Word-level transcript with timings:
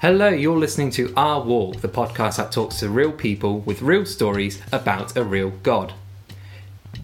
Hello, 0.00 0.28
you're 0.28 0.56
listening 0.56 0.90
to 0.90 1.12
Our 1.16 1.42
Walk, 1.42 1.80
the 1.80 1.88
podcast 1.88 2.36
that 2.36 2.52
talks 2.52 2.78
to 2.78 2.88
real 2.88 3.10
people 3.10 3.58
with 3.58 3.82
real 3.82 4.06
stories 4.06 4.62
about 4.70 5.16
a 5.16 5.24
real 5.24 5.50
God. 5.64 5.92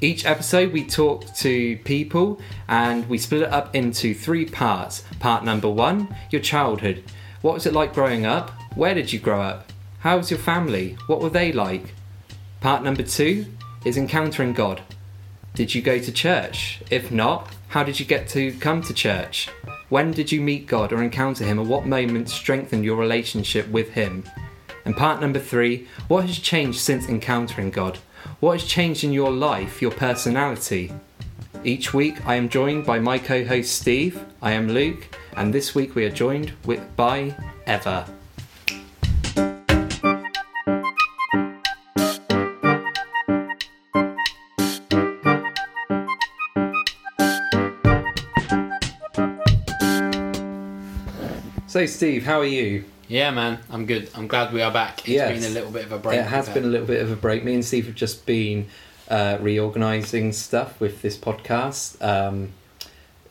Each 0.00 0.24
episode, 0.24 0.72
we 0.72 0.86
talk 0.86 1.34
to 1.38 1.76
people 1.78 2.40
and 2.68 3.08
we 3.08 3.18
split 3.18 3.42
it 3.42 3.52
up 3.52 3.74
into 3.74 4.14
three 4.14 4.44
parts. 4.44 5.02
Part 5.18 5.42
number 5.42 5.68
one, 5.68 6.14
your 6.30 6.40
childhood. 6.40 7.02
What 7.42 7.54
was 7.54 7.66
it 7.66 7.72
like 7.72 7.94
growing 7.94 8.26
up? 8.26 8.52
Where 8.76 8.94
did 8.94 9.12
you 9.12 9.18
grow 9.18 9.42
up? 9.42 9.72
How 9.98 10.16
was 10.16 10.30
your 10.30 10.38
family? 10.38 10.96
What 11.08 11.20
were 11.20 11.30
they 11.30 11.50
like? 11.50 11.94
Part 12.60 12.84
number 12.84 13.02
two 13.02 13.46
is 13.84 13.96
encountering 13.96 14.52
God. 14.52 14.82
Did 15.54 15.74
you 15.74 15.82
go 15.82 15.98
to 15.98 16.12
church? 16.12 16.80
If 16.92 17.10
not, 17.10 17.48
how 17.74 17.82
did 17.82 17.98
you 17.98 18.06
get 18.06 18.28
to 18.28 18.52
come 18.60 18.80
to 18.80 18.94
church? 18.94 19.48
When 19.88 20.12
did 20.12 20.30
you 20.30 20.40
meet 20.40 20.68
God 20.68 20.92
or 20.92 21.02
encounter 21.02 21.42
Him, 21.42 21.58
and 21.58 21.68
what 21.68 21.84
moments 21.84 22.32
strengthened 22.32 22.84
your 22.84 22.96
relationship 22.96 23.66
with 23.66 23.90
Him? 23.94 24.22
And 24.84 24.96
part 24.96 25.20
number 25.20 25.40
three, 25.40 25.88
what 26.06 26.24
has 26.24 26.38
changed 26.38 26.78
since 26.78 27.08
encountering 27.08 27.72
God? 27.72 27.98
What 28.38 28.60
has 28.60 28.68
changed 28.68 29.02
in 29.02 29.12
your 29.12 29.32
life, 29.32 29.82
your 29.82 29.90
personality? 29.90 30.92
Each 31.64 31.92
week, 31.92 32.24
I 32.24 32.36
am 32.36 32.48
joined 32.48 32.86
by 32.86 33.00
my 33.00 33.18
co 33.18 33.44
host 33.44 33.72
Steve. 33.72 34.24
I 34.40 34.52
am 34.52 34.68
Luke, 34.68 35.08
and 35.36 35.52
this 35.52 35.74
week 35.74 35.96
we 35.96 36.04
are 36.04 36.10
joined 36.10 36.52
with, 36.64 36.94
by 36.94 37.34
Eva. 37.66 38.13
So, 51.74 51.86
Steve, 51.86 52.24
how 52.24 52.38
are 52.38 52.46
you? 52.46 52.84
Yeah, 53.08 53.32
man, 53.32 53.58
I'm 53.68 53.84
good. 53.84 54.08
I'm 54.14 54.28
glad 54.28 54.52
we 54.52 54.62
are 54.62 54.70
back. 54.70 55.00
It's 55.00 55.08
Yes. 55.08 55.32
been 55.32 55.50
a 55.50 55.52
little 55.52 55.72
bit 55.72 55.84
of 55.84 55.90
a 55.90 55.98
break. 55.98 56.20
it 56.20 56.22
has 56.26 56.48
been 56.48 56.62
a 56.62 56.68
little 56.68 56.86
bit 56.86 57.02
of 57.02 57.10
a 57.10 57.16
break. 57.16 57.42
Me 57.42 57.52
and 57.52 57.64
Steve 57.64 57.86
have 57.86 57.96
just 57.96 58.26
been 58.26 58.68
uh, 59.08 59.38
reorganising 59.40 60.32
stuff 60.32 60.78
with 60.78 61.02
this 61.02 61.16
podcast. 61.16 62.00
Um, 62.00 62.50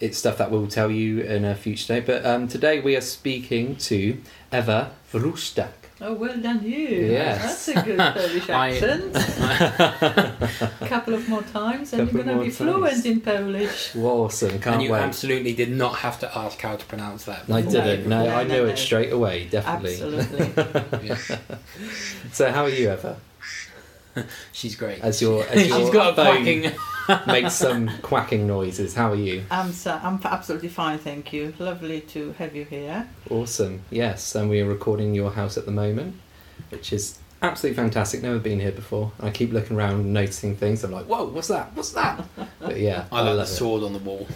it's 0.02 0.17
stuff 0.17 0.38
that 0.39 0.52
we'll 0.52 0.67
tell 0.67 0.91
you 0.91 1.22
in 1.22 1.45
a 1.45 1.55
future 1.55 1.88
day. 1.88 2.00
But 2.02 2.25
um, 2.25 2.50
today 2.50 2.81
we 2.81 2.97
are 2.97 3.02
speaking 3.02 3.77
to 3.77 4.17
Eva 4.52 4.91
Vrustak. 5.13 5.83
Oh, 6.02 6.13
well 6.16 6.36
done 6.41 6.63
you. 6.63 6.88
Yes. 7.11 7.66
That's 7.66 7.67
a 7.77 7.81
good 7.86 7.97
Polish 7.99 8.49
accent. 8.49 9.16
A 9.16 10.67
couple 10.89 11.13
of 11.13 11.30
more 11.30 11.44
times 11.44 11.94
and 11.94 12.08
Couple 12.09 12.16
you're 12.17 12.23
going 12.25 12.38
to 12.39 12.44
be 12.44 12.50
times. 12.50 12.58
fluent 12.58 13.05
in 13.05 13.22
Polish. 13.22 13.95
Awesome, 13.95 14.59
can't 14.59 14.75
and 14.75 14.83
you 14.83 14.91
wait. 14.91 15.02
absolutely 15.02 15.53
did 15.53 15.72
not 15.72 15.97
have 16.00 16.19
to 16.22 16.38
ask 16.38 16.59
how 16.59 16.75
to 16.75 16.85
pronounce 16.85 17.25
that. 17.25 17.50
I 17.50 17.61
didn't. 17.61 18.09
No, 18.09 18.25
No, 18.25 18.35
I 18.35 18.44
knew 18.44 18.63
no. 18.63 18.66
it 18.66 18.77
straight 18.77 19.13
away. 19.13 19.45
Definitely. 19.50 19.94
Absolutely. 20.19 21.08
Yeah, 21.08 21.17
So, 22.33 22.52
how 22.52 22.63
are 22.63 22.69
you, 22.69 22.91
Eva? 22.91 23.17
she's 24.52 24.75
great. 24.75 25.00
As 25.02 25.22
your 25.22 25.44
as 25.47 25.61
She's 25.61 25.69
your 25.69 25.92
got 25.92 26.14
a 26.14 26.16
phone 26.16 26.44
quacking. 26.44 26.72
makes 27.28 27.53
some 27.53 27.89
quacking 28.02 28.47
noises. 28.47 28.95
How 28.95 29.11
are 29.11 29.16
you? 29.16 29.44
I'm, 29.52 29.72
so, 29.73 30.00
I'm 30.02 30.19
absolutely 30.23 30.69
fine, 30.69 31.00
thank 31.00 31.33
you. 31.33 31.53
Lovely 31.59 32.00
to 32.02 32.31
have 32.34 32.56
you 32.56 32.64
here. 32.66 33.08
Awesome. 33.30 33.81
Yes, 33.89 34.36
and 34.36 34.50
we 34.50 34.61
are 34.61 34.66
recording 34.66 35.14
your 35.14 35.31
house 35.31 35.58
at 35.58 35.66
the 35.66 35.72
moment, 35.72 36.16
which 36.69 36.94
is 36.94 37.19
absolutely 37.41 37.75
fantastic. 37.75 38.22
Never 38.22 38.39
been 38.39 38.59
here 38.61 38.72
before. 38.72 39.11
I 39.19 39.31
keep 39.31 39.52
looking 39.52 39.75
around, 39.75 40.00
and 40.00 40.14
noticing 40.14 40.56
things. 40.56 40.84
I'm 40.84 40.91
like, 40.91 41.06
whoa, 41.06 41.25
what's 41.25 41.50
that? 41.50 41.75
What's 41.75 41.91
that? 41.91 42.23
But 42.59 42.80
yeah, 42.80 43.06
I 43.11 43.22
like 43.22 43.31
the 43.31 43.36
love 43.36 43.47
it. 43.47 43.52
sword 43.52 43.84
on 43.84 43.94
the 43.94 44.00
wall. 44.00 44.28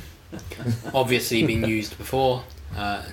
Obviously 0.94 1.46
been 1.46 1.64
used 1.64 1.98
before. 1.98 2.44
Uh, 2.76 3.04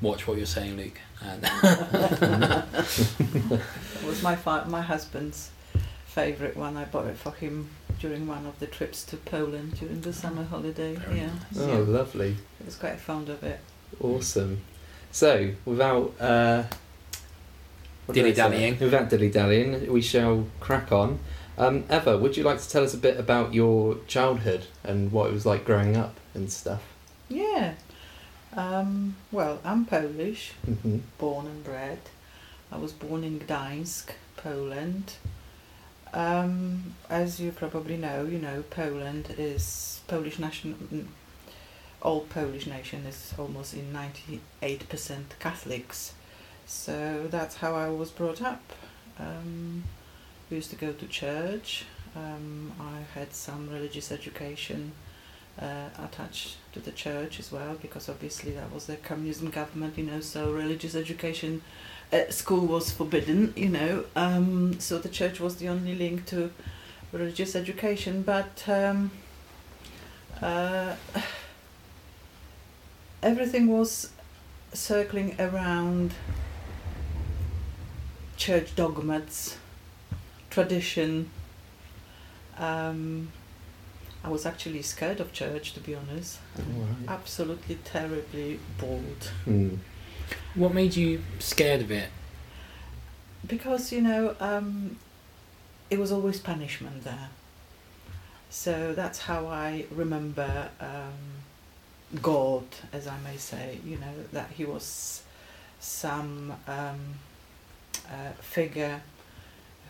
watch 0.00 0.26
what 0.26 0.38
you're 0.38 0.46
saying, 0.46 0.76
Luke. 0.78 0.98
And 1.22 1.44
It 1.44 1.52
was 4.06 4.22
my 4.22 4.36
fi- 4.36 4.64
my 4.64 4.80
husband's 4.80 5.50
favourite 6.10 6.56
one. 6.56 6.76
I 6.76 6.84
bought 6.84 7.06
it 7.06 7.16
for 7.16 7.32
him 7.32 7.70
during 8.00 8.26
one 8.26 8.46
of 8.46 8.58
the 8.58 8.66
trips 8.66 9.04
to 9.04 9.16
Poland 9.16 9.78
during 9.78 10.00
the 10.00 10.12
summer 10.12 10.44
holiday. 10.44 10.94
Very 10.94 11.18
yeah, 11.20 11.26
nice. 11.26 11.58
Oh, 11.58 11.68
yeah. 11.68 11.78
lovely. 11.98 12.36
I 12.60 12.64
was 12.66 12.76
quite 12.76 12.98
fond 12.98 13.28
of 13.28 13.42
it. 13.44 13.60
Awesome. 14.00 14.60
So, 15.12 15.52
without 15.64 16.14
uh, 16.20 16.64
what 18.06 18.14
did 18.14 18.24
I 18.24 18.28
say? 18.28 18.34
Dilly-dallying. 18.34 18.78
without 18.80 19.08
dilly 19.10 19.30
dallying, 19.30 19.92
we 19.92 20.00
shall 20.02 20.46
crack 20.60 20.90
on. 20.92 21.18
Um, 21.58 21.84
Eva, 21.90 22.16
would 22.16 22.36
you 22.36 22.42
like 22.42 22.60
to 22.60 22.68
tell 22.68 22.82
us 22.84 22.94
a 22.94 22.98
bit 22.98 23.18
about 23.18 23.52
your 23.54 23.98
childhood 24.06 24.66
and 24.82 25.12
what 25.12 25.28
it 25.30 25.32
was 25.32 25.44
like 25.44 25.64
growing 25.64 25.96
up 25.96 26.16
and 26.34 26.50
stuff? 26.50 26.82
Yeah. 27.28 27.74
Um, 28.56 29.16
well, 29.30 29.60
I'm 29.64 29.84
Polish. 29.84 30.52
hmm 30.64 30.98
born 31.18 31.46
and 31.46 31.62
bred. 31.62 31.98
I 32.72 32.78
was 32.78 32.92
born 32.92 33.24
in 33.24 33.40
Gdańsk, 33.40 34.10
Poland. 34.36 35.14
Um, 36.12 36.94
as 37.08 37.38
you 37.40 37.52
probably 37.52 37.96
know, 37.96 38.24
you 38.24 38.38
know 38.38 38.64
Poland 38.70 39.34
is 39.38 40.00
Polish 40.08 40.38
nation. 40.38 40.74
mm, 40.92 41.06
All 42.02 42.22
Polish 42.22 42.66
nation 42.66 43.04
is 43.06 43.32
almost 43.38 43.74
in 43.74 43.92
ninety 43.92 44.40
eight 44.62 44.88
percent 44.88 45.34
Catholics, 45.38 46.14
so 46.66 47.26
that's 47.30 47.56
how 47.56 47.74
I 47.74 47.88
was 47.90 48.10
brought 48.10 48.42
up. 48.42 48.62
Um, 49.18 49.84
we 50.50 50.56
used 50.56 50.70
to 50.70 50.76
go 50.76 50.92
to 50.92 51.06
church. 51.06 51.84
Um, 52.16 52.72
I 52.80 53.18
had 53.18 53.32
some 53.32 53.70
religious 53.70 54.10
education 54.10 54.92
uh, 55.60 55.90
attached 56.02 56.56
to 56.72 56.80
the 56.80 56.90
church 56.90 57.38
as 57.38 57.52
well 57.52 57.76
because 57.80 58.08
obviously 58.08 58.52
that 58.52 58.72
was 58.72 58.86
the 58.86 58.96
communism 58.96 59.50
government 59.50 59.96
you 59.98 60.04
know 60.04 60.20
so 60.20 60.50
religious 60.52 60.94
education 60.94 61.62
at 62.12 62.34
school 62.34 62.66
was 62.66 62.90
forbidden 62.90 63.52
you 63.56 63.68
know 63.68 64.04
um, 64.16 64.78
so 64.80 64.98
the 64.98 65.08
church 65.08 65.40
was 65.40 65.56
the 65.56 65.68
only 65.68 65.94
link 65.94 66.26
to 66.26 66.50
religious 67.12 67.54
education 67.54 68.22
but 68.22 68.64
um, 68.68 69.10
uh, 70.42 70.94
everything 73.22 73.68
was 73.68 74.10
circling 74.72 75.34
around 75.38 76.14
church 78.36 78.74
dogmas 78.74 79.56
tradition 80.48 81.30
um, 82.58 83.30
I 84.22 84.28
was 84.28 84.44
actually 84.44 84.82
scared 84.82 85.18
of 85.18 85.32
church, 85.32 85.72
to 85.72 85.80
be 85.80 85.94
honest. 85.94 86.40
Absolutely 87.08 87.76
terribly 87.84 88.60
bored. 88.78 89.28
Mm. 89.46 89.78
What 90.54 90.74
made 90.74 90.96
you 90.96 91.22
scared 91.38 91.80
of 91.80 91.90
it? 91.90 92.08
Because, 93.46 93.92
you 93.92 94.00
know, 94.00 94.34
um, 94.40 94.96
it 95.88 95.98
was 95.98 96.12
always 96.12 96.38
punishment 96.38 97.04
there. 97.04 97.30
So 98.50 98.92
that's 98.94 99.20
how 99.20 99.46
I 99.46 99.86
remember 99.90 100.70
um, 100.80 102.20
God, 102.20 102.64
as 102.92 103.06
I 103.06 103.16
may 103.20 103.36
say, 103.36 103.78
you 103.84 103.96
know, 103.96 104.14
that 104.32 104.50
he 104.50 104.64
was 104.64 105.22
some 105.78 106.52
um, 106.66 107.00
uh, 108.08 108.32
figure 108.40 109.02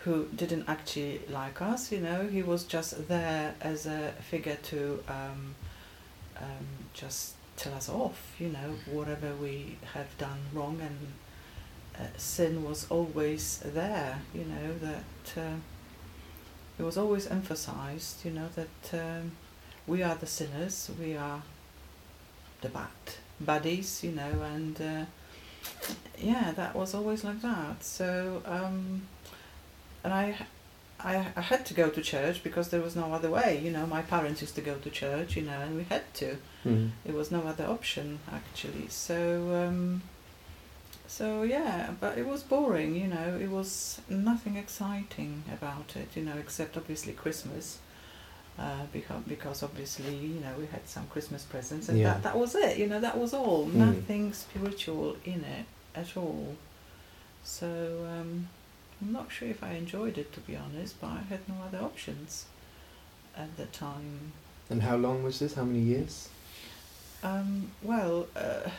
who 0.05 0.27
didn't 0.34 0.65
actually 0.69 1.21
like 1.29 1.61
us, 1.61 1.93
you 1.93 2.00
know, 2.00 2.27
he 2.27 2.43
was 2.43 2.65
just 2.65 3.09
there 3.09 3.55
as 3.61 3.87
a 3.87 4.12
figure 4.31 4.56
to 4.62 5.03
um, 5.09 5.55
um, 6.39 6.67
just 6.95 7.34
tell 7.60 7.75
us 7.75 7.91
off, 7.91 8.34
you 8.38 8.48
know, 8.48 8.75
whatever 8.91 9.34
we 9.34 9.76
have 9.93 10.16
done 10.16 10.38
wrong 10.54 10.81
and 10.81 10.98
uh, 11.98 12.09
sin 12.16 12.65
was 12.65 12.87
always 12.91 13.59
there, 13.59 14.19
you 14.34 14.44
know, 14.44 14.78
that 14.78 15.41
uh, 15.41 15.56
it 16.78 16.82
was 16.82 16.97
always 16.97 17.26
emphasized, 17.26 18.25
you 18.25 18.31
know, 18.31 18.49
that 18.56 18.99
um, 18.99 19.32
we 19.87 20.03
are 20.03 20.15
the 20.15 20.26
sinners, 20.26 20.91
we 20.99 21.15
are 21.15 21.43
the 22.62 22.70
bad 22.70 22.88
baddies, 23.44 24.03
you 24.03 24.12
know, 24.12 24.43
and 24.54 24.81
uh, 24.81 25.05
yeah, 26.19 26.52
that 26.52 26.75
was 26.75 26.94
always 26.94 27.25
like 27.25 27.43
that. 27.43 27.85
So, 27.85 28.43
um, 28.46 29.02
and 30.02 30.14
I, 30.14 30.35
I, 31.05 31.26
I 31.37 31.41
had 31.41 31.64
to 31.67 31.75
go 31.75 31.88
to 31.91 32.00
church 32.02 32.43
because 32.43 32.69
there 32.70 32.81
was 32.81 32.94
no 32.97 33.12
other 33.12 33.31
way, 33.31 33.58
you 33.62 33.70
know. 33.70 33.87
My 33.87 34.02
parents 34.02 34.41
used 34.43 34.55
to 34.56 34.61
go 34.61 34.75
to 34.76 34.91
church, 34.91 35.37
you 35.37 35.43
know, 35.43 35.58
and 35.61 35.76
we 35.76 35.85
had 35.85 36.12
to 36.14 36.37
Mm. 36.64 36.91
there 37.06 37.14
was 37.14 37.31
no 37.31 37.41
other 37.47 37.64
option 37.64 38.19
actually 38.31 38.87
so 38.88 39.19
um 39.64 40.02
so 41.08 41.43
yeah 41.43 41.91
but 41.99 42.19
it 42.19 42.26
was 42.26 42.43
boring 42.43 42.94
you 42.94 43.06
know 43.06 43.38
it 43.41 43.49
was 43.49 43.99
nothing 44.11 44.56
exciting 44.56 45.43
about 45.50 45.97
it 45.97 46.08
you 46.14 46.23
know 46.23 46.37
except 46.38 46.76
obviously 46.76 47.14
christmas 47.14 47.79
uh, 48.58 48.85
because 48.93 49.23
because 49.26 49.62
obviously 49.62 50.14
you 50.14 50.38
know 50.41 50.52
we 50.58 50.67
had 50.67 50.87
some 50.87 51.06
christmas 51.06 51.44
presents 51.44 51.88
and 51.88 51.99
Yeah. 51.99 52.12
that, 52.12 52.23
that 52.25 52.37
was 52.38 52.55
it 52.55 52.76
you 52.76 52.87
know 52.87 53.00
that 53.00 53.17
was 53.17 53.32
all 53.32 53.64
Mm. 53.67 53.75
nothing 53.75 54.35
spiritual 54.35 55.17
in 55.25 55.43
it 55.44 55.64
at 55.94 56.14
all 56.14 56.56
so 57.43 57.67
um, 58.14 58.49
i'm 59.00 59.12
not 59.12 59.31
sure 59.32 59.49
if 59.49 59.62
i 59.62 59.73
enjoyed 59.73 60.19
it 60.19 60.32
to 60.32 60.41
be 60.41 60.56
honest 60.56 61.00
but 61.00 61.08
i 61.08 61.20
had 61.29 61.41
no 61.49 61.55
other 61.67 61.79
options 61.79 62.47
at 63.37 63.56
the 63.56 63.67
time 63.67 64.32
And 64.70 64.82
how 64.82 64.97
long 64.97 65.25
was 65.25 65.38
this? 65.41 65.55
How 65.55 65.64
many 65.64 65.81
years? 65.81 66.29
Um, 67.23 67.73
well, 67.82 68.26
uh, 68.37 68.70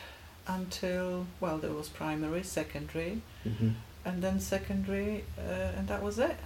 until 0.46 1.26
well, 1.40 1.58
there 1.58 1.72
was 1.72 1.88
primary, 1.88 2.42
secondary, 2.42 3.20
hmm 3.44 3.70
and 4.04 4.22
then 4.22 4.40
secondary, 4.40 5.24
uh, 5.38 5.76
and 5.78 5.86
that 5.88 6.02
was 6.02 6.18
it. 6.18 6.36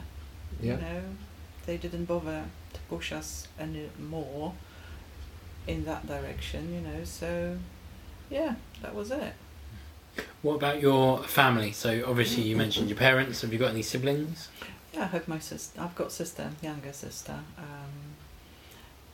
Yeah. 0.61 0.75
You 0.75 0.81
know, 0.83 1.01
they 1.67 1.77
didn't 1.79 2.05
bother 2.07 2.45
to 2.75 2.81
push 2.89 3.13
us 3.13 3.49
any 3.59 3.89
more 3.99 4.53
in 5.67 5.85
that 5.85 6.07
direction. 6.07 6.63
You 6.75 6.81
know, 6.89 7.05
so 7.05 7.57
yeah, 8.31 8.55
that 8.83 8.95
was 8.95 9.11
it. 9.11 9.35
What 10.43 10.55
about 10.55 10.81
your 10.81 11.23
family? 11.25 11.73
So 11.73 12.05
obviously 12.07 12.45
you 12.45 12.57
mentioned 12.57 12.89
your 12.89 12.99
parents. 12.99 13.43
Have 13.43 13.53
you 13.53 13.59
got 13.59 13.71
any 13.71 13.83
siblings? 13.83 14.49
Yeah, 14.93 15.03
I 15.03 15.07
have 15.07 15.29
my 15.29 15.39
sister. 15.39 15.81
I've 15.81 15.95
got 15.95 16.13
sister, 16.13 16.51
younger 16.63 16.93
sister, 16.93 17.41
um, 17.59 18.17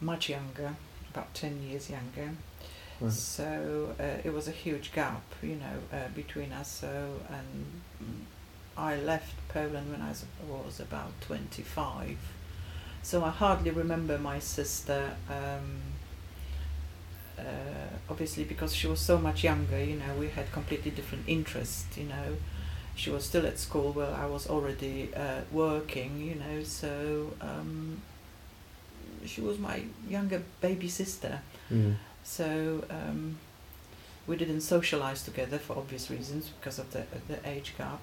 much 0.00 0.28
younger, 0.28 0.76
about 1.12 1.34
ten 1.34 1.62
years 1.62 1.90
younger. 1.90 2.30
Right. 3.00 3.12
So 3.12 3.94
uh, 3.98 4.18
it 4.24 4.32
was 4.32 4.46
a 4.46 4.52
huge 4.52 4.92
gap, 4.92 5.22
you 5.42 5.56
know, 5.56 5.96
uh, 5.96 6.08
between 6.14 6.52
us. 6.52 6.68
So 6.68 7.20
and 7.28 7.66
mm, 8.02 8.24
I 8.76 8.96
left 8.96 9.34
Poland 9.48 9.90
when 9.90 10.02
I 10.02 10.10
was, 10.10 10.24
was 10.48 10.80
about 10.80 11.12
twenty 11.20 11.62
five. 11.62 12.18
So 13.02 13.24
I 13.24 13.30
hardly 13.30 13.70
remember 13.70 14.18
my 14.18 14.38
sister. 14.38 15.16
Um, 15.28 15.80
obviously, 18.08 18.44
because 18.44 18.74
she 18.74 18.86
was 18.86 19.00
so 19.00 19.18
much 19.18 19.44
younger, 19.44 19.82
you 19.82 19.96
know, 19.96 20.14
we 20.18 20.28
had 20.28 20.50
completely 20.52 20.90
different 20.90 21.24
interests. 21.26 21.96
You 21.96 22.04
know, 22.04 22.36
she 22.94 23.10
was 23.10 23.24
still 23.24 23.46
at 23.46 23.58
school 23.58 23.92
while 23.92 24.14
I 24.14 24.26
was 24.26 24.48
already 24.48 25.10
uh, 25.14 25.40
working. 25.50 26.20
You 26.20 26.36
know, 26.36 26.62
so 26.62 27.32
um, 27.40 28.02
she 29.24 29.40
was 29.40 29.58
my 29.58 29.82
younger 30.08 30.42
baby 30.60 30.88
sister. 30.88 31.40
Mm. 31.70 31.94
So 32.24 32.84
um, 32.90 33.38
we 34.26 34.36
didn't 34.36 34.60
socialize 34.60 35.22
together 35.22 35.58
for 35.58 35.76
obvious 35.76 36.10
reasons 36.10 36.48
because 36.48 36.78
of 36.78 36.92
the 36.92 37.04
the 37.28 37.38
age 37.48 37.74
gap. 37.76 38.00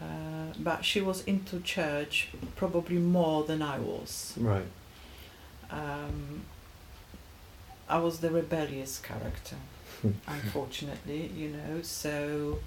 Uh, 0.00 0.54
but 0.58 0.82
she 0.84 1.00
was 1.00 1.22
into 1.24 1.60
church 1.60 2.28
probably 2.56 2.96
more 2.96 3.44
than 3.44 3.60
I 3.60 3.78
was. 3.78 4.34
Right. 4.38 4.64
Um, 5.70 6.42
I 7.90 7.98
was 7.98 8.20
the 8.20 8.30
rebellious 8.30 8.98
character, 8.98 9.56
unfortunately, 10.26 11.30
you 11.36 11.48
know. 11.48 11.82
So 11.82 12.60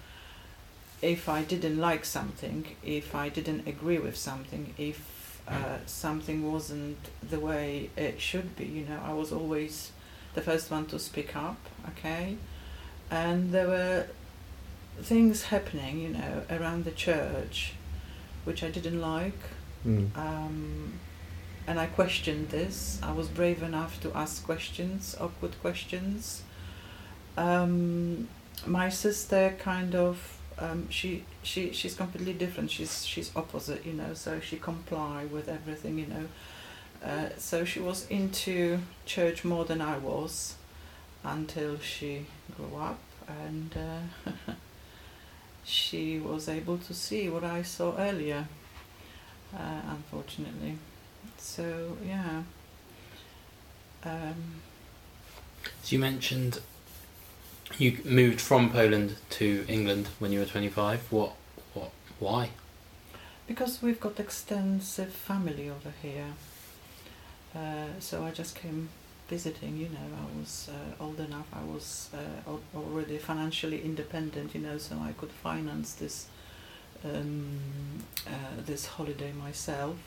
if 1.01 1.27
I 1.27 1.43
didn't 1.43 1.79
like 1.79 2.05
something, 2.05 2.65
if 2.83 3.15
I 3.15 3.29
didn't 3.29 3.67
agree 3.67 3.99
with 3.99 4.17
something, 4.17 4.73
if 4.77 5.41
uh, 5.47 5.79
something 5.85 6.51
wasn't 6.51 6.97
the 7.27 7.39
way 7.39 7.89
it 7.97 8.19
should 8.19 8.55
be, 8.55 8.65
you 8.65 8.85
know, 8.85 8.99
I 9.03 9.13
was 9.13 9.31
always 9.31 9.91
the 10.33 10.41
first 10.41 10.71
one 10.71 10.85
to 10.87 10.99
speak 10.99 11.35
up, 11.35 11.57
okay? 11.89 12.37
And 13.11 13.51
there 13.51 13.67
were 13.67 14.07
things 15.01 15.43
happening, 15.43 15.99
you 15.99 16.09
know, 16.09 16.43
around 16.49 16.85
the 16.85 16.91
church 16.91 17.73
which 18.45 18.63
I 18.63 18.69
didn't 18.69 18.99
like. 18.99 19.39
Mm. 19.85 20.15
Um, 20.17 20.99
and 21.67 21.79
I 21.79 21.87
questioned 21.87 22.49
this. 22.49 22.99
I 23.01 23.11
was 23.11 23.27
brave 23.27 23.63
enough 23.63 24.01
to 24.01 24.11
ask 24.15 24.43
questions, 24.45 25.15
awkward 25.19 25.59
questions. 25.61 26.43
Um, 27.37 28.27
my 28.65 28.89
sister 28.89 29.55
kind 29.59 29.95
of 29.95 30.39
um, 30.59 30.89
she 30.89 31.25
she 31.41 31.71
she's 31.73 31.95
completely 31.95 32.33
different. 32.33 32.69
She's 32.69 33.05
she's 33.05 33.35
opposite, 33.35 33.85
you 33.85 33.93
know. 33.93 34.13
So 34.13 34.39
she 34.39 34.57
comply 34.57 35.25
with 35.25 35.49
everything, 35.49 35.97
you 35.99 36.07
know. 36.07 36.27
Uh, 37.03 37.29
so 37.37 37.65
she 37.65 37.79
was 37.79 38.07
into 38.07 38.79
church 39.05 39.43
more 39.43 39.65
than 39.65 39.81
I 39.81 39.97
was, 39.97 40.55
until 41.23 41.79
she 41.79 42.25
grew 42.55 42.77
up 42.77 42.99
and 43.27 43.75
uh, 43.75 44.31
she 45.63 46.19
was 46.19 46.49
able 46.49 46.77
to 46.77 46.93
see 46.93 47.29
what 47.29 47.43
I 47.43 47.61
saw 47.61 47.95
earlier. 47.97 48.47
Uh, 49.55 49.81
unfortunately. 49.89 50.77
So 51.43 51.97
yeah. 52.07 52.43
Um, 54.05 54.61
So 55.83 55.93
you 55.95 55.99
mentioned 55.99 56.59
you 57.77 57.99
moved 58.05 58.39
from 58.41 58.69
Poland 58.71 59.15
to 59.31 59.65
England 59.67 60.07
when 60.19 60.31
you 60.31 60.39
were 60.39 60.45
25. 60.45 60.99
What? 61.11 61.33
What? 61.73 61.91
Why? 62.19 62.49
because 63.45 63.81
we've 63.81 63.99
got 63.99 64.19
extensive 64.21 65.11
family 65.11 65.69
over 65.69 65.91
here, 66.01 66.27
uh, 67.55 67.87
so 67.99 68.23
I 68.23 68.31
just 68.31 68.55
came 68.55 68.87
visiting. 69.29 69.77
You 69.77 69.89
know, 69.89 70.07
I 70.17 70.39
was 70.39 70.69
uh, 70.71 71.03
old 71.03 71.19
enough. 71.19 71.47
I 71.53 71.63
was 71.63 72.09
uh, 72.13 72.49
al- 72.49 72.61
already 72.75 73.17
financially 73.17 73.81
independent. 73.83 74.55
You 74.55 74.61
know, 74.61 74.77
so 74.77 74.95
I 74.97 75.11
could 75.13 75.31
finance 75.31 75.93
this 75.95 76.27
um, 77.03 77.59
uh, 78.25 78.31
this 78.65 78.85
holiday 78.85 79.31
myself. 79.33 79.97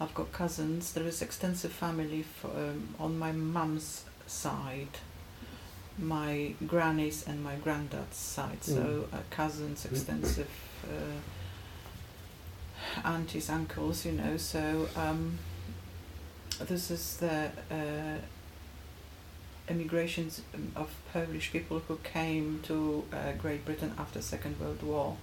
I've 0.00 0.14
got 0.14 0.32
cousins. 0.32 0.92
There 0.92 1.04
is 1.04 1.22
extensive 1.22 1.72
family 1.72 2.22
for, 2.22 2.48
um, 2.48 2.94
on 3.00 3.18
my 3.18 3.32
mum's 3.32 4.04
side, 4.26 4.98
my 5.98 6.54
granny's 6.66 7.26
and 7.26 7.42
my 7.42 7.56
granddad's 7.56 8.16
side. 8.16 8.62
So 8.62 9.08
uh, 9.12 9.18
cousins, 9.30 9.84
extensive 9.84 10.50
uh, 10.84 11.20
aunties, 13.04 13.50
uncles. 13.50 14.04
You 14.06 14.12
know. 14.12 14.36
So 14.36 14.88
um, 14.94 15.38
this 16.60 16.90
is 16.92 17.16
the 17.16 17.50
uh, 17.70 18.18
immigrations 19.68 20.42
of 20.76 20.94
Polish 21.12 21.50
people 21.50 21.80
who 21.88 21.98
came 22.04 22.60
to 22.64 23.04
uh, 23.12 23.32
Great 23.32 23.64
Britain 23.64 23.92
after 23.98 24.20
Second 24.22 24.60
World 24.60 24.82
War 24.82 25.16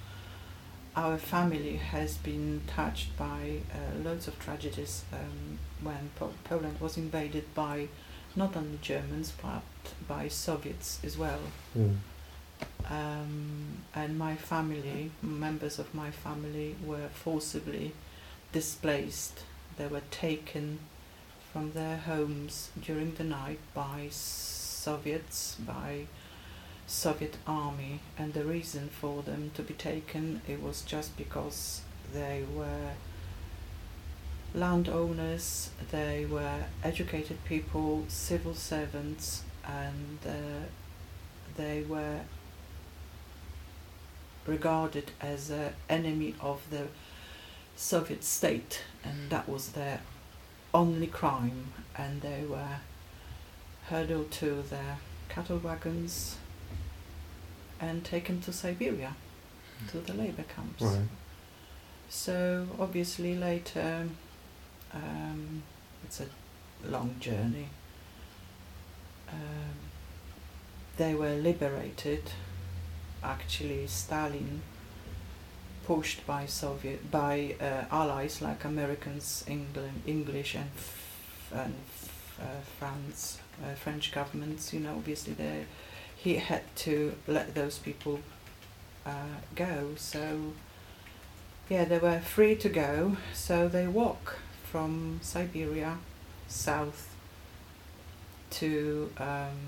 our 0.96 1.18
family 1.18 1.76
has 1.76 2.18
been 2.18 2.62
touched 2.68 3.16
by 3.18 3.60
uh, 3.74 4.04
loads 4.04 4.28
of 4.28 4.40
tragedies 4.40 5.04
um, 5.12 5.60
when 5.82 6.10
po- 6.16 6.34
Poland 6.46 6.80
was 6.80 6.98
invaded 6.98 7.54
by 7.54 7.88
not 8.36 8.56
only 8.56 8.80
Germans 8.82 9.34
but 9.42 9.64
by 10.08 10.28
Soviets 10.28 11.00
as 11.04 11.18
well. 11.18 11.40
Mm. 11.78 11.98
Um, 12.90 13.84
and 13.94 14.18
my 14.18 14.36
family, 14.36 15.12
members 15.22 15.80
of 15.80 15.94
my 15.94 16.12
family, 16.12 16.76
were 16.84 17.10
forcibly 17.14 17.94
displaced. 18.52 19.44
They 19.78 19.88
were 19.88 20.04
taken 20.12 20.80
from 21.52 21.72
their 21.74 21.98
homes 21.98 22.70
during 22.82 23.16
the 23.16 23.24
night 23.24 23.60
by 23.74 24.08
Soviets, 24.12 25.56
by 25.60 26.06
Soviet 26.88 27.38
army, 27.48 28.00
and 28.18 28.34
the 28.34 28.44
reason 28.44 28.89
for 28.89 29.24
them 29.24 29.51
to 29.56 29.63
be 29.63 29.74
taken 29.74 30.42
it 30.48 30.62
was 30.62 30.82
just 30.82 31.18
because 31.18 31.82
they 32.13 32.44
were 32.54 32.92
landowners, 34.54 35.72
they 35.92 36.25
were 36.25 36.65
educated 36.84 37.44
people, 37.46 38.06
civil 38.08 38.54
servants, 38.54 39.44
and 39.65 40.20
uh, 40.25 40.65
they 41.58 41.82
were 41.82 42.22
regarded 44.46 45.12
as 45.20 45.50
an 45.50 45.74
enemy 45.89 46.36
of 46.39 46.70
the 46.70 46.88
Soviet 47.75 48.24
state, 48.24 48.84
and 49.04 49.30
that 49.32 49.50
was 49.50 49.70
their 49.70 50.01
only 50.74 51.08
crime, 51.08 51.74
and 51.98 52.22
they 52.22 52.44
were 52.48 52.77
hurdled 53.89 54.32
to 54.32 54.63
their 54.70 55.00
cattle 55.30 55.58
wagons 55.58 56.38
and 57.79 58.03
taken 58.03 58.41
to 58.41 58.53
Siberia, 58.53 59.15
to 59.91 59.98
the 60.00 60.13
labor 60.13 60.44
camps. 60.44 60.82
Right. 60.82 61.08
So 62.10 62.67
obviously 62.79 63.36
later, 63.36 64.08
um, 64.94 65.63
it's 66.03 66.22
a 66.22 66.27
long 66.88 67.15
journey. 67.20 67.70
Um, 69.29 69.75
they 70.98 71.13
were 71.13 71.36
liberated. 71.36 72.24
Actually, 73.24 73.88
Stalin, 73.88 74.62
pushed 75.86 76.25
by 76.27 76.46
Soviet 76.46 77.10
by 77.12 77.55
uh, 77.60 77.86
allies 77.91 78.41
like 78.41 78.63
Americans, 78.65 79.44
England, 79.48 80.01
English, 80.05 80.55
and 80.55 80.70
f- 80.75 81.51
and 81.53 81.74
uh, 82.39 82.46
France, 82.79 83.39
uh, 83.63 83.74
French 83.75 84.12
governments. 84.12 84.74
You 84.74 84.82
know, 84.82 84.91
obviously 84.96 85.34
they 85.34 85.65
he 86.25 86.38
had 86.38 86.63
to 86.75 87.13
let 87.27 87.53
those 87.53 87.77
people 87.77 88.20
uh, 89.05 89.38
go. 89.53 89.94
So 89.96 90.53
yeah, 91.70 91.86
they 91.86 92.00
were 92.00 92.20
free 92.20 92.55
to 92.55 92.67
go. 92.67 93.17
So 93.32 93.67
they 93.67 93.88
walk 93.88 94.39
from 94.63 95.20
Siberia 95.22 96.00
south 96.48 97.15
to 98.58 99.12
um, 99.20 99.60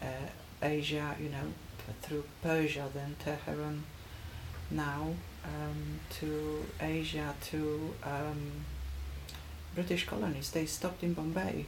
uh, 0.00 0.28
Asia. 0.62 1.16
You 1.20 1.30
know, 1.30 1.46
through 2.00 2.24
Persia, 2.40 2.86
then 2.94 3.16
Tehran. 3.18 3.82
Now 4.70 5.14
um, 5.44 5.98
to 6.20 6.64
Asia 6.80 7.34
to 7.50 7.92
um, 8.04 8.52
British 9.74 10.06
colonies. 10.06 10.52
They 10.52 10.66
stopped 10.66 11.02
in 11.02 11.12
Bombay. 11.12 11.66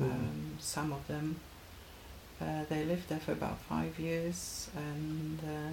Mm. 0.00 0.10
Um, 0.10 0.56
some 0.58 0.90
of 0.90 1.06
them. 1.06 1.36
Uh, 2.44 2.64
they 2.68 2.84
lived 2.84 3.08
there 3.08 3.20
for 3.20 3.32
about 3.32 3.58
five 3.60 3.98
years 3.98 4.68
and 4.76 5.38
uh, 5.40 5.72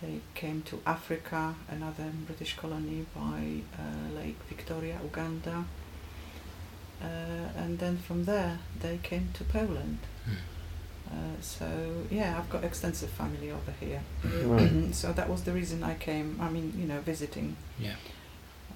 they 0.00 0.20
came 0.34 0.62
to 0.62 0.80
Africa, 0.86 1.54
another 1.68 2.10
British 2.26 2.56
colony 2.56 3.04
by 3.14 3.60
uh, 3.78 4.18
Lake 4.18 4.38
Victoria, 4.48 4.98
Uganda. 5.02 5.64
Uh, 7.02 7.06
and 7.56 7.78
then 7.80 7.98
from 7.98 8.24
there 8.24 8.60
they 8.80 8.98
came 9.02 9.28
to 9.34 9.44
Poland. 9.44 9.98
Hmm. 10.24 10.32
Uh, 11.10 11.40
so 11.42 11.68
yeah, 12.10 12.38
I've 12.38 12.48
got 12.48 12.64
extensive 12.64 13.10
family 13.10 13.50
over 13.50 13.72
here. 13.78 14.00
Right. 14.24 14.94
so 15.00 15.12
that 15.12 15.28
was 15.28 15.42
the 15.42 15.52
reason 15.52 15.82
I 15.82 15.94
came. 15.94 16.38
I 16.40 16.48
mean, 16.48 16.72
you 16.78 16.86
know, 16.86 17.00
visiting. 17.00 17.56
Yeah. 17.78 17.96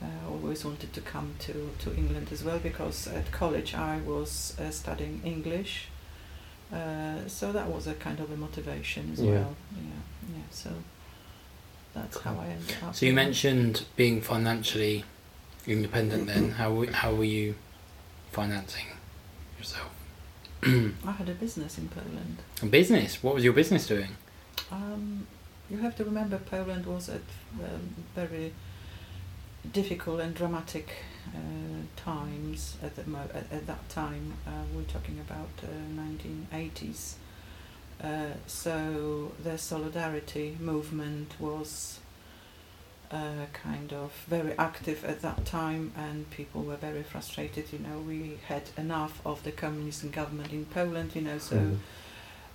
Uh, 0.03 0.31
always 0.31 0.65
wanted 0.65 0.93
to 0.93 1.01
come 1.01 1.35
to, 1.41 1.71
to 1.81 1.97
England 1.97 2.29
as 2.31 2.45
well 2.45 2.59
because 2.59 3.09
at 3.09 3.33
college 3.33 3.75
I 3.75 3.99
was 3.99 4.57
uh, 4.61 4.71
studying 4.71 5.23
English. 5.25 5.89
Uh, 6.73 7.27
so 7.27 7.53
that 7.53 7.67
was 7.69 7.87
a 7.87 7.95
kind 7.95 8.21
of 8.21 8.31
a 8.31 8.37
motivation 8.37 9.11
as 9.13 9.21
Yeah. 9.21 9.33
well. 9.33 9.57
Yeah, 9.75 10.37
yeah. 10.37 10.43
So 10.51 10.71
that's 11.95 12.19
how 12.21 12.39
I 12.39 12.47
ended 12.49 12.77
up. 12.83 12.95
So 12.95 13.07
you 13.07 13.13
mentioned 13.15 13.85
being 13.97 14.21
financially 14.21 15.05
independent. 15.67 16.27
Then 16.27 16.51
how 16.53 16.85
how 16.93 17.15
were 17.15 17.25
you 17.25 17.55
financing 18.33 18.87
yourself? 19.59 19.91
I 20.63 21.13
had 21.13 21.29
a 21.29 21.35
business 21.35 21.79
in 21.79 21.89
Poland. 21.89 22.39
A 22.63 22.67
business. 22.67 23.23
What 23.23 23.35
was 23.35 23.45
your 23.45 23.53
business 23.55 23.87
doing? 23.87 24.11
Um, 24.71 25.27
you 25.71 25.79
have 25.79 25.97
to 25.97 26.05
remember 26.05 26.39
Poland 26.39 26.85
was 26.87 27.09
at 27.09 27.23
um, 27.63 27.95
very 28.15 28.53
difficult 29.73 30.21
and 30.21 30.35
dramatic 30.35 30.91
times 31.97 32.77
at, 32.83 32.97
the 32.97 33.05
mo- 33.09 33.31
at, 33.35 33.51
at 33.53 33.67
that 33.67 33.89
time. 33.89 34.35
Uh, 34.47 34.51
we're 34.75 34.83
talking 34.83 35.19
about 35.21 35.49
uh, 35.63 36.01
1980s. 36.01 37.15
Uh, 38.03 38.27
so 38.47 39.33
the 39.43 39.59
solidarity 39.59 40.57
movement 40.61 41.33
was 41.41 41.99
uh, 43.11 43.47
kind 43.53 43.93
of 43.93 44.13
very 44.29 44.53
active 44.59 45.05
at 45.05 45.23
that 45.23 45.45
time, 45.47 45.93
and 45.97 46.31
people 46.31 46.63
were 46.63 46.77
very 46.77 47.03
frustrated. 47.03 47.73
You 47.73 47.79
know, 47.81 47.99
we 48.07 48.39
had 48.47 48.65
enough 48.77 49.21
of 49.27 49.43
the 49.45 49.51
communist 49.53 50.11
government 50.13 50.53
in 50.53 50.67
Poland. 50.67 51.13
You 51.17 51.23
know, 51.23 51.39
so 51.39 51.57
Mhm. 51.57 51.79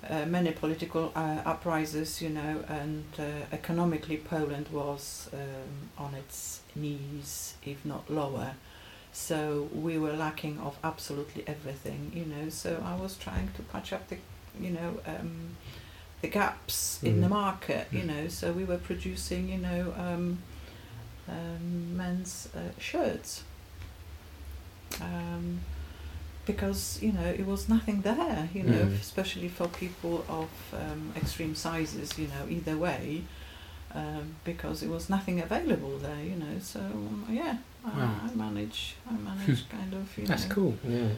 Uh, 0.09 0.25
many 0.25 0.51
political 0.51 1.11
uh, 1.15 1.41
uprisings, 1.45 2.21
you 2.21 2.29
know, 2.29 2.63
and 2.67 3.05
uh, 3.19 3.23
economically 3.51 4.17
Poland 4.17 4.67
was 4.71 5.29
um, 5.33 5.89
on 6.05 6.13
its 6.15 6.61
knees, 6.75 7.55
if 7.65 7.85
not 7.85 8.09
lower. 8.09 8.55
So 9.11 9.69
we 9.73 9.97
were 9.99 10.13
lacking 10.13 10.59
of 10.59 10.75
absolutely 10.83 11.43
everything, 11.47 12.11
you 12.15 12.25
know. 12.25 12.49
So 12.49 12.83
I 12.83 12.95
was 12.95 13.15
trying 13.17 13.49
to 13.55 13.61
patch 13.63 13.93
up 13.93 14.09
the, 14.09 14.17
you 14.59 14.71
know, 14.71 14.99
um, 15.05 15.55
the 16.21 16.27
gaps 16.29 16.99
in 17.03 17.21
the 17.21 17.27
Mm. 17.27 17.31
market, 17.31 17.87
you 17.91 18.03
Mm. 18.03 18.07
know. 18.07 18.27
So 18.27 18.51
we 18.51 18.63
were 18.63 18.77
producing, 18.79 19.49
you 19.49 19.57
know, 19.59 19.93
um, 19.97 20.39
um, 21.27 21.95
men's 21.97 22.49
uh, 22.55 22.71
shirts. 22.79 23.43
Because 26.45 26.99
you 27.01 27.11
know 27.13 27.25
it 27.41 27.45
was 27.45 27.69
nothing 27.69 28.01
there 28.01 28.49
you 28.53 28.63
know 28.63 28.85
Mm. 28.85 28.99
especially 28.99 29.47
for 29.47 29.67
people 29.69 30.25
of 30.27 30.49
um, 30.73 31.13
extreme 31.15 31.55
sizes 31.55 32.09
you 32.19 32.27
know 32.27 32.43
either 32.49 32.75
way 32.77 33.23
um, 33.95 34.35
because 34.43 34.83
it 34.83 34.89
was 34.89 35.09
nothing 35.09 35.39
available 35.39 35.97
there 35.99 36.21
you 36.31 36.35
know 36.35 36.55
so 36.61 36.79
um, 36.79 37.25
yeah 37.31 37.57
I, 37.85 37.89
Wow. 37.97 38.19
I 38.27 38.35
manage 38.35 38.95
I 39.09 39.13
manage 39.29 39.69
kind 39.69 39.93
of 39.93 40.17
you 40.17 40.27
That's 40.27 40.47
know 40.49 40.55
cool. 40.55 40.73
Yeah. 40.87 41.09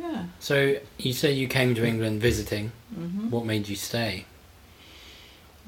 yeah 0.00 0.24
So 0.40 0.76
you 0.98 1.12
say 1.12 1.32
you 1.32 1.48
came 1.48 1.74
to 1.74 1.82
England 1.86 2.20
visiting. 2.20 2.72
hmm 2.94 3.30
What 3.30 3.44
made 3.46 3.68
you 3.68 3.76
stay? 3.76 4.24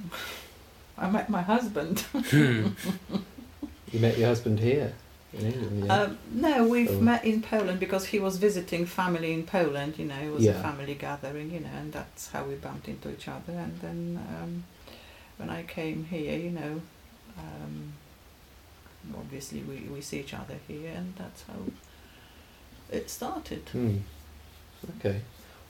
I 0.98 1.08
met 1.10 1.30
my 1.30 1.42
husband 1.42 2.00
Hmm. 2.30 2.68
You 3.92 3.98
met 3.98 4.18
your 4.18 4.28
husband 4.28 4.60
here 4.60 4.92
in 5.32 5.46
England. 5.46 5.84
Yeah. 5.86 5.94
Um, 6.02 6.18
no, 6.32 6.66
we've 6.66 6.90
Oh. 6.90 7.00
met 7.00 7.24
in 7.24 7.42
Poland 7.42 7.78
because 7.80 8.06
he 8.06 8.18
was 8.18 8.36
visiting 8.38 8.86
family 8.86 9.32
in 9.32 9.44
Poland. 9.44 9.98
You 9.98 10.06
know, 10.06 10.18
it 10.20 10.32
was 10.32 10.42
Yeah. 10.44 10.58
a 10.58 10.62
family 10.62 10.94
gathering. 10.94 11.50
You 11.52 11.60
know, 11.60 11.74
and 11.80 11.92
that's 11.92 12.30
how 12.32 12.44
we 12.44 12.54
bumped 12.56 12.88
into 12.88 13.10
each 13.10 13.28
other. 13.28 13.52
And 13.52 13.80
then 13.80 14.20
um, 14.36 14.64
when 15.38 15.50
I 15.50 15.62
came 15.62 16.04
here, 16.10 16.36
you 16.38 16.50
know, 16.50 16.80
um, 17.38 17.92
obviously 19.16 19.60
we 19.62 19.76
we 19.94 20.00
see 20.00 20.20
each 20.20 20.34
other 20.34 20.56
here, 20.68 20.92
and 20.96 21.14
that's 21.16 21.42
how 21.42 21.60
it 22.90 23.08
started. 23.08 23.62
Hmm. 23.72 23.98
Okay, 24.98 25.20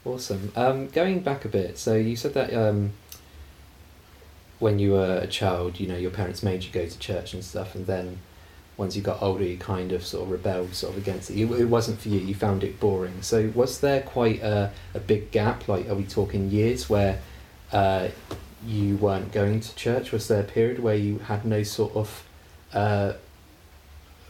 awesome. 0.04 0.52
Um, 0.56 0.88
going 0.88 1.20
back 1.20 1.44
a 1.44 1.48
bit, 1.48 1.78
so 1.78 1.94
you 1.94 2.16
said 2.16 2.32
that 2.34 2.54
um, 2.54 2.92
when 4.58 4.78
you 4.78 4.92
were 4.92 5.16
a 5.16 5.26
child, 5.26 5.80
you 5.80 5.86
know, 5.86 5.96
your 5.96 6.10
parents 6.10 6.42
made 6.42 6.64
you 6.64 6.70
go 6.70 6.86
to 6.86 6.98
church 6.98 7.34
and 7.34 7.44
stuff, 7.44 7.74
and 7.74 7.86
then 7.86 8.18
once 8.80 8.96
you 8.96 9.02
got 9.02 9.20
older, 9.20 9.44
you 9.44 9.58
kind 9.58 9.92
of 9.92 10.04
sort 10.04 10.24
of 10.24 10.30
rebelled 10.30 10.74
sort 10.74 10.94
of 10.94 11.02
against 11.02 11.30
it. 11.30 11.38
It 11.38 11.66
wasn't 11.66 12.00
for 12.00 12.08
you. 12.08 12.18
You 12.18 12.34
found 12.34 12.64
it 12.64 12.80
boring. 12.80 13.20
So 13.20 13.52
was 13.54 13.80
there 13.80 14.00
quite 14.00 14.40
a, 14.40 14.72
a 14.94 14.98
big 14.98 15.30
gap? 15.30 15.68
Like, 15.68 15.86
are 15.90 15.94
we 15.94 16.04
talking 16.04 16.50
years 16.50 16.88
where 16.88 17.20
uh, 17.72 18.08
you 18.66 18.96
weren't 18.96 19.32
going 19.32 19.60
to 19.60 19.76
church? 19.76 20.12
Was 20.12 20.28
there 20.28 20.40
a 20.40 20.44
period 20.44 20.78
where 20.78 20.94
you 20.94 21.18
had 21.18 21.44
no 21.44 21.62
sort 21.62 21.94
of 21.94 22.24
uh, 22.72 23.12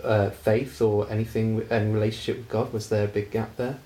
uh, 0.03 0.31
faith 0.31 0.83
or 0.83 1.09
anything 1.09 1.65
in 1.71 1.93
relationship 1.93 2.39
with 2.39 2.49
God? 2.49 2.73
Was 2.73 2.89
there 2.89 3.05
a 3.05 3.09
big 3.09 3.31
gap 3.31 3.57
there? 3.57 3.79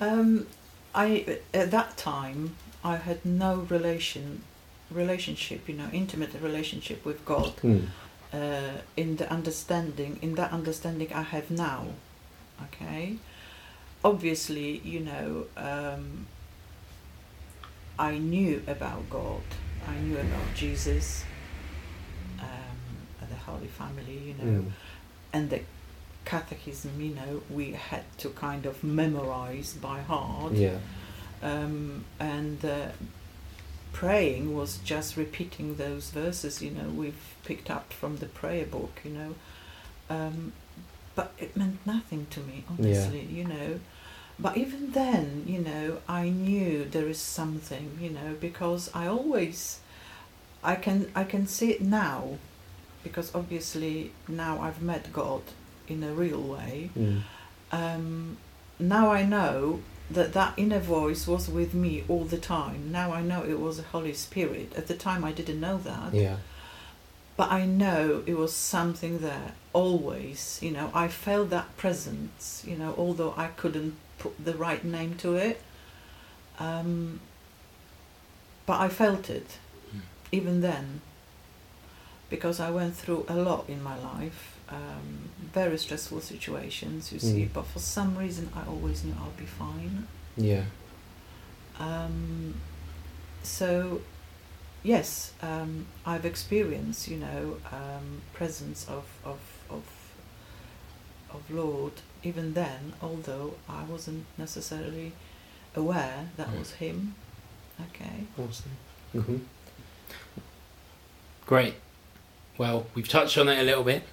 Um, 0.00 0.48
I 0.92 1.38
at 1.54 1.70
that 1.70 1.96
time 1.96 2.56
I 2.82 2.96
had 2.96 3.24
no 3.24 3.66
relation 3.70 4.42
relationship, 4.90 5.68
you 5.68 5.76
know, 5.76 5.88
intimate 5.92 6.30
relationship 6.42 7.04
with 7.04 7.24
God. 7.24 7.50
Hmm. 7.60 7.84
Uh, 8.32 8.78
in 8.96 9.16
the 9.16 9.30
understanding 9.30 10.18
in 10.22 10.34
that 10.36 10.52
understanding 10.52 11.12
I 11.12 11.22
have 11.22 11.50
now 11.50 11.86
okay 12.66 13.16
obviously 14.04 14.78
you 14.84 15.00
know 15.00 15.44
um, 15.56 16.26
I 17.98 18.18
knew 18.18 18.62
about 18.66 19.08
God 19.10 19.42
I 19.86 19.94
knew 20.00 20.16
about 20.18 20.54
Jesus 20.54 21.24
um, 22.40 22.78
and 23.20 23.30
the 23.30 23.36
Holy 23.36 23.68
Family 23.68 24.18
you 24.28 24.34
know 24.34 24.52
Mm. 24.62 24.72
and 25.32 25.50
the 25.50 25.60
catechism 26.24 27.00
you 27.00 27.14
know 27.14 27.42
we 27.50 27.72
had 27.72 28.04
to 28.18 28.28
kind 28.30 28.66
of 28.66 28.82
memorize 28.84 29.74
by 29.74 30.00
heart 30.02 30.52
Yeah. 30.52 30.78
um, 31.42 32.04
and 32.20 32.64
uh, 32.64 32.88
praying 33.92 34.56
was 34.56 34.78
just 34.78 35.16
repeating 35.16 35.76
those 35.76 36.10
verses 36.10 36.62
you 36.62 36.70
know 36.70 36.88
we've 36.88 37.34
picked 37.44 37.70
up 37.70 37.92
from 37.92 38.18
the 38.18 38.26
prayer 38.26 38.66
book 38.66 39.00
you 39.04 39.10
know. 39.10 39.34
Um, 40.10 40.52
but 41.14 41.32
it 41.38 41.56
meant 41.56 41.78
nothing 41.86 42.26
to 42.30 42.40
me 42.40 42.64
honestly 42.68 43.26
you 43.30 43.44
know. 43.44 43.80
But 44.38 44.56
even 44.56 44.92
then 44.92 45.44
you 45.46 45.60
know 45.60 45.98
i 46.08 46.28
knew 46.28 46.84
there 46.84 47.06
is 47.06 47.18
something 47.18 47.98
you 48.00 48.10
know 48.10 48.34
because 48.40 48.90
i 48.94 49.06
always 49.06 49.80
i 50.64 50.74
can 50.74 51.12
i 51.14 51.22
can 51.22 51.46
see 51.46 51.70
it 51.70 51.82
now 51.82 52.38
because 53.04 53.32
obviously 53.34 54.10
now 54.26 54.60
i've 54.60 54.80
met 54.82 55.12
god 55.12 55.42
in 55.86 56.02
a 56.02 56.12
real 56.12 56.40
way. 56.40 56.90
Mm. 56.96 57.22
um, 57.70 58.36
now 58.78 59.10
I 59.10 59.24
know 59.24 59.80
that 60.14 60.32
that 60.32 60.54
inner 60.56 60.78
voice 60.78 61.26
was 61.26 61.48
with 61.48 61.74
me 61.74 62.04
all 62.08 62.24
the 62.24 62.38
time. 62.38 62.90
Now 62.92 63.12
I 63.12 63.22
know 63.22 63.42
it 63.44 63.58
was 63.60 63.76
the 63.78 63.82
Holy 63.84 64.12
Spirit. 64.14 64.72
At 64.76 64.86
the 64.86 64.94
time, 64.94 65.24
I 65.24 65.32
didn't 65.32 65.60
know 65.60 65.78
that, 65.78 66.12
Yeah. 66.14 66.36
but 67.36 67.50
I 67.52 67.64
know 67.66 68.22
it 68.26 68.36
was 68.36 68.52
something 68.54 69.18
there 69.18 69.52
always. 69.72 70.58
You 70.62 70.70
know, 70.72 70.90
I 70.94 71.08
felt 71.08 71.50
that 71.50 71.76
presence. 71.76 72.62
You 72.66 72.76
know, 72.76 72.94
although 72.96 73.34
I 73.36 73.48
couldn't 73.48 73.96
put 74.18 74.44
the 74.44 74.54
right 74.54 74.84
name 74.84 75.14
to 75.18 75.36
it, 75.36 75.60
um, 76.58 77.20
but 78.66 78.80
I 78.80 78.88
felt 78.88 79.28
it 79.30 79.58
Mm. 79.94 80.00
even 80.30 80.60
then 80.60 81.00
because 82.32 82.58
I 82.60 82.70
went 82.70 82.94
through 82.96 83.26
a 83.28 83.36
lot 83.36 83.62
in 83.68 83.80
my 83.82 83.96
life. 84.12 84.42
Um, 84.70 85.28
very 85.52 85.76
stressful 85.76 86.20
situations, 86.22 87.12
you 87.12 87.18
see, 87.18 87.44
Mm. 87.44 87.52
but 87.52 87.66
for 87.66 87.78
some 87.78 88.16
reason 88.16 88.44
I 88.56 88.62
always 88.72 89.04
knew 89.04 89.14
I'll 89.22 89.38
be 89.46 89.50
fine. 89.64 90.06
Yeah. 90.50 90.64
Um, 91.78 92.54
so, 93.42 94.00
yes, 94.82 95.32
um, 95.42 95.70
I've 96.06 96.24
experienced, 96.24 97.06
you 97.12 97.18
know, 97.18 97.58
um, 97.70 98.22
presence 98.32 98.86
of, 98.88 99.04
of, 99.32 99.40
of, 99.68 99.84
of 101.34 101.42
Lord 101.50 101.92
even 102.24 102.54
then, 102.54 102.94
although 103.02 103.48
I 103.68 103.82
wasn't 103.84 104.24
necessarily 104.38 105.12
aware 105.76 106.30
that 106.38 106.48
Mm. 106.48 106.58
was 106.58 106.70
Him. 106.82 107.14
Okay. 107.88 108.18
Awesome. 108.38 108.72
hmm 109.12 109.38
Great. 111.44 111.74
Well, 112.62 112.86
we've 112.94 113.08
touched 113.08 113.36
on 113.38 113.48
it 113.48 113.58
a 113.58 113.64
little 113.64 113.82
bit, 113.82 114.04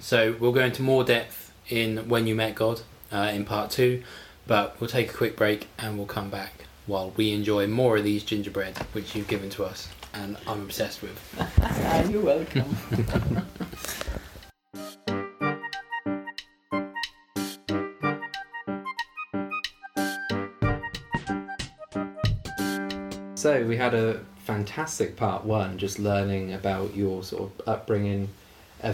so 0.00 0.34
we'll 0.40 0.50
go 0.50 0.64
into 0.64 0.82
more 0.82 1.04
depth 1.04 1.52
in 1.68 2.08
when 2.08 2.26
you 2.26 2.34
met 2.34 2.56
God 2.56 2.80
uh, 3.12 3.30
in 3.32 3.44
part 3.44 3.70
two, 3.70 4.02
but 4.44 4.74
we'll 4.80 4.90
take 4.90 5.10
a 5.10 5.14
quick 5.14 5.36
break 5.36 5.68
and 5.78 5.96
we'll 5.96 6.08
come 6.08 6.28
back 6.28 6.64
while 6.88 7.10
we 7.10 7.30
enjoy 7.30 7.68
more 7.68 7.98
of 7.98 8.02
these 8.02 8.24
gingerbread 8.24 8.76
which 8.92 9.14
you've 9.14 9.28
given 9.28 9.50
to 9.50 9.62
us 9.62 9.88
and 10.14 10.36
I'm 10.48 10.62
obsessed 10.62 11.00
with. 11.00 11.16
Ah, 11.62 12.02
you're 12.02 12.22
welcome. 12.22 12.76
So 23.42 23.64
we 23.64 23.76
had 23.76 23.92
a 23.92 24.20
fantastic 24.44 25.16
part 25.16 25.44
one, 25.44 25.76
just 25.76 25.98
learning 25.98 26.52
about 26.52 26.94
your 26.94 27.24
sort 27.24 27.50
of 27.50 27.68
upbringing, 27.68 28.28
uh, 28.80 28.92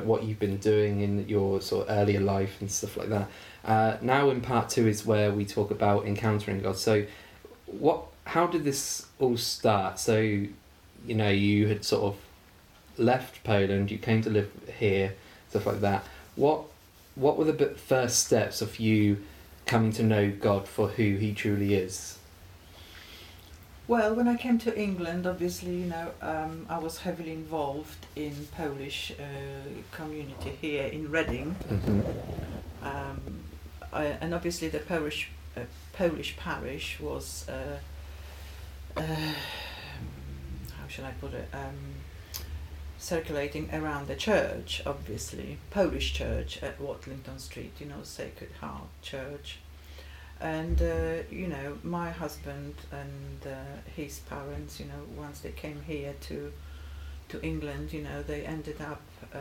what 0.00 0.24
you've 0.24 0.40
been 0.40 0.56
doing 0.56 1.00
in 1.00 1.28
your 1.28 1.60
sort 1.60 1.86
of 1.86 1.96
earlier 1.96 2.18
life 2.18 2.60
and 2.60 2.68
stuff 2.68 2.96
like 2.96 3.08
that. 3.10 3.28
Uh, 3.64 3.96
now 4.02 4.30
in 4.30 4.40
part 4.40 4.68
two 4.68 4.88
is 4.88 5.06
where 5.06 5.30
we 5.30 5.44
talk 5.44 5.70
about 5.70 6.06
encountering 6.06 6.60
God. 6.60 6.76
So, 6.76 7.06
what? 7.66 8.06
How 8.24 8.48
did 8.48 8.64
this 8.64 9.06
all 9.20 9.36
start? 9.36 10.00
So, 10.00 10.18
you 10.18 10.48
know, 11.14 11.30
you 11.30 11.68
had 11.68 11.84
sort 11.84 12.02
of 12.02 12.16
left 12.98 13.44
Poland, 13.44 13.92
you 13.92 13.98
came 13.98 14.22
to 14.22 14.30
live 14.30 14.50
here, 14.76 15.14
stuff 15.50 15.66
like 15.66 15.82
that. 15.82 16.02
What? 16.34 16.64
What 17.14 17.38
were 17.38 17.44
the 17.44 17.76
first 17.76 18.26
steps 18.26 18.60
of 18.60 18.80
you 18.80 19.22
coming 19.66 19.92
to 19.92 20.02
know 20.02 20.32
God 20.32 20.66
for 20.66 20.88
who 20.88 21.14
He 21.14 21.32
truly 21.32 21.74
is? 21.74 22.18
Well, 23.86 24.14
when 24.14 24.28
I 24.28 24.36
came 24.36 24.58
to 24.60 24.78
England, 24.80 25.26
obviously, 25.26 25.74
you 25.80 25.86
know, 25.86 26.10
um, 26.22 26.64
I 26.70 26.78
was 26.78 26.98
heavily 27.00 27.32
involved 27.32 28.06
in 28.16 28.48
Polish 28.56 29.12
uh, 29.12 29.94
community 29.94 30.56
here 30.60 30.86
in 30.86 31.10
Reading, 31.10 31.54
Mm-hmm. 31.68 32.00
um, 32.82 33.20
I, 33.92 34.04
and 34.22 34.34
obviously 34.34 34.68
the 34.68 34.78
Polish 34.78 35.28
uh, 35.56 35.60
Polish 35.92 36.36
parish 36.36 36.98
was, 36.98 37.46
uh, 37.48 37.78
uh, 38.96 39.02
how 39.02 40.88
shall 40.88 41.04
I 41.04 41.12
put 41.20 41.34
it, 41.34 41.48
um, 41.52 41.94
circulating 42.98 43.68
around 43.72 44.08
the 44.08 44.16
church, 44.16 44.82
obviously, 44.86 45.58
Polish 45.70 46.12
church 46.14 46.60
at 46.62 46.80
Watlington 46.80 47.38
Street, 47.38 47.72
you 47.78 47.86
know, 47.86 48.02
Sacred 48.02 48.50
Heart 48.60 48.88
Church. 49.02 49.58
And, 50.40 50.80
uh, 50.82 51.22
you 51.30 51.46
know, 51.46 51.78
my 51.82 52.10
husband 52.10 52.74
and 52.92 53.46
uh, 53.46 53.54
his 53.96 54.18
parents, 54.20 54.78
you 54.80 54.86
know, 54.86 55.02
once 55.16 55.40
they 55.40 55.52
came 55.52 55.80
here 55.86 56.14
to 56.22 56.52
to 57.30 57.42
England, 57.42 57.92
you 57.92 58.02
know, 58.02 58.22
they 58.22 58.44
ended 58.44 58.80
up 58.82 59.00
uh, 59.34 59.38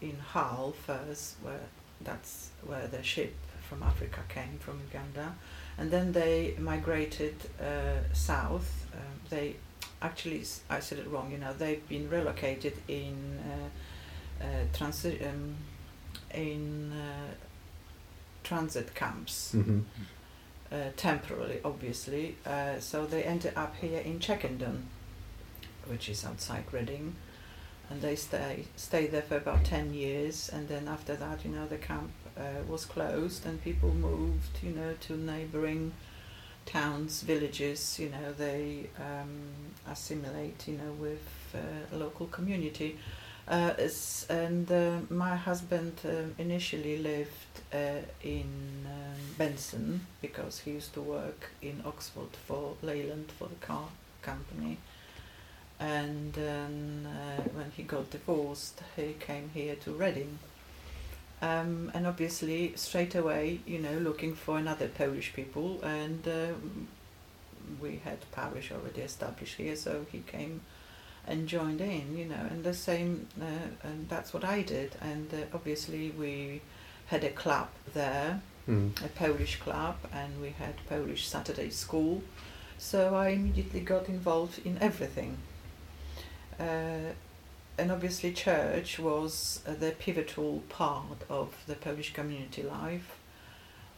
in 0.00 0.16
Hull 0.18 0.72
first, 0.86 1.36
where 1.42 1.60
that's 2.00 2.50
where 2.64 2.86
the 2.86 3.02
ship 3.02 3.34
from 3.68 3.82
Africa 3.82 4.20
came 4.28 4.58
from 4.58 4.80
Uganda, 4.80 5.34
and 5.76 5.90
then 5.90 6.12
they 6.12 6.54
migrated 6.58 7.34
uh, 7.60 8.14
south. 8.14 8.86
Um, 8.94 9.20
they 9.28 9.56
actually, 10.00 10.44
I 10.70 10.80
said 10.80 10.98
it 10.98 11.08
wrong. 11.10 11.30
You 11.30 11.38
know, 11.38 11.52
they've 11.52 11.86
been 11.88 12.08
relocated 12.08 12.74
in 12.88 13.38
uh, 14.40 14.44
uh, 14.44 14.46
transi- 14.72 15.22
um, 15.28 15.56
in 16.34 16.92
transit 18.44 18.94
camps 18.94 19.52
Mm-hmm. 19.54 19.80
Uh, 20.72 20.90
temporarily, 20.96 21.60
obviously. 21.64 22.36
Uh, 22.46 22.80
so 22.80 23.06
they 23.06 23.22
ended 23.22 23.52
up 23.56 23.76
here 23.76 24.00
in 24.00 24.18
Checkendon, 24.18 24.82
which 25.86 26.08
is 26.08 26.24
outside 26.24 26.64
Reading, 26.72 27.14
and 27.88 28.02
they 28.02 28.16
stay 28.16 28.64
stayed 28.76 29.12
there 29.12 29.22
for 29.22 29.36
about 29.36 29.64
ten 29.64 29.94
years. 29.94 30.48
And 30.48 30.68
then 30.68 30.88
after 30.88 31.14
that, 31.16 31.44
you 31.44 31.50
know, 31.52 31.66
the 31.66 31.78
camp 31.78 32.10
uh, 32.36 32.62
was 32.68 32.84
closed, 32.84 33.46
and 33.46 33.62
people 33.62 33.94
moved, 33.94 34.62
you 34.62 34.72
know, 34.72 34.94
to 35.02 35.16
neighbouring 35.16 35.92
towns, 36.64 37.22
villages. 37.22 37.98
You 37.98 38.10
know, 38.10 38.32
they 38.36 38.90
um, 38.98 39.40
assimilate, 39.88 40.66
you 40.66 40.78
know, 40.78 40.92
with 40.98 41.22
uh, 41.54 41.96
local 41.96 42.26
community. 42.26 42.98
Uh, 43.48 43.72
and 44.28 44.72
uh, 44.72 44.98
my 45.08 45.36
husband 45.36 46.00
initially 46.36 46.98
lived 46.98 47.30
uh, 47.76 48.00
in 48.22 48.86
um, 48.86 49.20
Benson 49.38 50.06
because 50.20 50.60
he 50.60 50.72
used 50.72 50.92
to 50.94 51.00
work 51.00 51.50
in 51.60 51.82
Oxford 51.84 52.32
for 52.46 52.74
Leyland 52.82 53.32
for 53.38 53.48
the 53.48 53.66
car 53.66 53.88
company. 54.22 54.78
And 55.78 56.32
then 56.32 57.06
uh, 57.06 57.42
when 57.56 57.70
he 57.76 57.82
got 57.82 58.10
divorced, 58.10 58.80
he 58.96 59.14
came 59.20 59.50
here 59.52 59.74
to 59.84 59.90
Reading. 59.92 60.38
Um, 61.42 61.90
and 61.92 62.06
obviously, 62.06 62.72
straight 62.76 63.14
away, 63.14 63.60
you 63.66 63.78
know, 63.78 63.98
looking 63.98 64.34
for 64.34 64.56
another 64.56 64.88
Polish 64.88 65.34
people, 65.34 65.82
and 65.82 66.26
um, 66.26 66.88
we 67.78 68.00
had 68.04 68.18
parish 68.32 68.72
already 68.72 69.02
established 69.02 69.56
here, 69.56 69.76
so 69.76 70.06
he 70.10 70.20
came 70.26 70.62
and 71.26 71.46
joined 71.46 71.82
in, 71.82 72.16
you 72.16 72.24
know, 72.24 72.46
and 72.50 72.64
the 72.64 72.72
same, 72.72 73.26
uh, 73.40 73.86
and 73.86 74.08
that's 74.08 74.32
what 74.32 74.44
I 74.44 74.62
did. 74.62 74.94
And 75.02 75.28
uh, 75.34 75.38
obviously, 75.52 76.10
we 76.10 76.62
had 77.06 77.24
a 77.24 77.30
club 77.30 77.68
there, 77.94 78.40
Mm. 78.68 79.00
a 79.04 79.08
Polish 79.08 79.60
club, 79.60 79.96
and 80.12 80.40
we 80.40 80.50
had 80.50 80.74
Polish 80.88 81.28
Saturday 81.28 81.70
school. 81.70 82.22
So 82.78 83.14
I 83.14 83.28
immediately 83.28 83.80
got 83.80 84.08
involved 84.08 84.60
in 84.66 84.76
everything. 84.80 85.38
Uh, 86.58 87.12
and 87.78 87.92
obviously, 87.92 88.32
church 88.32 88.98
was 88.98 89.60
uh, 89.68 89.74
the 89.74 89.92
pivotal 89.92 90.62
part 90.68 91.22
of 91.28 91.54
the 91.66 91.74
Polish 91.74 92.12
community 92.12 92.62
life. 92.62 93.18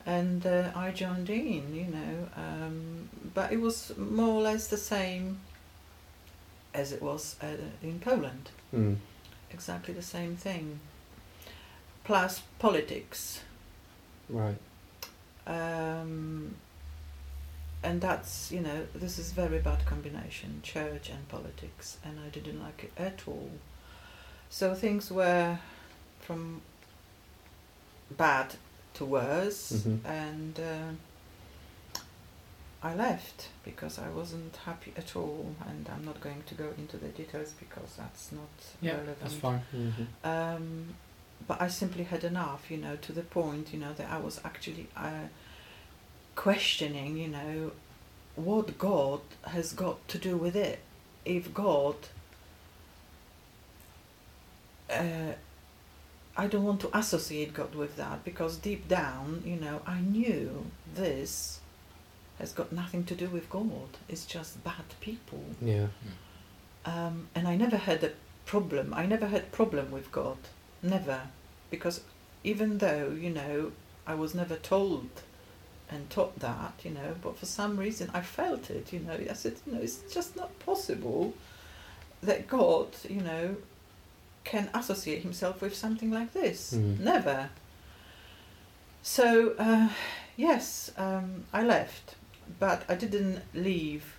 And 0.05 0.45
uh, 0.47 0.71
I 0.75 0.91
joined 0.91 1.31
in, 1.31 1.75
you 1.75 1.87
know, 1.87 2.29
um, 2.37 3.09
but 3.35 3.53
it 3.53 3.61
was 3.61 3.93
more 3.97 4.35
or 4.35 4.43
less 4.43 4.67
the 4.67 4.77
same 4.77 5.41
as 6.75 6.93
it 6.93 7.01
was 7.03 7.37
uh, 7.43 7.47
in 7.83 8.01
Poland. 8.01 8.51
Mm. 8.75 8.97
Exactly 9.51 9.95
the 9.95 10.03
same 10.03 10.37
thing. 10.37 10.81
Plus 12.09 12.41
politics. 12.59 13.43
Right. 14.31 14.57
um, 15.47 16.55
and 17.83 18.01
that's 18.01 18.51
you 18.51 18.61
know 18.61 18.87
this 18.95 19.19
is 19.19 19.33
very 19.33 19.59
bad 19.61 19.85
combination 19.87 20.61
church 20.63 21.09
and 21.11 21.27
politics 21.29 21.97
and 22.05 22.19
i 22.27 22.29
didn't 22.29 22.61
like 22.63 22.85
it 22.85 22.93
at 22.99 23.23
all 23.27 23.51
so 24.51 24.75
things 24.75 25.11
were 25.11 25.59
from 26.21 26.61
bad 28.17 28.49
to 28.95 29.05
worse 29.07 29.73
Mhm. 29.73 29.99
and 30.05 30.61
uh, 30.61 30.91
i 32.83 32.95
left 32.95 33.49
because 33.65 33.99
i 33.99 34.09
wasn't 34.11 34.55
happy 34.67 34.93
at 34.97 35.15
all 35.17 35.55
and 35.69 35.89
i'm 35.93 36.05
not 36.05 36.21
going 36.21 36.43
to 36.47 36.55
go 36.55 36.69
into 36.77 36.97
the 36.99 37.09
details 37.09 37.55
because 37.59 37.91
that's 37.97 38.33
not 38.33 38.55
Yeah, 38.83 38.93
relevant 38.93 39.21
that's 39.21 39.35
fine. 39.35 39.63
Mm-hmm. 39.75 40.05
um, 40.35 40.95
but 41.49 41.61
I 41.61 41.69
simply 41.69 42.05
had 42.05 42.23
enough, 42.25 42.71
you 42.71 42.77
know, 42.77 42.97
to 42.97 43.13
the 43.13 43.23
point, 43.23 43.73
you 43.73 43.81
know, 43.81 43.93
that 43.95 44.09
I 44.11 44.19
was 44.19 44.41
actually 44.45 44.87
uh, 44.97 45.27
questioning, 46.37 47.17
you 47.17 47.29
know, 47.29 47.73
what 48.37 48.79
God 48.79 49.21
has 49.47 49.73
got 49.73 50.07
to 50.09 50.19
do 50.19 50.37
with 50.37 50.55
it. 50.55 50.79
If 51.25 51.53
God, 51.53 51.97
uh, 54.91 55.33
I 56.37 56.47
don't 56.47 56.65
want 56.65 56.81
to 56.83 56.97
associate 56.97 57.53
God 57.55 57.75
with 57.75 57.97
that 57.97 58.25
because 58.25 58.57
deep 58.57 58.87
down, 58.89 59.43
you 59.45 59.57
know, 59.57 59.81
I 59.87 60.01
knew 60.01 60.67
this 60.95 61.61
has 62.39 62.53
got 62.53 62.73
nothing 62.73 63.05
to 63.05 63.15
do 63.15 63.29
with 63.29 63.51
God. 63.51 63.91
It's 64.09 64.25
just 64.25 64.63
bad 64.63 64.85
people 65.01 65.43
Yeah. 65.61 65.89
um, 66.85 67.29
and 67.35 67.49
I 67.49 67.57
never 67.57 67.77
had 67.77 68.05
a 68.05 68.13
problem. 68.47 68.95
I 68.95 69.07
never 69.07 69.27
had 69.27 69.51
problem 69.51 69.91
with 69.91 70.13
God, 70.13 70.39
never, 70.83 71.23
because 71.71 72.01
even 72.45 72.79
though 72.79 73.11
you 73.11 73.31
know 73.31 73.73
I 74.07 74.15
was 74.15 74.35
never 74.35 74.57
told 74.57 75.09
and 75.91 76.09
taught 76.11 76.39
that, 76.41 76.75
you 76.85 76.91
know, 76.91 77.15
but 77.23 77.37
for 77.37 77.47
some 77.47 77.77
reason 77.77 78.11
I 78.13 78.21
felt 78.21 78.71
it. 78.71 78.93
You 78.93 79.01
know, 79.01 79.15
I 79.15 79.33
said, 79.33 79.55
you 79.67 79.75
know, 79.75 79.81
it's 79.81 79.99
just 80.13 80.37
not 80.37 80.59
possible 80.59 81.35
that 82.23 82.47
God, 82.49 82.89
you 83.09 83.23
know, 83.23 83.57
can 84.45 84.69
associate 84.75 85.23
himself 85.23 85.61
with 85.61 85.75
something 85.75 86.11
like 86.11 86.33
this. 86.33 86.75
Mm. 86.75 87.01
Never. 87.01 87.51
So 89.03 89.55
uh, 89.59 89.89
yes, 90.37 90.93
um, 90.97 91.45
I 91.53 91.63
left, 91.63 92.17
but 92.59 92.85
I 92.89 92.95
didn't 92.95 93.41
leave 93.55 94.18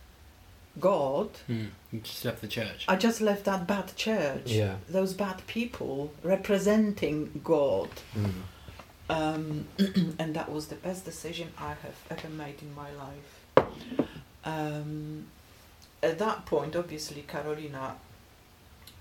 God. 0.79 1.29
Mm. 1.49 1.69
You 1.91 1.99
just 2.01 2.23
left 2.25 2.41
the 2.41 2.47
church. 2.47 2.85
I 2.87 2.95
just 2.95 3.21
left 3.21 3.45
that 3.45 3.65
bad 3.67 3.95
church, 3.95 4.47
Yeah. 4.51 4.75
those 4.87 5.13
bad 5.13 5.45
people 5.47 6.13
representing 6.23 7.41
God, 7.43 7.89
Mm. 8.15 8.31
um, 9.09 9.67
and 10.19 10.35
that 10.35 10.51
was 10.51 10.67
the 10.67 10.75
best 10.75 11.05
decision 11.05 11.51
I 11.57 11.69
have 11.69 11.95
ever 12.09 12.29
made 12.29 12.61
in 12.61 12.73
my 12.75 12.89
life. 12.91 13.67
Um, 14.45 15.25
at 16.01 16.17
that 16.19 16.45
point, 16.45 16.75
obviously, 16.75 17.21
Carolina 17.23 17.95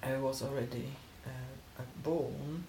uh, 0.03 0.19
was 0.21 0.43
already 0.43 0.89
uh, 1.27 1.81
uh, 1.81 1.83
born, 2.03 2.65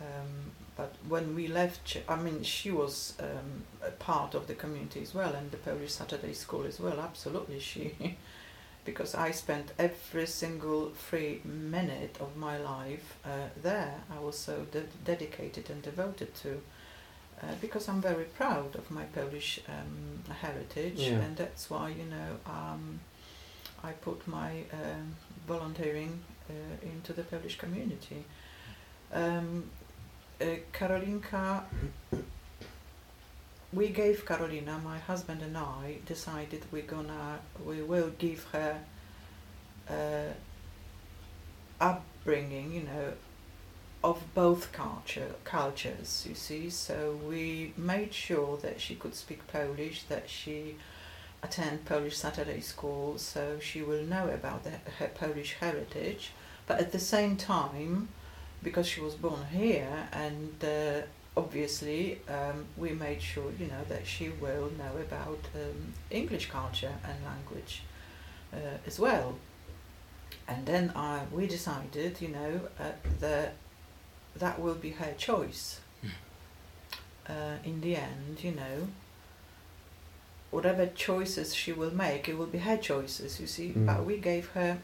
um, 0.00 0.52
but 0.80 0.94
when 1.08 1.34
we 1.34 1.46
left, 1.48 1.98
I 2.08 2.16
mean, 2.16 2.42
she 2.42 2.70
was 2.70 3.14
um, 3.20 3.64
a 3.86 3.90
part 3.90 4.34
of 4.34 4.46
the 4.46 4.54
community 4.54 5.02
as 5.02 5.14
well, 5.14 5.34
and 5.34 5.50
the 5.50 5.56
Polish 5.58 5.92
Saturday 5.92 6.32
School 6.34 6.64
as 6.66 6.80
well. 6.80 6.98
Absolutely, 7.00 7.60
she, 7.60 8.16
because 8.84 9.14
I 9.14 9.30
spent 9.32 9.72
every 9.78 10.26
single 10.26 10.90
free 10.90 11.40
minute 11.44 12.16
of 12.20 12.36
my 12.36 12.56
life 12.58 13.18
uh, 13.24 13.48
there. 13.62 13.94
I 14.16 14.20
was 14.20 14.38
so 14.38 14.66
de- 14.72 14.88
dedicated 15.04 15.70
and 15.70 15.82
devoted 15.82 16.34
to. 16.42 16.50
Uh, 17.42 17.46
because 17.60 17.88
I'm 17.88 18.02
very 18.02 18.24
proud 18.24 18.76
of 18.76 18.90
my 18.90 19.04
Polish 19.14 19.60
um, 19.68 20.22
heritage, 20.42 20.98
Yeah. 21.00 21.20
and 21.24 21.36
that's 21.36 21.70
why 21.70 21.88
you 22.00 22.04
know 22.04 22.30
um, 22.46 23.00
I 23.82 23.92
put 23.92 24.26
my 24.28 24.50
um, 24.72 25.14
volunteering 25.48 26.20
uh, 26.50 26.52
into 26.92 27.12
the 27.14 27.22
Polish 27.22 27.56
community. 27.58 28.24
Um, 29.12 29.64
uh, 29.79 29.79
Karolinka, 30.40 31.64
we 33.72 33.88
gave 33.88 34.24
Karolina, 34.24 34.82
my 34.82 34.98
husband 34.98 35.42
and 35.42 35.56
I, 35.56 35.98
decided 36.06 36.64
we're 36.72 36.82
gonna, 36.82 37.38
we 37.64 37.82
will 37.82 38.10
give 38.18 38.44
her 38.52 38.78
uh, 39.88 40.32
upbringing, 41.80 42.72
you 42.72 42.82
know, 42.82 43.12
of 44.02 44.22
both 44.34 44.72
culture, 44.72 45.34
cultures, 45.44 46.24
you 46.26 46.34
see. 46.34 46.70
So 46.70 47.18
we 47.28 47.74
made 47.76 48.14
sure 48.14 48.56
that 48.58 48.80
she 48.80 48.94
could 48.94 49.14
speak 49.14 49.46
Polish, 49.46 50.04
that 50.04 50.30
she 50.30 50.76
attend 51.42 51.84
Polish 51.84 52.16
Saturday 52.16 52.60
school, 52.60 53.18
so 53.18 53.58
she 53.60 53.82
will 53.82 54.02
know 54.02 54.28
about 54.28 54.64
the, 54.64 54.70
her 54.98 55.08
Polish 55.08 55.56
heritage. 55.60 56.32
But 56.66 56.80
at 56.80 56.92
the 56.92 56.98
same 56.98 57.36
time, 57.36 58.08
because 58.62 58.86
she 58.86 59.00
was 59.00 59.14
born 59.14 59.44
here, 59.52 60.08
and 60.12 60.54
uh, 60.64 61.00
obviously 61.36 62.20
um, 62.28 62.66
we 62.76 62.90
made 62.90 63.22
sure, 63.22 63.50
you 63.58 63.66
know, 63.66 63.84
that 63.88 64.06
she 64.06 64.28
will 64.28 64.70
know 64.78 64.96
about 65.00 65.40
um, 65.54 65.94
English 66.10 66.50
culture 66.50 66.94
and 67.04 67.24
language 67.24 67.82
uh, 68.52 68.78
as 68.86 68.98
well. 68.98 69.36
And 70.46 70.66
then 70.66 70.92
I, 70.96 71.22
we 71.32 71.46
decided, 71.46 72.20
you 72.20 72.28
know, 72.28 72.60
uh, 72.78 72.92
that 73.20 73.54
that 74.36 74.60
will 74.60 74.74
be 74.74 74.90
her 74.90 75.12
choice. 75.16 75.80
Uh, 77.28 77.58
in 77.64 77.80
the 77.80 77.94
end, 77.94 78.42
you 78.42 78.50
know, 78.50 78.88
whatever 80.50 80.86
choices 80.86 81.54
she 81.54 81.72
will 81.72 81.94
make, 81.94 82.28
it 82.28 82.36
will 82.36 82.46
be 82.46 82.58
her 82.58 82.76
choices, 82.76 83.38
you 83.38 83.46
see. 83.46 83.68
Mm. 83.68 83.86
But 83.86 84.04
we 84.04 84.16
gave 84.16 84.48
her 84.48 84.78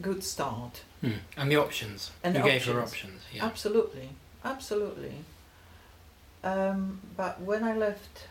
good 0.00 0.22
start. 0.24 0.82
Hmm. 1.00 1.18
And 1.36 1.50
the 1.50 1.56
options. 1.56 2.10
And 2.22 2.34
you 2.34 2.42
the 2.42 2.48
gave 2.48 2.64
her 2.66 2.80
options. 2.80 3.14
options. 3.14 3.22
Yeah. 3.32 3.44
Absolutely, 3.46 4.08
absolutely. 4.44 5.14
Um, 6.44 7.00
but 7.16 7.40
when 7.40 7.64
I 7.64 7.74
left, 7.76 8.26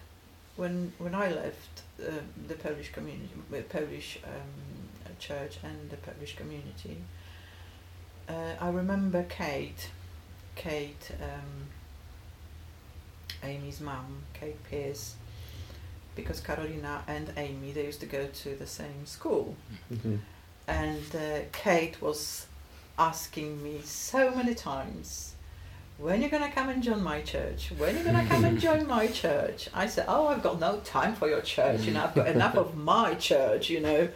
when 0.56 0.94
when 0.98 1.14
I 1.16 1.30
left 1.32 1.82
uh, 2.02 2.12
the 2.48 2.56
Polish 2.56 2.92
community, 2.92 3.30
the 3.52 3.62
Polish 3.64 4.20
um, 4.24 5.14
church 5.20 5.58
and 5.64 5.90
the 5.90 5.98
Polish 5.98 6.36
community, 6.36 6.98
uh, 8.30 8.54
I 8.60 8.70
remember 8.70 9.24
Kate, 9.24 9.90
Kate, 10.56 11.12
um, 11.22 11.68
Amy's 13.44 13.82
mum, 13.82 14.24
Kate 14.34 14.62
Pierce, 14.70 15.16
because 16.16 16.40
Carolina 16.40 17.04
and 17.08 17.32
Amy 17.38 17.72
they 17.72 17.86
used 17.86 18.00
to 18.00 18.06
go 18.06 18.28
to 18.28 18.56
the 18.56 18.68
same 18.68 19.06
school, 19.06 19.56
Mhm. 19.94 20.20
And 20.68 21.16
uh, 21.16 21.40
Kate 21.52 22.02
was 22.02 22.48
asking 23.00 23.64
me 23.64 23.82
so 23.84 24.32
many 24.32 24.54
times, 24.56 25.36
when 25.98 26.20
are 26.20 26.22
you're 26.22 26.30
gonna 26.30 26.52
come 26.52 26.70
and 26.70 26.84
join 26.84 27.02
my 27.02 27.22
church? 27.22 27.72
When 27.78 27.96
are 27.96 27.98
you're 27.98 28.04
gonna 28.04 28.28
come 28.28 28.46
and 28.46 28.60
join 28.68 28.86
my 28.88 29.08
church? 29.08 29.70
I 29.74 29.88
said, 29.88 30.06
oh, 30.08 30.28
I've 30.28 30.44
got 30.44 30.60
no 30.60 30.80
time 30.82 31.16
for 31.16 31.28
your 31.28 31.42
church. 31.42 31.82
You 31.82 31.94
know, 31.94 32.04
I've 32.04 32.14
got 32.14 32.28
enough 32.28 32.56
of 32.56 32.78
my 32.78 33.16
church. 33.16 33.70
You 33.70 33.80
know, 33.80 34.10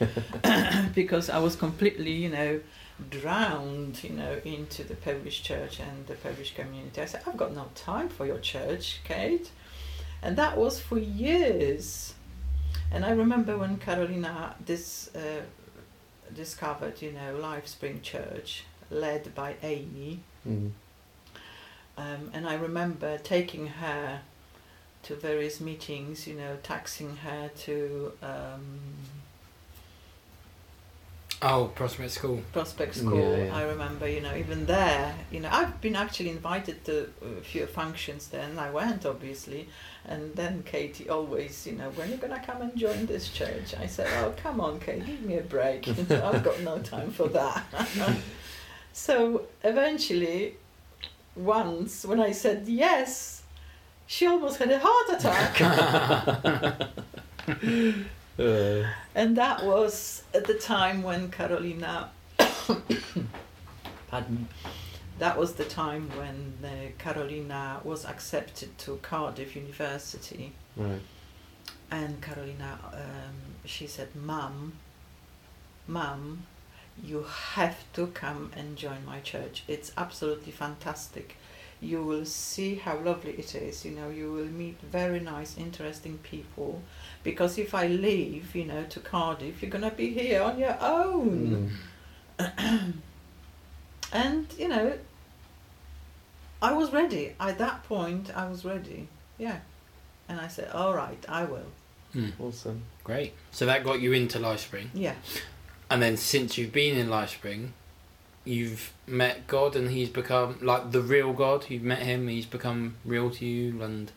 because 0.93 1.29
I 1.29 1.39
was 1.39 1.55
completely, 1.55 2.11
you 2.11 2.29
know, 2.29 2.59
drowned, 3.09 4.03
you 4.03 4.11
know, 4.11 4.39
into 4.45 4.83
the 4.83 4.95
Polish 4.95 5.41
church 5.41 5.79
and 5.79 6.05
the 6.05 6.13
Polish 6.15 6.53
community. 6.53 7.01
I 7.01 7.05
said, 7.05 7.21
I've 7.25 7.37
got 7.37 7.55
no 7.55 7.69
time 7.73 8.09
for 8.09 8.25
your 8.25 8.39
church, 8.39 8.99
Kate. 9.03 9.49
And 10.21 10.37
that 10.37 10.57
was 10.57 10.79
for 10.79 10.99
years. 10.99 12.13
And 12.91 13.05
I 13.05 13.11
remember 13.11 13.57
when 13.57 13.77
Carolina 13.77 14.55
this 14.63 15.09
uh, 15.15 15.41
discovered, 16.35 17.01
you 17.01 17.11
know, 17.11 17.35
Life 17.35 17.67
Spring 17.67 18.01
Church, 18.01 18.65
led 18.89 19.33
by 19.35 19.55
Amy. 19.63 20.19
Mm. 20.47 20.71
Um, 21.97 22.31
and 22.33 22.47
I 22.47 22.55
remember 22.55 23.17
taking 23.17 23.67
her 23.67 24.21
to 25.03 25.15
various 25.15 25.59
meetings, 25.59 26.27
you 26.27 26.35
know, 26.35 26.57
taxing 26.63 27.17
her 27.17 27.49
to 27.59 28.13
um, 28.21 28.79
Oh, 31.43 31.71
Prospect 31.73 32.11
School. 32.11 32.43
Prospect 32.53 32.93
School. 32.95 33.35
yeah. 33.35 33.55
I 33.55 33.63
remember, 33.63 34.07
you 34.07 34.21
know, 34.21 34.35
even 34.35 34.67
there, 34.67 35.15
you 35.31 35.39
know, 35.39 35.49
I've 35.51 35.81
been 35.81 35.95
actually 35.95 36.29
invited 36.29 36.85
to 36.85 37.09
a 37.39 37.41
few 37.41 37.65
functions 37.65 38.27
then. 38.27 38.59
I 38.59 38.69
went, 38.69 39.07
obviously. 39.07 39.67
And 40.05 40.35
then 40.35 40.61
Katie 40.63 41.09
always, 41.09 41.65
you 41.65 41.73
know, 41.73 41.89
when 41.91 42.09
are 42.09 42.11
you 42.11 42.17
going 42.17 42.39
to 42.39 42.45
come 42.45 42.61
and 42.61 42.75
join 42.75 43.07
this 43.07 43.29
church? 43.29 43.73
I 43.79 43.87
said, 43.87 44.07
oh, 44.23 44.35
come 44.37 44.61
on, 44.61 44.79
Kate, 44.79 45.03
give 45.03 45.21
me 45.21 45.37
a 45.37 45.41
break. 45.41 45.87
You 45.87 45.95
know, 46.07 46.29
I've 46.31 46.43
got 46.43 46.59
no 46.61 46.77
time 46.77 47.09
for 47.09 47.27
that. 47.29 47.63
so 48.93 49.47
eventually, 49.63 50.57
once 51.35 52.05
when 52.05 52.19
I 52.19 52.33
said 52.33 52.67
yes, 52.67 53.41
she 54.05 54.27
almost 54.27 54.57
had 54.57 54.71
a 54.71 54.79
heart 54.79 55.09
attack. 55.17 56.89
Uh, 58.39 58.83
And 59.15 59.35
that 59.37 59.63
was 59.63 60.23
at 60.33 60.45
the 60.45 60.53
time 60.53 61.03
when 61.03 61.29
Carolina, 61.31 62.09
pardon 64.07 64.35
me, 64.35 64.45
that 65.19 65.37
was 65.37 65.53
the 65.53 65.65
time 65.65 66.09
when 66.17 66.53
uh, 66.63 66.69
Carolina 66.97 67.79
was 67.83 68.05
accepted 68.05 68.77
to 68.79 68.97
Cardiff 69.01 69.55
University. 69.55 70.53
right. 70.75 71.01
And 71.91 72.21
Carolina, 72.21 72.79
um, 72.93 73.35
she 73.65 73.85
said, 73.85 74.15
Mum, 74.15 74.73
Mum, 75.87 76.45
you 77.03 77.23
have 77.55 77.83
to 77.93 78.07
come 78.07 78.49
and 78.55 78.77
join 78.77 79.03
my 79.05 79.19
church. 79.19 79.63
It's 79.67 79.91
absolutely 79.97 80.53
fantastic. 80.53 81.35
You 81.81 82.01
will 82.03 82.25
see 82.25 82.75
how 82.75 82.97
lovely 82.99 83.33
it 83.33 83.55
is. 83.55 83.83
You 83.83 83.91
know, 83.91 84.09
you 84.09 84.31
will 84.31 84.45
meet 84.45 84.79
very 84.81 85.19
nice, 85.19 85.57
interesting 85.57 86.19
people. 86.19 86.81
Because 87.23 87.57
if 87.57 87.75
I 87.75 87.87
leave, 87.87 88.55
you 88.55 88.65
know, 88.65 88.83
to 88.89 88.99
Cardiff, 88.99 89.61
you're 89.61 89.71
going 89.71 89.89
to 89.89 89.95
be 89.95 90.11
here 90.11 90.41
on 90.41 90.57
your 90.57 90.77
own. 90.81 91.71
Mm. 92.39 92.93
And, 94.11 94.47
you 94.57 94.67
know, 94.67 94.97
I 96.61 96.73
was 96.73 96.91
ready. 96.91 97.33
At 97.39 97.57
that 97.59 97.83
point, 97.83 98.35
I 98.35 98.49
was 98.49 98.65
ready. 98.65 99.07
Yeah. 99.37 99.59
And 100.27 100.39
I 100.39 100.47
said, 100.47 100.69
all 100.71 100.93
right, 100.93 101.23
I 101.27 101.45
will. 101.45 101.71
Hmm. 102.13 102.29
Awesome. 102.39 102.83
Great. 103.03 103.33
So 103.51 103.65
that 103.65 103.83
got 103.83 104.01
you 104.01 104.11
into 104.11 104.37
Life 104.37 104.59
Spring. 104.59 104.91
Yeah. 104.93 105.15
And 105.89 106.01
then 106.01 106.17
since 106.17 106.57
you've 106.57 106.73
been 106.73 106.97
in 106.97 107.09
Life 107.09 107.31
Spring, 107.31 107.73
you've 108.43 108.91
met 109.07 109.47
God 109.47 109.75
and 109.75 109.89
he's 109.89 110.09
become 110.09 110.57
like 110.61 110.91
the 110.91 111.01
real 111.01 111.31
God. 111.31 111.69
You've 111.69 111.83
met 111.83 111.99
him, 111.99 112.27
he's 112.27 112.45
become 112.45 112.95
real 113.05 113.29
to 113.31 113.45
you 113.45 113.81
and 113.81 114.11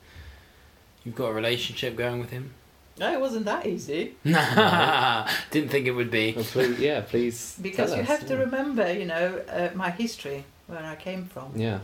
you've 1.05 1.15
got 1.15 1.27
a 1.27 1.33
relationship 1.33 1.97
going 1.97 2.21
with 2.21 2.31
him. 2.31 2.55
No, 2.99 3.13
it 3.13 3.21
wasn't 3.21 3.45
that 3.47 3.67
easy. 3.67 4.15
Didn't 4.25 5.71
think 5.71 5.87
it 5.87 5.95
would 5.95 6.11
be. 6.11 6.33
Well, 6.35 6.45
please, 6.45 6.79
yeah, 6.79 7.01
please. 7.01 7.57
Because 7.63 7.91
tell 7.91 7.99
you 7.99 8.03
us, 8.05 8.09
have 8.09 8.27
to 8.29 8.37
remember, 8.37 8.93
you 8.93 9.05
know, 9.07 9.41
uh, 9.49 9.71
my 9.75 9.91
history, 9.91 10.45
where 10.69 10.85
I 10.85 10.95
came 10.97 11.25
from, 11.27 11.53
Yeah. 11.57 11.81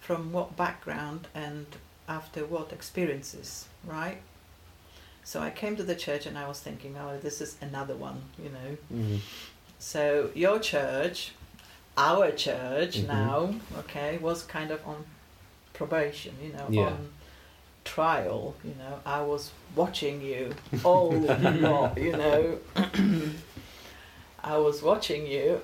from 0.00 0.32
what 0.32 0.56
background 0.56 1.28
and 1.34 1.66
after 2.08 2.44
what 2.44 2.72
experiences, 2.72 3.66
right? 3.84 4.18
So 5.22 5.40
I 5.40 5.50
came 5.50 5.76
to 5.76 5.82
the 5.82 5.94
church 5.94 6.26
and 6.26 6.36
I 6.36 6.46
was 6.48 6.60
thinking, 6.60 6.96
oh, 7.00 7.16
this 7.22 7.40
is 7.40 7.56
another 7.60 7.94
one, 7.94 8.22
you 8.42 8.50
know. 8.50 8.76
Mm. 8.92 9.18
So 9.78 10.30
your 10.34 10.58
church, 10.58 11.32
our 11.96 12.30
church 12.32 12.98
Mhm. 12.98 13.06
now, 13.06 13.54
okay, 13.78 14.18
was 14.18 14.42
kind 14.42 14.70
of 14.70 14.80
on 14.86 15.04
probation, 15.72 16.34
you 16.42 16.52
know, 16.52 16.66
Yeah. 16.68 16.86
on 16.88 17.12
trial, 17.84 18.54
you 18.64 18.74
know. 18.78 19.00
I 19.04 19.22
was 19.22 19.50
watching 19.76 20.20
you 20.20 20.54
all 20.82 21.10
the 21.20 21.50
lot, 21.52 21.98
you 21.98 22.12
know. 22.12 22.58
I 24.42 24.58
was 24.58 24.82
watching 24.82 25.26
you 25.26 25.62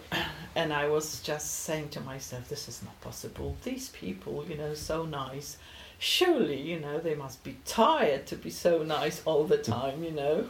and 0.54 0.72
I 0.72 0.88
was 0.88 1.20
just 1.20 1.64
saying 1.64 1.90
to 1.90 2.00
myself, 2.00 2.48
this 2.48 2.68
is 2.68 2.82
not 2.82 2.98
possible. 3.00 3.56
These 3.62 3.90
people, 3.90 4.44
you 4.48 4.56
know, 4.56 4.74
so 4.74 5.04
nice. 5.04 5.58
Surely, 5.98 6.60
you 6.60 6.80
know, 6.80 6.98
they 6.98 7.14
must 7.14 7.44
be 7.44 7.58
tired 7.66 8.26
to 8.28 8.36
be 8.36 8.48
so 8.48 8.82
nice 8.82 9.22
all 9.26 9.44
the 9.44 9.58
time, 9.58 10.02
you 10.02 10.12
know. 10.12 10.48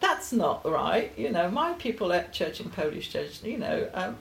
That's 0.00 0.32
not 0.32 0.68
right, 0.68 1.12
you 1.16 1.30
know. 1.30 1.50
My 1.50 1.72
people 1.72 2.12
at 2.12 2.32
church 2.32 2.60
in 2.60 2.70
Polish 2.70 3.10
church, 3.10 3.42
you 3.42 3.56
know, 3.56 3.88
um, 3.94 4.16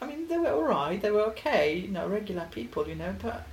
I 0.00 0.06
mean, 0.06 0.28
they 0.28 0.38
were 0.38 0.52
all 0.52 0.62
right. 0.62 1.00
They 1.00 1.10
were 1.10 1.22
okay, 1.32 1.76
you 1.76 1.88
know, 1.88 2.06
regular 2.06 2.46
people, 2.50 2.86
you 2.86 2.94
know, 2.94 3.14
but 3.20 3.46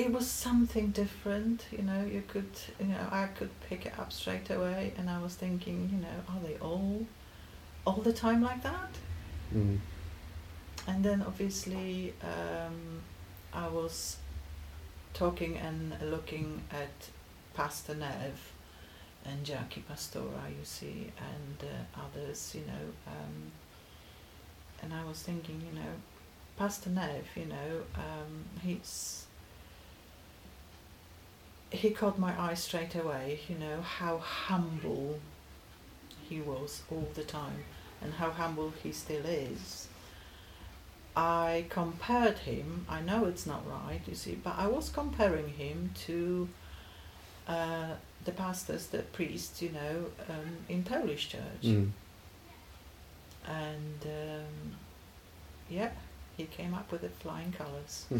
it 0.00 0.10
was 0.10 0.26
something 0.26 0.90
different, 0.90 1.66
you 1.70 1.82
know. 1.82 2.02
You 2.04 2.22
could, 2.26 2.54
you 2.78 2.86
know, 2.86 3.06
I 3.10 3.26
could 3.26 3.50
pick 3.68 3.84
it 3.84 3.98
up 3.98 4.12
straight 4.12 4.48
away, 4.50 4.94
and 4.96 5.10
I 5.10 5.20
was 5.20 5.34
thinking, 5.34 5.90
you 5.92 6.00
know, 6.00 6.18
are 6.30 6.40
they 6.46 6.56
all, 6.56 7.06
all 7.86 8.00
the 8.00 8.12
time 8.12 8.42
like 8.42 8.62
that? 8.62 8.92
Mm. 9.54 9.78
And 10.86 11.04
then 11.04 11.22
obviously, 11.22 12.14
um, 12.22 13.02
I 13.52 13.68
was 13.68 14.16
talking 15.12 15.58
and 15.58 15.94
looking 16.10 16.62
at 16.70 17.10
Pastor 17.52 17.94
Nev 17.94 18.38
and 19.26 19.44
Jackie 19.44 19.84
Pastora, 19.86 20.48
you 20.48 20.64
see, 20.64 21.12
and 21.18 21.56
uh, 21.60 22.00
others, 22.04 22.54
you 22.54 22.62
know. 22.62 22.86
Um, 23.06 23.52
and 24.82 24.94
I 24.94 25.04
was 25.04 25.18
thinking, 25.22 25.60
you 25.68 25.78
know, 25.78 25.92
Pastor 26.56 26.88
Nev, 26.88 27.26
you 27.36 27.44
know, 27.44 27.82
um, 27.96 28.44
he's 28.62 29.26
he 31.80 31.90
caught 31.90 32.18
my 32.18 32.38
eye 32.38 32.54
straight 32.54 32.94
away, 32.94 33.40
you 33.48 33.56
know, 33.56 33.80
how 33.80 34.18
humble 34.18 35.18
he 36.28 36.40
was 36.40 36.82
all 36.90 37.08
the 37.14 37.24
time 37.24 37.64
and 38.02 38.14
how 38.14 38.30
humble 38.30 38.72
he 38.82 38.92
still 38.92 39.24
is. 39.24 39.88
I 41.16 41.64
compared 41.70 42.38
him, 42.38 42.86
I 42.88 43.00
know 43.00 43.24
it's 43.24 43.46
not 43.46 43.66
right, 43.66 44.00
you 44.06 44.14
see, 44.14 44.34
but 44.34 44.54
I 44.58 44.66
was 44.66 44.90
comparing 44.90 45.48
him 45.48 45.90
to 46.06 46.48
uh, 47.48 47.94
the 48.24 48.32
pastors, 48.32 48.86
the 48.88 48.98
priests, 48.98 49.62
you 49.62 49.70
know, 49.70 50.06
um, 50.28 50.58
in 50.68 50.82
Polish 50.82 51.30
church. 51.30 51.62
Mm. 51.62 51.90
And 53.48 54.00
um, 54.04 54.76
yeah, 55.70 55.90
he 56.36 56.44
came 56.44 56.74
up 56.74 56.92
with 56.92 57.00
the 57.00 57.08
flying 57.08 57.52
colours. 57.52 58.06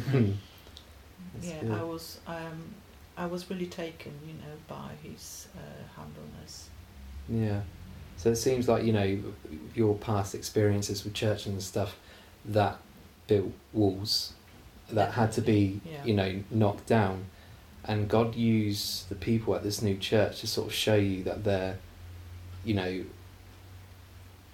Yeah, 1.42 1.61
good. 1.61 1.73
I 1.73 1.83
was 1.83 2.18
um, 2.27 2.75
I 3.16 3.27
was 3.27 3.51
really 3.51 3.66
taken, 3.66 4.12
you 4.27 4.35
know, 4.35 4.57
by 4.68 4.92
his 5.03 5.49
uh, 5.57 5.61
humbleness. 6.01 6.68
Yeah. 7.29 7.61
So 8.16 8.31
it 8.31 8.37
seems 8.37 8.68
like, 8.68 8.85
you 8.85 8.92
know, 8.92 9.18
your 9.75 9.94
past 9.96 10.35
experiences 10.35 11.05
with 11.05 11.14
church 11.14 11.46
and 11.46 11.62
stuff 11.62 11.96
that 12.44 12.79
built 13.27 13.53
walls 13.73 14.33
that 14.90 15.12
had 15.12 15.33
to 15.33 15.40
be, 15.42 15.81
Yeah. 15.85 16.05
you 16.05 16.14
know, 16.14 16.42
knocked 16.51 16.87
down. 16.87 17.27
And 17.85 18.09
God 18.09 18.35
used 18.35 19.09
the 19.09 19.14
people 19.14 19.55
at 19.55 19.62
this 19.62 19.81
new 19.83 19.96
church 19.96 20.40
to 20.40 20.46
sort 20.46 20.68
of 20.68 20.75
show 20.75 20.96
you 20.96 21.23
that 21.25 21.44
they're, 21.44 21.79
you 22.64 22.75
know, 22.75 23.05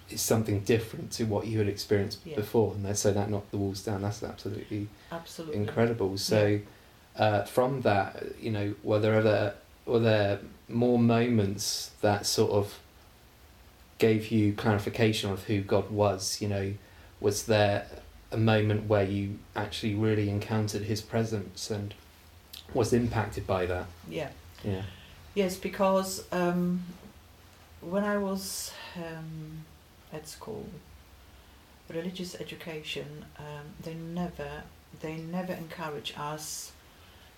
it's 0.09 0.21
something 0.21 0.61
different 0.61 1.11
to 1.11 1.25
what 1.25 1.47
you 1.47 1.57
had 1.59 1.67
experienced 1.67 2.19
Yeah. 2.25 2.35
before. 2.35 2.73
And 2.75 2.85
they 2.85 2.93
so 2.93 3.11
that 3.11 3.29
knocked 3.29 3.51
the 3.51 3.57
walls 3.57 3.83
down. 3.83 4.01
That's 4.01 4.23
absolutely 4.23 4.87
Absolutely 5.11 5.57
incredible. 5.57 6.17
So, 6.17 6.59
uh, 7.17 7.43
from 7.43 7.81
that, 7.81 8.23
you 8.39 8.51
know, 8.51 8.75
were 8.83 8.99
there 8.99 9.15
other, 9.15 9.55
were 9.85 9.99
there 9.99 10.39
more 10.69 10.99
moments 10.99 11.91
that 12.01 12.25
sort 12.25 12.51
of 12.51 12.79
gave 13.97 14.31
you 14.31 14.53
clarification 14.53 15.31
of 15.31 15.43
who 15.43 15.61
God 15.61 15.89
was? 15.89 16.41
You 16.41 16.47
know, 16.49 16.73
was 17.19 17.45
there 17.45 17.87
a 18.31 18.37
moment 18.37 18.87
where 18.87 19.03
you 19.03 19.39
actually 19.55 19.95
really 19.95 20.29
encountered 20.29 20.83
His 20.83 21.01
presence 21.01 21.71
and 21.71 21.93
was 22.73 22.93
impacted 22.93 23.47
by 23.47 23.65
that? 23.65 23.87
Yeah. 24.09 24.29
Yeah. 24.63 24.83
Yes, 25.33 25.55
because 25.55 26.25
um, 26.31 26.83
when 27.81 28.03
I 28.03 28.17
was 28.17 28.71
um, 28.95 29.65
at 30.11 30.27
school, 30.27 30.65
religious 31.89 32.35
education, 32.35 33.25
um, 33.37 33.65
they 33.83 33.93
never 33.93 34.63
they 34.99 35.17
never 35.17 35.53
encourage 35.53 36.13
us 36.17 36.71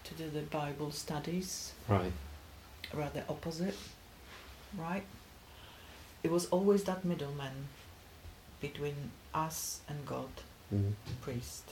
to 0.10 0.24
do 0.24 0.30
the 0.30 0.42
Bible 0.42 0.92
studies. 0.92 1.74
Right. 1.88 2.12
Rather 2.94 3.24
opposite, 3.30 3.78
right? 4.78 5.04
It 6.24 6.32
was 6.32 6.48
always 6.48 6.84
that 6.86 7.06
middleman 7.06 7.68
between 8.60 9.12
us 9.34 9.82
and 9.88 10.06
God, 10.06 10.30
Mm. 10.74 10.94
priest, 11.22 11.64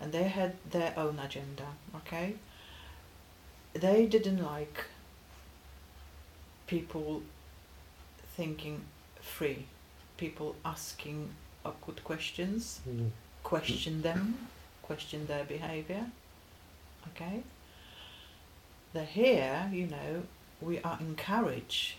and 0.00 0.12
they 0.12 0.28
had 0.28 0.56
their 0.70 0.92
own 0.98 1.18
agenda. 1.18 1.68
Okay. 1.94 2.36
They 3.72 4.06
didn't 4.06 4.42
like 4.42 4.84
people 6.66 7.22
thinking 8.36 8.82
free, 9.20 9.66
people 10.16 10.56
asking 10.64 11.30
awkward 11.64 12.02
questions, 12.04 12.80
Mm. 12.88 13.10
question 13.42 14.02
them, 14.02 14.48
question 14.82 15.26
their 15.26 15.44
behavior. 15.44 16.10
Okay? 17.12 17.42
The 18.92 19.04
here, 19.04 19.70
you 19.72 19.86
know, 19.86 20.22
we 20.60 20.80
are 20.80 20.98
encouraged 21.00 21.94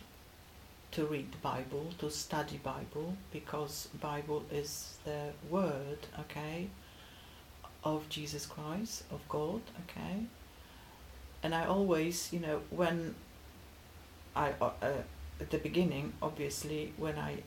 to 0.91 1.05
read 1.05 1.31
the 1.31 1.37
Bible, 1.37 1.93
to 1.99 2.09
study 2.09 2.59
Bible, 2.63 3.15
because 3.31 3.87
Bible 4.01 4.45
is 4.51 4.97
the 5.05 5.31
word, 5.49 5.99
okay, 6.19 6.69
of 7.83 8.09
Jesus 8.09 8.45
Christ, 8.45 9.03
of 9.11 9.27
God, 9.29 9.61
okay. 9.83 10.23
And 11.43 11.53
I 11.53 11.65
always, 11.65 12.33
you 12.33 12.39
know, 12.39 12.61
when 12.69 13.15
I 14.35 14.53
uh, 14.61 14.71
uh, 14.81 14.91
at 15.39 15.51
the 15.51 15.57
beginning, 15.57 16.13
obviously, 16.21 16.93
when 16.97 17.17
I 17.17 17.37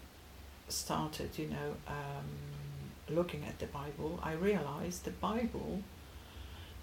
started, 0.68 1.38
you 1.38 1.48
know, 1.48 1.74
um, 1.88 2.26
looking 3.08 3.44
at 3.44 3.58
the 3.58 3.66
Bible, 3.66 4.20
I 4.22 4.32
realized 4.32 5.04
the 5.04 5.10
Bible, 5.10 5.82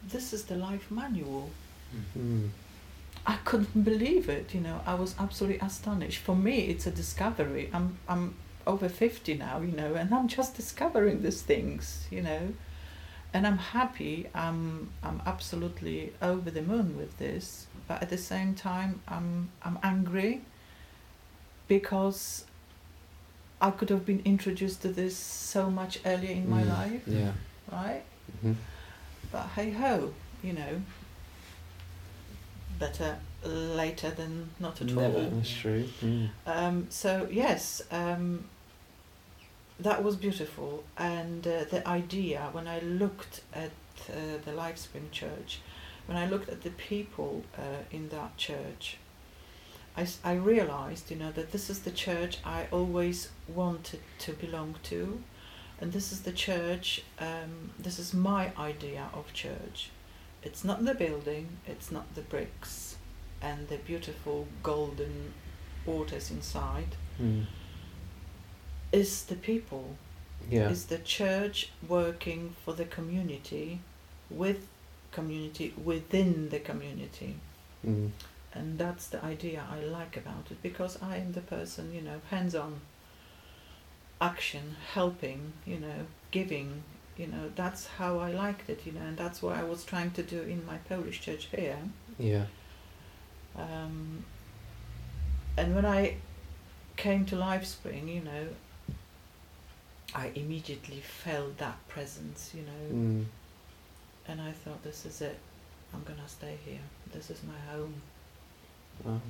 this 0.03 0.33
is 0.33 0.43
the 0.45 0.55
life 0.55 0.89
manual. 0.91 1.49
Mm. 2.17 2.49
I 3.25 3.35
couldn't 3.43 3.83
believe 3.83 4.29
it, 4.29 4.53
you 4.53 4.61
know, 4.61 4.79
I 4.85 4.93
was 4.95 5.15
absolutely 5.19 5.59
astonished. 5.59 6.19
For 6.19 6.35
me, 6.35 6.67
it's 6.67 6.87
a 6.87 6.91
discovery. 6.91 7.69
I'm, 7.73 7.97
I'm 8.07 8.35
over 8.65 8.87
50 8.87 9.33
now, 9.35 9.59
you 9.59 9.75
know, 9.75 9.95
and 9.95 10.13
I'm 10.13 10.27
just 10.29 10.55
discovering 10.55 11.21
these 11.23 11.41
things, 11.41 12.07
you 12.09 12.21
know. 12.21 12.53
And 13.33 13.45
I'm 13.45 13.57
happy, 13.57 14.27
I'm, 14.33 14.89
I'm 15.03 15.21
absolutely 15.25 16.13
over 16.21 16.49
the 16.49 16.61
moon 16.61 16.95
with 16.97 17.17
this, 17.17 17.67
but 17.87 18.01
at 18.01 18.09
the 18.09 18.17
same 18.17 18.55
time, 18.55 19.01
I'm, 19.09 19.49
I'm 19.61 19.77
angry 19.83 20.41
because 21.67 22.45
I 23.61 23.71
could 23.71 23.89
have 23.89 24.05
been 24.05 24.21
introduced 24.23 24.81
to 24.83 24.89
this 24.89 25.17
so 25.17 25.69
much 25.69 25.99
earlier 26.05 26.31
in 26.31 26.49
my 26.49 26.63
Mm. 26.63 26.69
life, 26.69 27.01
Yeah. 27.07 27.33
right? 27.71 28.03
hmm 28.41 28.53
But 29.31 29.47
hey 29.55 29.71
ho, 29.71 30.13
you 30.43 30.53
know, 30.53 30.81
better 32.79 33.17
later 33.43 34.11
than 34.11 34.49
not 34.59 34.81
at 34.81 34.87
Never. 34.87 35.17
all. 35.17 35.29
That's 35.29 35.53
true. 35.53 35.85
Mm. 36.01 36.29
Um, 36.45 36.87
so 36.89 37.27
yes, 37.29 37.81
um, 37.91 38.45
that 39.79 40.03
was 40.03 40.15
beautiful, 40.15 40.83
and 40.97 41.45
uh, 41.45 41.65
the 41.69 41.87
idea 41.87 42.49
when 42.51 42.67
I 42.67 42.79
looked 42.79 43.41
at 43.53 43.71
uh, 44.09 44.37
the 44.43 44.51
Lifespring 44.51 45.11
Church, 45.11 45.61
when 46.07 46.17
I 46.17 46.27
looked 46.27 46.49
at 46.49 46.61
the 46.61 46.71
people 46.71 47.43
uh, 47.57 47.83
in 47.91 48.09
that 48.09 48.37
church, 48.37 48.97
I, 49.95 50.07
I 50.23 50.33
realized, 50.33 51.11
you 51.11 51.17
know, 51.17 51.31
that 51.31 51.51
this 51.51 51.69
is 51.69 51.79
the 51.79 51.91
church 51.91 52.37
I 52.45 52.67
always 52.71 53.29
wanted 53.47 53.99
to 54.19 54.33
belong 54.33 54.75
to, 54.83 55.21
and 55.81 55.91
this 55.93 56.11
is 56.11 56.21
the 56.21 56.31
church. 56.31 57.03
Um, 57.19 57.71
this 57.79 57.99
is 57.99 58.13
my 58.13 58.51
idea 58.57 59.09
of 59.13 59.31
church. 59.33 59.89
It's 60.43 60.63
not 60.63 60.85
the 60.85 60.93
building, 60.93 61.47
it's 61.67 61.91
not 61.91 62.13
the 62.15 62.21
bricks, 62.21 62.97
and 63.41 63.67
the 63.67 63.77
beautiful 63.77 64.47
golden 64.63 65.33
waters 65.85 66.31
inside 66.31 66.95
Mm. 67.19 67.45
is 68.91 69.25
the 69.25 69.35
people 69.35 69.95
Yeah. 70.49 70.69
is 70.69 70.85
the 70.85 70.99
church 70.99 71.69
working 71.87 72.55
for 72.63 72.73
the 72.73 72.85
community 72.85 73.79
with 74.29 74.67
community 75.11 75.73
within 75.83 76.49
the 76.49 76.59
community 76.59 77.35
Mm. 77.85 78.11
and 78.53 78.77
that's 78.77 79.07
the 79.07 79.23
idea 79.23 79.65
i 79.71 79.79
like 79.83 80.15
about 80.17 80.51
it 80.51 80.61
because 80.61 80.97
i 81.01 81.17
am 81.17 81.31
the 81.33 81.41
person 81.41 81.93
you 81.93 82.01
know 82.01 82.21
hands 82.29 82.53
on 82.55 82.81
action 84.21 84.75
helping 84.93 85.53
you 85.65 85.77
know 85.79 86.05
giving 86.31 86.83
you 87.17 87.27
know 87.27 87.51
that's 87.55 87.85
how 87.87 88.19
i 88.19 88.31
liked 88.31 88.69
it 88.69 88.79
you 88.85 88.91
know 88.91 89.01
and 89.01 89.17
that's 89.17 89.41
what 89.41 89.55
i 89.55 89.63
was 89.63 89.83
trying 89.83 90.11
to 90.11 90.23
do 90.23 90.41
in 90.41 90.65
my 90.65 90.77
polish 90.89 91.21
church 91.21 91.47
here 91.55 91.77
Yeah. 92.19 92.45
um, 93.55 94.23
and 95.57 95.73
when 95.75 95.85
I 95.85 96.17
came 96.97 97.25
to 97.25 97.35
Lifespring, 97.35 98.07
you 98.13 98.21
know, 98.21 98.47
I 100.13 100.27
immediately 100.35 101.01
felt 101.01 101.57
that 101.57 101.77
presence, 101.87 102.51
you 102.53 102.61
know, 102.61 102.95
Mm. 102.95 103.25
and 104.27 104.41
I 104.41 104.51
thought, 104.51 104.83
this 104.83 105.05
is 105.05 105.21
it. 105.21 105.37
I'm 105.93 106.03
gonna 106.03 106.27
stay 106.27 106.57
here. 106.63 106.81
This 107.11 107.29
is 107.31 107.41
my 107.43 107.59
home. 107.71 108.01
Wow. 109.03 109.21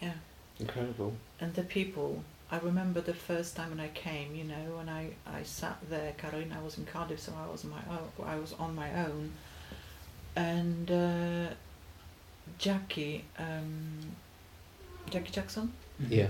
Yeah. 0.00 0.14
Incredible. 0.58 1.14
And 1.40 1.54
the 1.54 1.62
people, 1.62 2.22
I 2.50 2.58
remember 2.58 3.00
the 3.00 3.14
first 3.14 3.56
time 3.56 3.70
when 3.70 3.80
I 3.80 3.88
came, 3.88 4.34
you 4.36 4.44
know, 4.44 4.76
when 4.76 4.88
I, 4.88 5.10
I 5.26 5.42
sat 5.42 5.78
there, 5.90 6.12
Caroline, 6.16 6.54
I 6.56 6.62
was 6.62 6.78
in 6.78 6.84
Cardiff, 6.84 7.18
so 7.20 7.32
I 7.36 7.50
was 7.50 7.64
my 7.64 7.80
own, 7.90 8.26
I 8.26 8.36
was 8.36 8.52
on 8.52 8.74
my 8.74 8.88
own, 9.04 9.32
and 10.36 10.88
uh, 10.90 11.48
Jackie, 12.58 13.24
um, 13.38 14.14
Jackie 15.10 15.32
Jackson, 15.32 15.72
Yeah. 16.08 16.28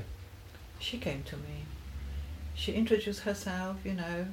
she 0.78 0.96
came 0.96 1.22
to 1.24 1.36
me. 1.36 1.64
She 2.54 2.72
introduced 2.72 3.20
herself, 3.20 3.76
you 3.84 3.92
know, 3.92 4.28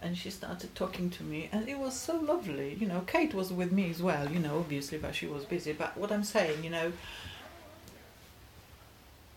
and 0.00 0.16
she 0.16 0.30
started 0.30 0.76
talking 0.76 1.10
to 1.10 1.24
me, 1.24 1.48
and 1.50 1.68
it 1.68 1.76
was 1.78 1.98
so 1.98 2.16
lovely. 2.20 2.74
You 2.78 2.86
know, 2.86 3.00
Kate 3.00 3.34
was 3.34 3.52
with 3.52 3.72
me 3.72 3.90
as 3.90 4.00
well, 4.00 4.30
you 4.30 4.38
know, 4.38 4.58
obviously, 4.58 4.98
but 4.98 5.16
she 5.16 5.26
was 5.26 5.44
busy. 5.44 5.72
But 5.72 5.96
what 5.96 6.12
I'm 6.12 6.22
saying, 6.22 6.62
you 6.62 6.70
know, 6.70 6.92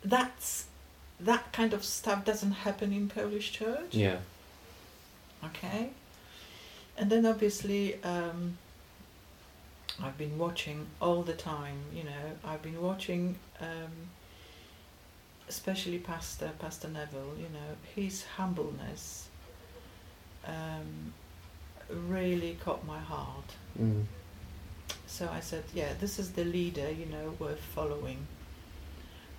that's 0.04 0.66
that 1.20 1.52
kind 1.52 1.74
of 1.74 1.84
stuff 1.84 2.24
doesn't 2.24 2.52
happen 2.52 2.94
in 2.94 3.10
Polish 3.10 3.52
church. 3.52 3.94
Yeah. 3.94 4.18
Okay. 5.44 5.90
And 6.98 7.10
then 7.10 7.26
obviously, 7.26 8.02
um, 8.04 8.58
I've 10.02 10.18
been 10.18 10.38
watching 10.38 10.88
all 11.02 11.24
the 11.24 11.34
time. 11.34 11.78
You 11.94 12.04
know, 12.04 12.38
I've 12.44 12.62
been 12.62 12.82
watching, 12.82 13.36
um, 13.60 14.10
especially 15.48 16.00
Pastor 16.00 16.52
Pastor 16.60 16.88
Neville. 16.88 17.36
You 17.38 17.50
know, 17.50 17.76
his 17.96 18.26
humbleness 18.38 19.28
um, 20.46 21.14
really 21.90 22.58
caught 22.64 22.86
my 22.86 23.00
heart. 23.00 23.56
Mm. 23.80 24.06
So 25.08 25.30
I 25.32 25.40
said, 25.40 25.64
yeah, 25.74 25.94
this 26.00 26.20
is 26.20 26.32
the 26.32 26.44
leader. 26.44 26.90
You 26.92 27.06
know, 27.06 27.34
worth 27.40 27.62
following. 27.62 28.28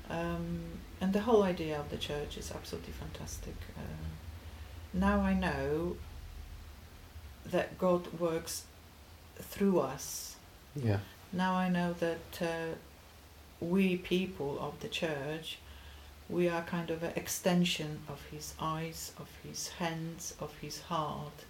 Um, 0.09 0.61
and 1.01 1.13
the 1.13 1.21
whole 1.21 1.43
idea 1.43 1.79
of 1.79 1.91
the 1.91 1.97
church 1.97 2.37
is 2.37 2.53
absolutely 2.53 2.93
fantastic. 2.93 3.55
Uh, 3.77 3.81
now 4.93 5.21
I 5.21 5.35
know 5.35 5.97
that 7.47 7.79
God 7.79 8.19
works 8.19 8.65
through 9.39 9.81
us. 9.81 10.37
Yeah. 10.77 10.99
Now 11.33 11.55
I 11.55 11.69
know 11.69 11.95
that 11.95 12.43
uh, 12.43 12.75
we 13.61 13.97
people 13.97 14.59
of 14.61 14.79
the 14.81 14.89
church, 14.89 15.59
we 16.29 16.49
are 16.49 16.63
kind 16.63 16.91
of 16.91 17.03
an 17.03 17.13
extension 17.17 18.01
of 18.09 18.21
His 18.31 18.55
eyes, 18.61 19.13
of 19.19 19.29
His 19.43 19.69
hands, 19.69 20.35
of 20.41 20.53
His 20.61 20.83
heart, 20.83 21.45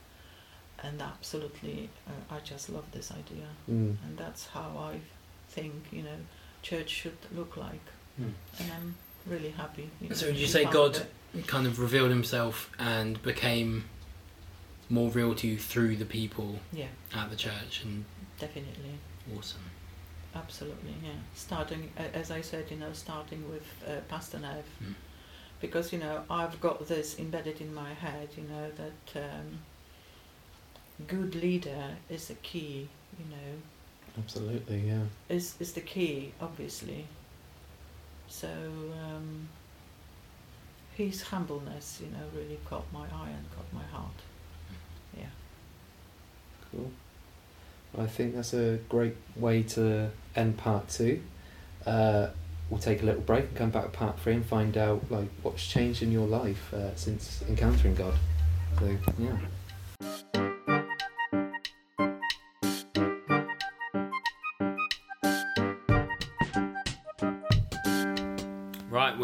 and 0.82 1.02
absolutely, 1.02 1.90
uh, 2.06 2.34
I 2.34 2.40
just 2.40 2.70
love 2.70 2.90
this 2.92 3.10
idea, 3.12 3.46
Mm. 3.70 3.96
and 4.04 4.16
that's 4.16 4.46
how 4.48 4.70
I 4.78 5.00
think 5.48 5.74
you 5.92 6.02
know, 6.02 6.16
church 6.62 6.88
should 6.90 7.18
look 7.34 7.56
like, 7.56 7.86
Mm. 8.20 8.32
and 8.58 8.72
I'm 8.72 8.94
really 9.30 9.50
happy. 9.50 9.88
You 10.00 10.08
know, 10.08 10.14
So 10.14 10.26
would 10.26 10.36
you 10.36 10.46
say 10.46 10.64
God 10.64 11.06
kind 11.46 11.66
of 11.66 11.78
revealed 11.78 12.10
himself 12.10 12.70
and 12.78 13.20
became 13.22 13.84
more 14.88 15.10
real 15.10 15.34
to 15.36 15.46
you 15.46 15.56
through 15.56 15.96
the 15.96 16.04
people 16.04 16.58
Yeah, 16.72 16.86
at 17.14 17.30
the 17.30 17.36
church 17.36 17.82
and 17.84 18.04
definitely. 18.38 18.94
awesome. 19.36 19.60
Absolutely, 20.34 20.94
yeah. 21.02 21.10
Starting, 21.34 21.90
as 21.96 22.30
I 22.30 22.40
said, 22.40 22.70
you 22.70 22.76
know, 22.76 22.92
starting 22.92 23.48
with 23.50 23.66
uh, 23.86 24.00
Pastor 24.08 24.38
Nev, 24.38 24.64
Mm. 24.82 24.94
because 25.60 25.92
you 25.92 25.98
know 25.98 26.22
I've 26.30 26.60
got 26.60 26.86
this 26.88 27.18
embedded 27.18 27.60
in 27.60 27.72
my 27.74 27.92
head, 27.94 28.28
you 28.36 28.44
know 28.44 28.70
that 28.80 29.22
um, 29.24 29.58
good 31.06 31.34
leader 31.34 31.96
is 32.08 32.28
the 32.28 32.34
key, 32.34 32.88
you 33.18 33.24
know, 33.30 33.52
Absolutely. 34.18 34.80
Yeah. 34.88 35.02
is 35.28 35.54
is 35.60 35.72
the 35.72 35.80
key, 35.80 36.32
obviously. 36.40 37.06
So 38.30 38.48
um, 38.48 39.48
his 40.94 41.20
humbleness, 41.20 42.00
you 42.02 42.10
know, 42.10 42.24
really 42.34 42.58
caught 42.64 42.90
my 42.92 43.04
eye 43.12 43.30
and 43.30 43.44
caught 43.54 43.70
my 43.72 43.82
heart. 43.92 44.12
Yeah. 45.18 45.24
Cool. 46.70 46.90
I 47.98 48.06
think 48.06 48.36
that's 48.36 48.54
a 48.54 48.78
great 48.88 49.16
way 49.34 49.64
to 49.64 50.10
end 50.36 50.56
part 50.56 50.88
two. 50.88 51.22
Uh, 51.84 52.28
we'll 52.70 52.78
take 52.78 53.02
a 53.02 53.04
little 53.04 53.20
break 53.20 53.48
and 53.48 53.56
come 53.56 53.70
back 53.70 53.84
to 53.84 53.90
part 53.90 54.20
three 54.20 54.34
and 54.34 54.46
find 54.46 54.78
out 54.78 55.10
like 55.10 55.28
what's 55.42 55.66
changed 55.66 56.00
in 56.00 56.12
your 56.12 56.28
life 56.28 56.72
uh, 56.72 56.94
since 56.94 57.42
encountering 57.48 57.96
God. 57.96 58.14
So 58.78 58.96
yeah. 59.18 59.36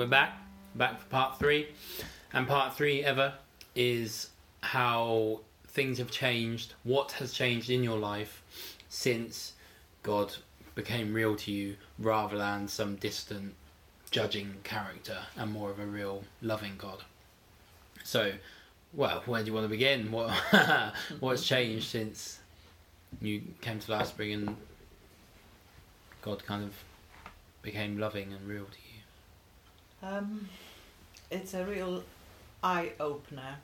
We're 0.06 0.10
back. 0.10 0.38
Back 0.76 1.00
for 1.00 1.06
part 1.06 1.36
three. 1.36 1.66
And 2.32 2.46
part 2.46 2.76
three 2.76 3.04
Eva 3.04 3.34
is 3.74 4.30
how 4.60 5.40
things 5.66 5.98
have 5.98 6.12
changed, 6.12 6.74
what 6.84 7.10
has 7.18 7.32
changed 7.32 7.70
in 7.70 7.82
your 7.82 7.98
life 7.98 8.40
since 8.88 9.54
God 10.04 10.32
became 10.76 11.12
real 11.12 11.34
to 11.34 11.50
you 11.50 11.74
rather 11.98 12.38
than 12.38 12.68
some 12.68 12.94
distant 12.94 13.54
judging 14.12 14.54
character 14.62 15.18
and 15.36 15.50
more 15.52 15.72
of 15.72 15.80
a 15.80 15.86
real 15.86 16.22
loving 16.40 16.74
God. 16.78 17.02
So, 18.04 18.30
well, 18.92 19.24
where 19.26 19.42
do 19.42 19.48
you 19.48 19.54
want 19.54 19.64
to 19.64 19.68
begin? 19.68 20.12
What 20.12 20.30
what's 21.18 21.44
changed 21.44 21.88
since 21.88 22.38
you 23.20 23.42
came 23.60 23.80
to 23.80 23.90
last 23.90 24.10
spring 24.10 24.34
and 24.34 24.56
God 26.22 26.46
kind 26.46 26.62
of 26.62 26.74
became 27.62 27.98
loving 27.98 28.32
and 28.32 28.46
real 28.46 28.66
to 28.66 28.78
you? 28.78 28.85
Um, 30.02 30.48
it's 31.30 31.54
a 31.54 31.64
real 31.64 32.04
eye 32.62 32.92
opener. 33.00 33.56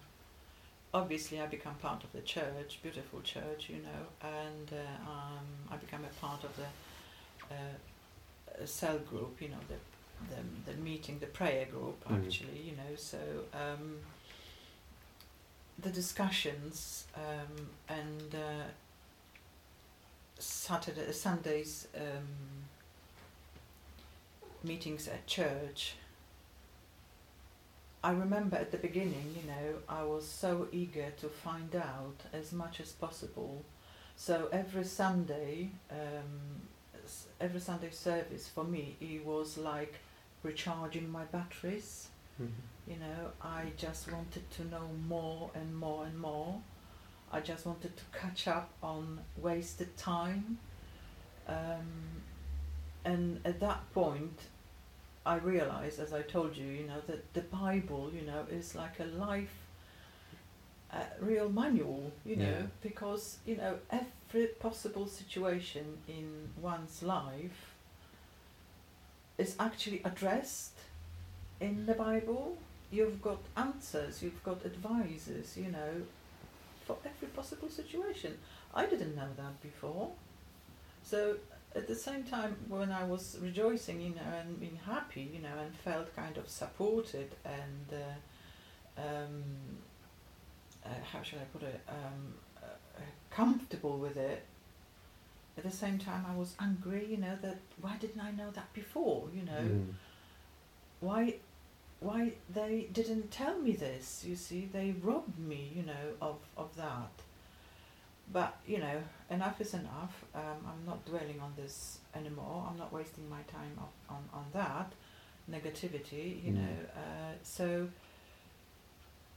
Obviously, 0.95 1.41
I 1.41 1.47
become 1.47 1.75
part 1.77 2.05
of 2.05 2.13
the 2.13 2.21
church, 2.21 2.81
beautiful 2.83 3.21
church, 3.23 3.69
you 3.71 3.77
know, 3.77 4.29
and 4.29 4.71
uh, 4.73 5.11
um, 5.11 5.47
I 5.71 5.77
become 5.77 6.05
a 6.05 6.21
part 6.21 6.45
of 6.45 6.51
the 6.57 7.55
uh, 7.55 8.67
cell 8.67 8.99
group, 8.99 9.41
you 9.41 9.49
know, 9.49 9.57
the, 9.69 10.35
the 10.35 10.73
the 10.73 10.79
meeting, 10.83 11.19
the 11.19 11.27
prayer 11.27 11.65
group, 11.67 12.05
Mhm. 12.09 12.27
actually, 12.27 12.59
you 12.63 12.73
know. 12.73 12.95
So 12.97 13.19
um, 13.55 13.99
the 15.79 15.91
discussions 15.91 17.07
um, 17.17 17.69
and 17.89 18.35
uh, 18.35 18.65
Saturday, 20.39 21.11
Sundays 21.13 21.89
um, 21.97 22.29
meetings 24.63 25.09
at 25.09 25.27
church 25.27 25.95
I 28.05 28.11
remember 28.11 28.57
at 28.57 28.73
the 28.73 28.79
beginning, 28.79 29.35
you 29.41 29.49
know, 29.49 29.75
I 29.89 30.03
was 30.03 30.27
so 30.27 30.67
eager 30.73 31.13
to 31.21 31.29
find 31.29 31.75
out 31.77 32.17
as 32.33 32.53
much 32.53 32.81
as 32.81 32.91
possible. 32.93 33.65
So 34.17 34.49
every 34.53 34.85
Sunday, 34.85 35.71
um, 35.91 36.63
every 37.41 37.61
Sunday 37.61 37.91
service 37.91 38.49
for 38.49 38.65
me, 38.65 38.97
it 39.01 39.25
was 39.25 39.57
like 39.57 39.95
recharging 40.43 41.11
my 41.11 41.25
batteries. 41.25 42.09
You 42.89 42.97
know, 42.97 43.31
I 43.41 43.67
just 43.77 44.11
wanted 44.11 44.51
to 44.53 44.65
know 44.65 44.89
more 45.07 45.51
and 45.55 45.77
more 45.77 46.05
and 46.05 46.19
more. 46.19 46.61
I 47.31 47.41
just 47.41 47.67
wanted 47.67 47.97
to 47.97 48.03
catch 48.19 48.49
up 48.49 48.71
on 48.83 49.21
wasted 49.37 49.97
time. 49.97 50.59
Um, 51.47 51.87
and 53.05 53.41
at 53.45 53.61
that 53.61 53.93
point, 53.95 54.39
I 55.25 55.37
realized, 55.37 56.01
as 56.01 56.13
I 56.13 56.23
told 56.23 56.57
you, 56.57 56.67
you 56.67 56.87
know, 56.87 57.01
that 57.07 57.33
the 57.35 57.43
Bible, 57.43 58.11
you 58.13 58.23
know, 58.23 58.45
is 58.51 58.75
like 58.75 58.99
a 59.01 59.05
life, 59.05 59.55
uh, 60.93 61.05
real 61.21 61.49
manual, 61.49 62.13
you 62.25 62.37
know, 62.37 62.45
Yeah. 62.45 62.67
because, 62.83 63.39
you 63.47 63.57
know, 63.57 63.79
every 63.91 64.47
possible 64.49 65.07
situation 65.07 65.99
in 66.09 66.51
one's 66.61 67.03
life 67.03 67.75
is 69.39 69.57
actually 69.59 70.03
addressed 70.05 70.79
in 71.61 71.87
the 71.87 71.95
Bible. 71.95 72.59
You've 72.91 73.23
got 73.23 73.39
answers, 73.57 74.23
you've 74.23 74.43
got 74.45 74.65
advices, 74.67 75.57
you 75.57 75.71
know, 75.71 76.03
for 76.87 76.97
every 77.05 77.29
possible 77.29 77.69
situation. 77.71 78.39
I 78.75 78.87
didn't 78.87 79.15
know 79.17 79.29
that 79.37 79.63
before. 79.63 80.13
So 81.05 81.37
at 81.75 81.87
the 81.89 81.95
same 81.95 82.25
time, 82.25 82.57
when 82.69 82.91
I 82.93 83.05
was 83.05 83.39
rejoicing, 83.41 84.01
you 84.01 84.11
know, 84.11 84.31
and 84.41 84.61
being 84.61 84.79
happy, 84.87 85.31
you 85.33 85.41
know, 85.41 85.57
and 85.59 85.75
felt 85.77 86.15
kind 86.15 86.37
of 86.37 86.49
supported 86.49 87.31
and, 87.45 87.87
uh, 87.93 89.01
um, 89.01 89.43
uh, 90.85 90.89
how 91.13 91.23
should 91.23 91.39
I 91.39 91.45
put 91.53 91.63
it, 91.63 91.81
um, 91.89 92.35
uh, 92.63 93.01
comfortable 93.31 93.99
with 93.99 94.17
it. 94.17 94.45
At 95.57 95.65
the 95.65 95.71
same 95.71 95.99
time, 95.99 96.25
I 96.29 96.35
was 96.35 96.55
angry, 96.61 97.07
you 97.07 97.19
know, 97.19 97.37
that 97.43 97.59
why 97.81 97.97
didn't 97.99 98.21
I 98.21 98.31
know 98.33 98.51
that 98.53 98.73
before, 98.73 99.29
you 99.35 99.43
know? 99.43 99.61
Mm. 99.61 99.95
why 101.01 101.35
why 102.01 102.33
they 102.53 102.89
didn't 102.93 103.31
tell 103.31 103.59
me 103.59 103.73
this 103.73 104.25
you 104.27 104.35
see 104.35 104.69
they 104.73 104.93
robbed 105.03 105.39
me 105.39 105.71
you 105.75 105.83
know 105.83 106.07
of 106.21 106.37
of 106.57 106.75
that 106.77 107.13
but 108.33 108.57
you 108.67 108.79
know 108.79 109.01
enough 109.33 109.61
is 109.61 109.75
enough 109.75 110.25
um, 110.35 110.59
i'm 110.71 110.85
not 110.87 111.05
dwelling 111.05 111.41
on 111.41 111.53
this 111.57 111.99
anymore 112.15 112.67
i'm 112.69 112.79
not 112.79 112.93
wasting 112.93 113.29
my 113.31 113.43
time 113.57 113.75
on 113.79 113.89
on, 114.17 114.23
on 114.39 114.45
that 114.53 114.93
negativity 115.51 116.27
you 116.45 116.53
Mm. 116.53 116.57
know 116.61 116.77
uh, 116.97 117.33
so 117.43 117.89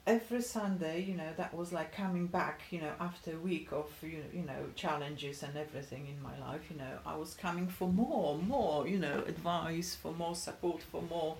every 0.07 0.41
Sunday, 0.41 1.01
you 1.01 1.15
know, 1.15 1.31
that 1.35 1.51
was 1.53 1.73
like 1.73 1.91
coming 1.91 2.27
back, 2.27 2.61
you 2.69 2.79
know, 2.79 2.91
after 2.99 3.31
a 3.31 3.39
week 3.39 3.71
of 3.71 3.87
you 4.03 4.19
know, 4.19 4.29
you 4.33 4.45
know 4.45 4.61
challenges 4.75 5.41
and 5.43 5.57
everything 5.57 6.07
in 6.07 6.21
my 6.21 6.37
life. 6.47 6.61
You 6.69 6.77
know, 6.77 6.99
I 7.05 7.15
was 7.17 7.33
coming 7.33 7.67
for 7.67 7.87
more, 7.87 8.37
more, 8.37 8.87
you 8.87 8.99
know, 8.99 9.23
advice, 9.27 9.95
for 9.95 10.11
more 10.13 10.35
support, 10.35 10.83
for 10.91 11.01
more 11.01 11.37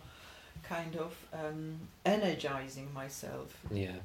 kind 0.63 0.95
of 0.95 1.13
um, 1.33 1.79
energizing 2.05 2.91
myself 2.93 3.55
Yeah. 3.71 3.99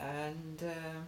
and 0.00 0.62
uh, 0.62 1.00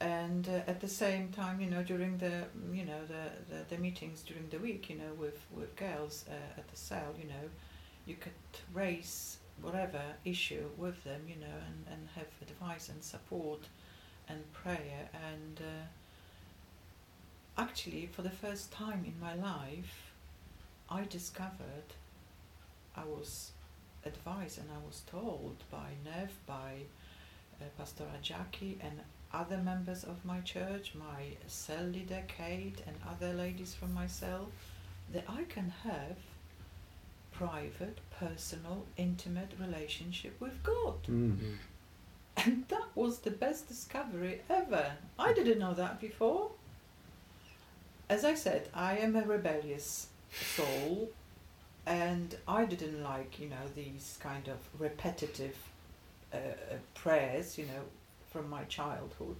and 0.00 0.48
uh, 0.48 0.70
at 0.70 0.80
the 0.80 0.88
same 0.88 1.28
time, 1.28 1.60
you 1.60 1.68
know, 1.68 1.82
during 1.82 2.18
the 2.18 2.44
you 2.72 2.84
know 2.84 3.00
the, 3.06 3.54
the, 3.54 3.74
the 3.74 3.78
meetings 3.78 4.22
during 4.22 4.48
the 4.48 4.58
week, 4.58 4.90
you 4.90 4.96
know, 4.96 5.12
with 5.18 5.38
with 5.54 5.74
girls 5.76 6.24
uh, 6.28 6.58
at 6.58 6.68
the 6.68 6.76
cell, 6.76 7.14
you 7.18 7.28
know, 7.28 7.48
you 8.06 8.16
could 8.16 8.32
raise 8.72 9.38
whatever 9.60 10.00
issue 10.24 10.64
with 10.78 11.04
them, 11.04 11.20
you 11.28 11.36
know, 11.36 11.58
and, 11.66 11.84
and 11.92 12.08
have 12.14 12.26
advice 12.40 12.88
and 12.88 13.02
support 13.02 13.68
and 14.28 14.50
prayer. 14.54 15.10
And 15.12 15.60
uh, 15.60 15.84
actually 17.60 18.08
for 18.10 18.22
the 18.22 18.30
first 18.30 18.72
time 18.72 19.04
in 19.04 19.14
my 19.20 19.34
life 19.34 20.12
I 20.88 21.04
discovered 21.04 21.92
I 22.96 23.04
was 23.04 23.52
advised 24.04 24.58
and 24.58 24.68
I 24.70 24.86
was 24.86 25.02
told 25.06 25.56
by 25.70 25.90
Nev, 26.04 26.30
by 26.46 26.84
uh, 27.60 27.64
Pastor 27.76 28.04
Jackie 28.22 28.78
and 28.80 29.00
other 29.32 29.58
members 29.58 30.04
of 30.04 30.24
my 30.24 30.40
church, 30.40 30.92
my 30.94 31.36
cell 31.46 31.84
leader 31.84 32.22
Kate 32.28 32.82
and 32.86 32.96
other 33.08 33.32
ladies 33.32 33.74
from 33.74 33.94
my 33.94 34.06
cell, 34.06 34.48
that 35.12 35.24
I 35.28 35.44
can 35.44 35.72
have 35.84 36.16
private, 37.32 37.98
personal, 38.18 38.84
intimate 38.96 39.52
relationship 39.60 40.40
with 40.40 40.62
God. 40.62 41.02
Mm. 41.04 41.36
Mm. 41.36 41.54
And 42.36 42.64
that 42.68 42.86
was 42.94 43.18
the 43.18 43.30
best 43.30 43.68
discovery 43.68 44.40
ever. 44.48 44.92
I 45.18 45.32
didn't 45.32 45.58
know 45.58 45.74
that 45.74 46.00
before. 46.00 46.50
As 48.08 48.24
I 48.24 48.34
said, 48.34 48.68
I 48.74 48.96
am 48.98 49.14
a 49.14 49.22
rebellious 49.22 50.08
soul 50.56 51.10
and 51.86 52.36
I 52.46 52.64
didn't 52.64 53.02
like, 53.02 53.40
you 53.40 53.48
know, 53.48 53.66
these 53.74 54.18
kind 54.20 54.48
of 54.48 54.58
repetitive 54.78 55.56
uh, 56.32 56.36
uh, 56.36 56.76
prayers, 56.94 57.58
you 57.58 57.66
know, 57.66 57.82
from 58.30 58.48
my 58.48 58.64
childhood 58.64 59.36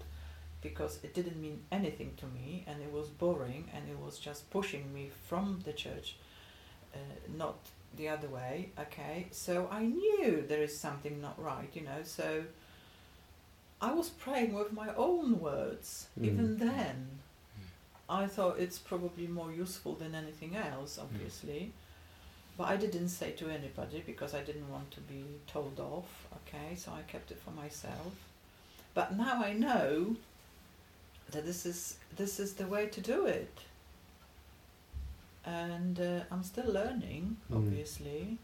because 0.63 0.99
it 1.03 1.15
didn't 1.15 1.41
mean 1.41 1.61
anything 1.73 2.13
to 2.19 2.27
me 2.27 2.65
and 2.67 2.83
it 2.83 2.93
was 2.93 3.09
boring 3.09 3.65
and 3.75 3.89
it 3.89 3.99
was 3.99 4.19
just 4.19 4.51
pushing 4.51 4.93
me 4.93 5.11
from 5.29 5.61
the 5.65 5.73
church, 5.73 6.17
uh, 6.95 6.99
not 7.37 7.57
the 7.97 8.09
other 8.09 8.29
way, 8.29 8.71
okay? 8.79 9.27
So 9.31 9.69
I 9.71 9.87
knew 9.87 10.45
there 10.47 10.63
is 10.63 10.79
something 10.79 11.21
not 11.21 11.43
right, 11.43 11.71
you 11.75 11.83
know, 11.83 12.03
so 12.05 12.45
I 13.81 13.93
was 13.93 14.11
praying 14.11 14.53
with 14.53 14.73
my 14.73 14.95
own 14.95 15.41
words 15.41 16.09
Mm. 16.19 16.25
even 16.27 16.59
then. 16.59 17.19
I 18.09 18.27
thought 18.27 18.59
it's 18.59 18.79
probably 18.79 19.29
more 19.29 19.53
useful 19.53 19.95
than 19.95 20.15
anything 20.17 20.57
else, 20.57 20.99
obviously. 20.99 21.73
But 22.59 22.65
I 22.65 22.77
didn't 22.77 23.09
say 23.09 23.31
to 23.33 23.49
anybody 23.49 24.03
because 24.05 24.35
I 24.35 24.43
didn't 24.43 24.69
want 24.71 24.91
to 24.91 25.01
be 25.01 25.25
told 25.47 25.79
off, 25.81 26.27
okay? 26.39 26.75
So 26.75 26.93
I 26.93 27.03
kept 27.03 27.31
it 27.31 27.39
for 27.39 27.53
myself. 27.53 28.13
But 28.95 29.17
now 29.17 29.43
I 29.43 29.53
know 29.53 30.17
that 31.31 31.45
this 31.47 31.65
is 31.67 31.97
this 32.17 32.41
is 32.41 32.55
the 32.55 32.67
way 32.67 32.87
to 32.87 33.01
do 33.01 33.27
it. 33.27 33.59
And 35.45 35.99
uh, 35.99 36.21
I'm 36.31 36.43
still 36.43 36.71
learning, 36.71 37.37
Mm. 37.51 37.57
obviously. 37.57 38.39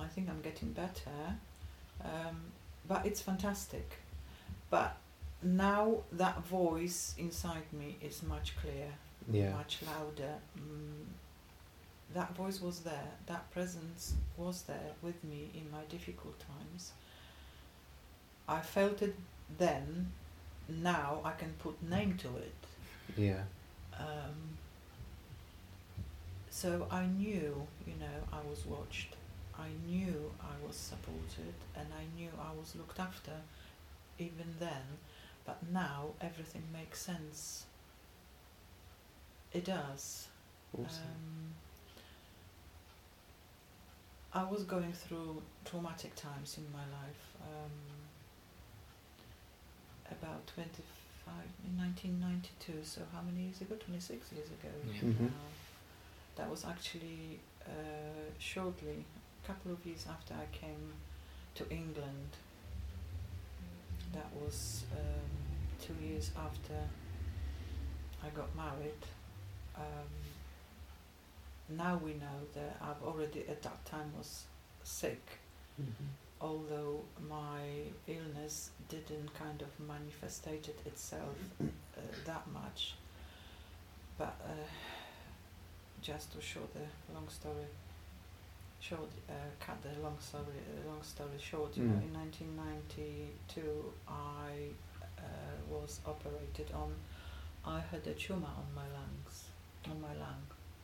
I 0.00 0.06
think 0.06 0.28
I'm 0.30 0.40
getting 0.40 0.72
better. 0.72 1.36
Um, 2.02 2.52
but 2.86 3.04
it's 3.04 3.20
fantastic. 3.20 3.98
But 4.70 4.96
now 5.42 5.98
that 6.12 6.44
voice 6.46 7.14
inside 7.18 7.70
me 7.72 7.96
is 8.00 8.22
much 8.22 8.56
clearer 8.60 8.94
Yeah. 9.30 9.52
much 9.52 9.82
louder. 9.82 10.34
Mm, 10.56 11.04
that 12.14 12.34
voice 12.34 12.60
was 12.60 12.80
there, 12.80 13.10
that 13.26 13.50
presence 13.50 14.14
was 14.36 14.62
there 14.62 14.92
with 15.02 15.22
me 15.24 15.50
in 15.54 15.70
my 15.70 15.82
difficult 15.90 16.38
times. 16.40 16.92
I 18.48 18.60
felt 18.62 19.02
it 19.02 19.14
then, 19.56 20.12
now 20.68 21.20
I 21.24 21.32
can 21.32 21.54
put 21.58 21.82
name 21.82 22.16
to 22.18 22.28
it. 22.36 22.54
Yeah. 23.16 23.42
Um, 23.98 24.58
so 26.50 26.86
I 26.90 27.06
knew, 27.06 27.66
you 27.86 27.94
know, 27.98 28.18
I 28.32 28.40
was 28.48 28.66
watched. 28.66 29.14
I 29.58 29.68
knew 29.88 30.30
I 30.40 30.66
was 30.66 30.76
supported 30.76 31.54
and 31.76 31.86
I 31.92 32.04
knew 32.18 32.30
I 32.40 32.52
was 32.58 32.76
looked 32.76 33.00
after 33.00 33.32
even 34.18 34.54
then. 34.60 34.82
But 35.44 35.58
now 35.72 36.10
everything 36.20 36.62
makes 36.72 37.00
sense. 37.00 37.64
It 39.52 39.64
does. 39.64 40.28
Awesome. 40.74 41.02
Um, 41.02 41.54
I 44.34 44.50
was 44.50 44.64
going 44.64 44.92
through 44.92 45.42
traumatic 45.64 46.14
times 46.14 46.58
in 46.58 46.64
my 46.72 46.80
life. 46.80 47.36
Um, 47.42 47.70
about 50.10 50.46
25, 50.46 51.34
in 51.66 51.76
1992, 51.78 52.84
so 52.84 53.02
how 53.12 53.20
many 53.22 53.42
years 53.44 53.60
ago? 53.60 53.74
26 53.76 54.32
years 54.32 54.48
ago 54.48 54.68
Yeah. 54.86 55.00
Mhm. 55.02 55.20
now. 55.30 55.48
That 56.36 56.48
was 56.50 56.64
actually 56.64 57.40
uh, 57.66 58.30
shortly, 58.38 59.04
a 59.42 59.46
couple 59.46 59.72
of 59.72 59.84
years 59.84 60.06
after 60.08 60.34
I 60.34 60.46
came 60.56 60.92
to 61.56 61.68
England. 61.70 62.30
That 64.12 64.30
was 64.34 64.84
um, 64.92 65.30
two 65.80 65.94
years 66.02 66.30
after 66.36 66.88
I 68.22 68.28
got 68.30 68.54
married. 68.56 69.02
Um, 69.76 70.10
now 71.68 71.96
we 71.98 72.14
know 72.14 72.38
that 72.54 72.76
I've 72.80 73.02
already 73.02 73.40
at 73.48 73.62
that 73.62 73.84
time 73.84 74.12
was 74.16 74.44
sick, 74.84 75.22
Mhm. 75.80 76.08
Although 76.40 77.00
my 77.28 77.60
illness 78.06 78.70
didn't 78.88 79.32
kind 79.34 79.62
of 79.62 79.68
manifested 79.86 80.68
itself 80.86 81.36
uh, 81.60 82.00
that 82.24 82.46
much. 82.52 82.94
But 84.16 84.36
uh, 84.44 84.50
just 86.02 86.32
to 86.32 86.40
show 86.40 86.60
the 86.74 87.14
long 87.14 87.28
story 87.28 87.66
short, 88.80 89.10
uh, 89.28 89.32
cut 89.60 89.76
the 89.82 90.00
long 90.00 90.16
story 90.20 90.44
long 90.86 91.02
story 91.02 91.38
short, 91.38 91.76
you 91.76 91.84
know, 91.84 91.94
Mm. 91.98 92.02
in 92.06 92.12
1992 92.14 93.92
I 94.08 94.70
uh, 95.18 95.22
was 95.68 96.00
operated 96.06 96.70
on. 96.74 96.94
I 97.64 97.80
had 97.80 98.06
a 98.06 98.14
tumor 98.14 98.46
on 98.62 98.66
my 98.74 98.86
lungs, 98.98 99.44
on 99.90 100.00
my 100.00 100.14
lung. 100.14 100.42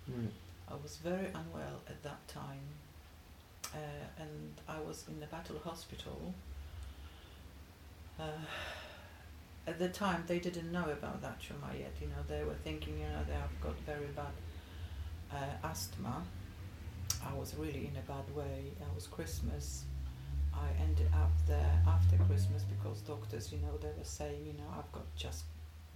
Right. 0.08 0.32
I 0.68 0.74
was 0.82 0.96
very 0.96 1.28
unwell 1.28 1.80
at 1.88 2.02
that 2.02 2.26
time, 2.28 2.66
uh, 3.74 4.22
and 4.22 4.52
I 4.68 4.80
was 4.80 5.04
in 5.08 5.20
the 5.20 5.26
Battle 5.26 5.58
Hospital. 5.64 6.32
Uh, 8.18 8.24
at 9.66 9.78
the 9.78 9.88
time, 9.88 10.24
they 10.26 10.38
didn't 10.38 10.70
know 10.70 10.84
about 10.90 11.20
that 11.22 11.40
tumor 11.40 11.72
yet. 11.76 11.92
You 12.00 12.06
know, 12.08 12.22
they 12.28 12.44
were 12.44 12.54
thinking, 12.62 12.94
you 12.98 13.06
know, 13.06 13.24
they 13.26 13.34
have 13.34 13.60
got 13.60 13.74
very 13.80 14.06
bad 14.14 14.34
uh, 15.32 15.66
asthma. 15.68 16.22
I 17.26 17.34
was 17.34 17.54
really 17.56 17.90
in 17.90 17.96
a 17.96 18.02
bad 18.06 18.34
way. 18.36 18.72
It 18.78 18.94
was 18.94 19.06
Christmas. 19.06 19.84
I 20.54 20.68
ended 20.80 21.08
up 21.14 21.32
there 21.48 21.82
after 21.88 22.16
Christmas 22.24 22.62
because 22.62 23.00
doctors, 23.00 23.50
you 23.52 23.58
know, 23.58 23.76
they 23.80 23.88
were 23.98 24.04
saying, 24.04 24.44
you 24.46 24.52
know, 24.52 24.68
I've 24.78 24.90
got 24.92 25.04
just 25.16 25.44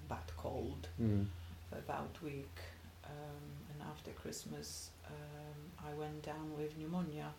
bad 0.09 0.27
cold 0.37 0.89
Mm. 1.01 1.27
for 1.71 1.79
about 1.79 2.17
a 2.23 2.25
week. 2.25 2.59
Um, 3.05 3.47
and 3.73 3.83
after 3.89 4.11
Christmas, 4.13 4.91
um, 5.07 5.87
I 5.89 5.93
went 5.95 6.23
down 6.23 6.57
with 6.59 6.77
pneumonia. 6.79 7.33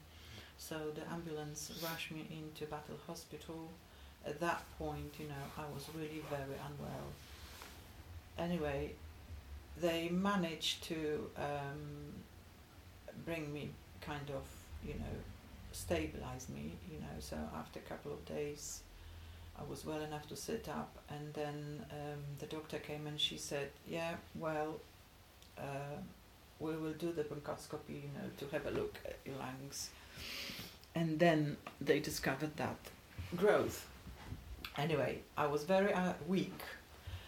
So 0.59 0.75
the 0.93 1.09
ambulance 1.11 1.71
rushed 1.81 2.11
me 2.11 2.27
into 2.29 2.69
Battle 2.69 2.97
Hospital. 3.07 3.69
At 4.25 4.39
that 4.41 4.61
point, 4.77 5.13
you 5.17 5.27
know, 5.27 5.45
I 5.57 5.63
was 5.73 5.85
really 5.95 6.21
very 6.29 6.59
unwell. 6.67 7.07
Anyway, 8.37 8.91
they 9.81 10.09
managed 10.09 10.83
to 10.83 11.29
um, 11.37 12.13
bring 13.25 13.51
me 13.53 13.69
kind 14.01 14.29
of, 14.29 14.43
you 14.85 14.95
know, 14.95 15.15
stabilize 15.71 16.47
me, 16.49 16.73
you 16.91 16.99
know. 16.99 17.17
So 17.19 17.37
after 17.55 17.79
a 17.79 17.83
couple 17.83 18.11
of 18.11 18.23
days, 18.25 18.81
I 19.57 19.63
was 19.63 19.85
well 19.85 20.01
enough 20.01 20.27
to 20.27 20.35
sit 20.35 20.67
up, 20.69 20.97
and 21.09 21.33
then 21.33 21.85
um, 21.91 22.19
the 22.39 22.45
doctor 22.45 22.79
came 22.79 23.07
and 23.07 23.19
she 23.19 23.37
said, 23.37 23.69
"Yeah, 23.87 24.15
well, 24.35 24.79
uh, 25.57 25.97
we 26.59 26.75
will 26.75 26.93
do 26.93 27.11
the 27.13 27.23
bronchoscopy, 27.23 28.03
you 28.03 28.11
know, 28.13 28.29
to 28.37 28.45
have 28.51 28.65
a 28.67 28.71
look 28.71 28.97
at 29.05 29.17
your 29.25 29.37
lungs." 29.37 29.89
And 30.99 31.17
then 31.17 31.55
they 31.79 31.99
discovered 32.01 32.57
that 32.57 32.77
growth. 33.37 33.87
Anyway, 34.77 35.19
I 35.37 35.47
was 35.47 35.63
very 35.63 35.93
uh, 35.93 36.11
weak, 36.27 36.61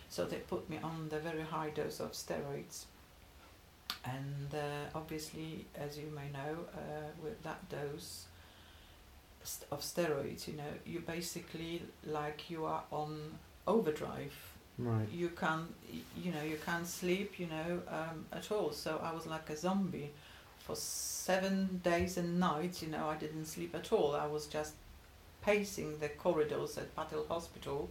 so 0.09 0.25
they 0.25 0.41
put 0.53 0.69
me 0.69 0.77
on 0.83 1.07
the 1.07 1.19
very 1.19 1.43
high 1.43 1.69
dose 1.69 2.01
of 2.01 2.11
steroids. 2.11 2.83
And 4.03 4.53
uh, 4.53 4.89
obviously, 4.93 5.65
as 5.75 5.97
you 5.97 6.07
may 6.13 6.29
know, 6.37 6.53
uh, 6.73 7.11
with 7.23 7.41
that 7.43 7.61
dose, 7.69 8.25
st- 9.43 9.71
of 9.71 9.79
steroids, 9.79 10.49
you 10.49 10.57
know, 10.57 10.73
you 10.85 10.99
basically 10.99 11.83
like 12.05 12.49
you 12.49 12.65
are 12.65 12.83
on 12.91 13.37
overdrive. 13.67 14.35
Right. 14.77 15.07
You 15.09 15.29
can't, 15.29 15.73
you 16.17 16.33
know, 16.33 16.43
you 16.43 16.57
can't 16.65 16.87
sleep, 16.87 17.39
you 17.39 17.47
know, 17.47 17.81
um, 17.87 18.25
at 18.33 18.51
all. 18.51 18.73
So 18.73 18.99
I 19.01 19.13
was 19.13 19.27
like 19.27 19.49
a 19.49 19.55
zombie 19.55 20.11
for 20.65 20.75
seven 20.75 21.81
days 21.83 22.17
and 22.17 22.39
nights. 22.39 22.81
You 22.81 22.89
know, 22.89 23.07
I 23.07 23.15
didn't 23.15 23.45
sleep 23.45 23.75
at 23.75 23.91
all. 23.91 24.15
I 24.15 24.25
was 24.27 24.47
just 24.47 24.73
pacing 25.41 25.99
the 25.99 26.09
corridors 26.09 26.77
at 26.77 26.95
Battle 26.95 27.25
Hospital. 27.27 27.89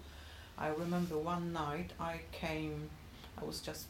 I 0.59 0.69
remember 0.69 1.17
one 1.19 1.53
night 1.53 1.93
I 1.99 2.21
came, 2.33 2.91
I 3.41 3.45
was 3.45 3.61
just 3.61 3.87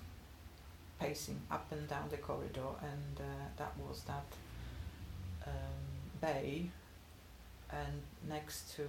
pacing 1.01 1.41
up 1.51 1.66
and 1.72 1.89
down 1.89 2.09
the 2.11 2.16
corridor, 2.18 2.68
and 2.83 3.18
uh, 3.18 3.45
that 3.57 3.72
was 3.78 4.03
that 4.05 4.26
um, 5.47 6.20
bay, 6.20 6.70
and 7.70 8.03
next 8.28 8.74
to 8.76 8.83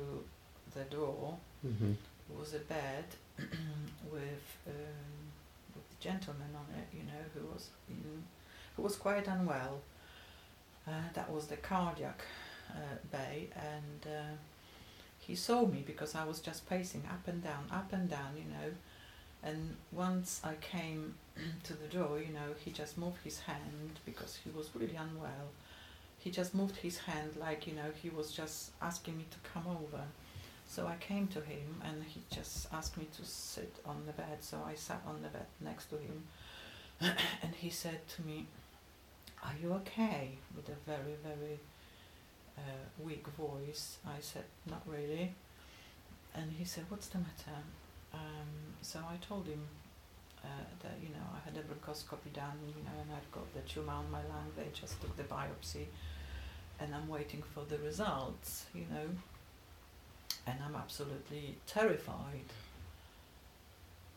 the 0.74 0.84
door 0.86 1.38
Mm-hmm. 1.66 1.92
was 2.40 2.56
a 2.56 2.60
bed 2.60 3.06
with 4.12 4.58
um, 4.68 5.22
with 5.76 5.84
a 6.00 6.04
gentleman 6.04 6.50
on 6.56 6.66
it, 6.80 6.88
you 6.92 7.04
know, 7.04 7.24
who 7.36 7.46
was 7.54 7.70
in, 7.88 8.24
was 8.82 8.96
quite 8.96 9.28
unwell. 9.28 9.82
Uh, 10.88 10.92
that 11.14 11.32
was 11.32 11.48
the 11.48 11.58
cardiac 11.58 12.22
uh, 12.72 12.96
bay, 13.12 13.48
and 13.56 14.12
uh, 14.12 14.36
he 15.20 15.36
saw 15.36 15.66
me 15.66 15.84
because 15.86 16.16
I 16.16 16.26
was 16.26 16.40
just 16.40 16.68
pacing 16.68 17.04
up 17.10 17.28
and 17.28 17.44
down, 17.44 17.66
up 17.72 17.94
and 17.94 18.10
down, 18.10 18.36
you 18.36 18.46
know. 18.46 18.74
And 19.44 19.76
once 19.92 20.42
I 20.44 20.56
came 20.56 21.16
to 21.64 21.74
the 21.74 21.88
door, 21.88 22.20
you 22.20 22.34
know, 22.34 22.54
he 22.64 22.72
just 22.72 22.98
moved 22.98 23.18
his 23.24 23.40
hand 23.42 24.00
because 24.06 24.40
he 24.44 24.50
was 24.50 24.70
really 24.76 24.96
unwell. 24.96 25.50
He 26.20 26.30
just 26.30 26.54
moved 26.54 26.78
his 26.78 27.00
hand 27.00 27.36
like, 27.40 27.66
you 27.66 27.74
know, 27.74 27.92
he 28.02 28.10
was 28.10 28.32
just 28.32 28.72
asking 28.82 29.18
me 29.18 29.26
to 29.32 29.50
come 29.50 29.66
over. 29.68 30.04
So 30.68 30.88
I 30.88 30.96
came 31.00 31.28
to 31.28 31.42
him 31.42 31.82
and 31.84 32.04
he 32.04 32.22
just 32.34 32.68
asked 32.72 32.98
me 32.98 33.08
to 33.18 33.26
sit 33.26 33.76
on 33.86 34.04
the 34.06 34.14
bed. 34.14 34.38
So 34.42 34.58
I 34.66 34.76
sat 34.76 35.02
on 35.08 35.22
the 35.22 35.30
bed 35.30 35.48
next 35.60 35.86
to 35.90 35.96
him 35.96 36.24
and 37.02 37.56
he 37.56 37.70
said 37.70 38.08
to 38.16 38.22
me, 38.22 38.46
Are 39.44 39.54
you 39.62 39.74
okay? 39.74 40.38
with 40.56 40.70
a 40.70 40.78
very, 40.86 41.16
very 41.24 41.60
uh, 42.58 42.84
weak 43.04 43.26
voice. 43.28 43.98
I 44.06 44.20
said, 44.22 44.44
Not 44.70 44.82
really. 44.86 45.34
And 46.36 46.52
he 46.52 46.66
said, 46.66 46.86
What's 46.90 47.08
the 47.08 47.20
matter? 47.20 47.60
Um, 48.14 48.76
so 48.82 49.00
I 49.00 49.18
told 49.26 49.48
him 49.48 49.64
uh, 50.44 50.48
that, 50.84 50.98
you 51.02 51.10
know, 51.10 51.26
I 51.34 51.40
had 51.46 51.58
a 51.58 51.62
bronchoscopy 51.62 52.34
done, 52.34 52.60
you 52.68 52.84
know, 52.84 53.02
and 53.02 53.12
I'd 53.12 53.32
got 53.32 53.52
the 53.54 53.62
tumour 53.62 53.94
on 53.94 54.12
my 54.12 54.20
lung. 54.20 54.52
They 54.58 54.68
just 54.74 55.00
took 55.02 55.16
the 55.16 55.24
biopsy 55.24 55.86
and 56.80 56.94
I'm 56.96 57.08
waiting 57.08 57.44
for 57.54 57.64
the 57.70 57.78
results, 57.78 58.66
you 58.74 58.86
know 58.92 59.08
and 60.48 60.58
I'm 60.66 60.76
absolutely 60.76 61.58
terrified. 61.68 62.52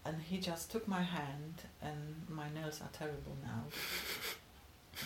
And 0.05 0.17
he 0.23 0.39
just 0.39 0.71
took 0.71 0.87
my 0.87 1.03
hand, 1.03 1.63
and 1.81 2.27
my 2.29 2.47
nails 2.53 2.81
are 2.83 2.91
terrible 2.93 3.37
now. 3.43 3.65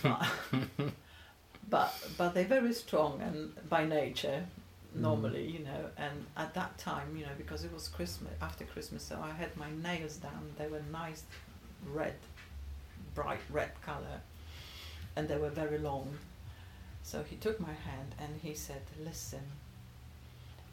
but, 0.02 0.26
but 1.70 1.94
but 2.16 2.34
they're 2.34 2.44
very 2.44 2.72
strong 2.72 3.20
and 3.22 3.52
by 3.68 3.84
nature, 3.84 4.44
mm. 4.96 5.00
normally, 5.00 5.46
you 5.46 5.60
know. 5.60 5.90
And 5.96 6.26
at 6.36 6.54
that 6.54 6.78
time, 6.78 7.16
you 7.16 7.24
know, 7.24 7.32
because 7.36 7.64
it 7.64 7.72
was 7.72 7.88
Christmas 7.88 8.32
after 8.40 8.64
Christmas, 8.64 9.02
so 9.02 9.18
I 9.22 9.32
had 9.32 9.56
my 9.56 9.70
nails 9.82 10.16
done. 10.16 10.54
They 10.58 10.68
were 10.68 10.82
nice, 10.92 11.22
red, 11.92 12.14
bright 13.14 13.40
red 13.50 13.72
color, 13.82 14.20
and 15.16 15.28
they 15.28 15.36
were 15.36 15.50
very 15.50 15.78
long. 15.78 16.18
So 17.02 17.22
he 17.22 17.36
took 17.36 17.58
my 17.58 17.72
hand 17.72 18.14
and 18.18 18.40
he 18.42 18.54
said, 18.54 18.82
"Listen." 19.02 19.42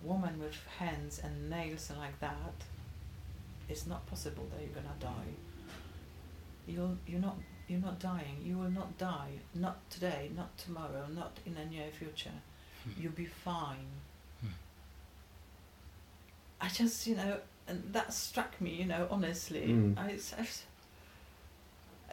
woman 0.06 0.40
with 0.40 0.56
hands 0.78 1.20
and 1.24 1.50
nails 1.50 1.92
like 1.98 2.20
that, 2.20 2.54
it's 3.68 3.88
not 3.88 4.06
possible 4.06 4.46
that 4.52 4.62
you're 4.62 4.76
gonna 4.76 4.96
die. 5.00 5.34
You'll 6.68 6.98
you're 7.08 7.22
not 7.22 7.38
you're 7.68 7.80
not 7.80 8.00
dying. 8.00 8.38
You 8.44 8.58
will 8.58 8.72
not 8.72 8.98
die. 8.98 9.40
Not 9.54 9.90
today. 9.90 10.30
Not 10.36 10.58
tomorrow. 10.58 11.08
Not 11.14 11.38
in 11.46 11.56
the 11.56 11.66
near 11.66 11.90
future. 11.92 12.38
You'll 13.00 13.12
be 13.14 13.26
fine. 13.26 13.88
Hmm. 14.42 14.48
I 16.62 16.70
just 16.70 17.08
you 17.08 17.16
know, 17.16 17.38
and 17.68 17.84
that 17.92 18.14
struck 18.14 18.60
me. 18.62 18.76
You 18.76 18.86
know, 18.86 19.08
honestly, 19.10 19.68
Mm. 19.68 19.98
I, 19.98 20.20
I 20.42 20.46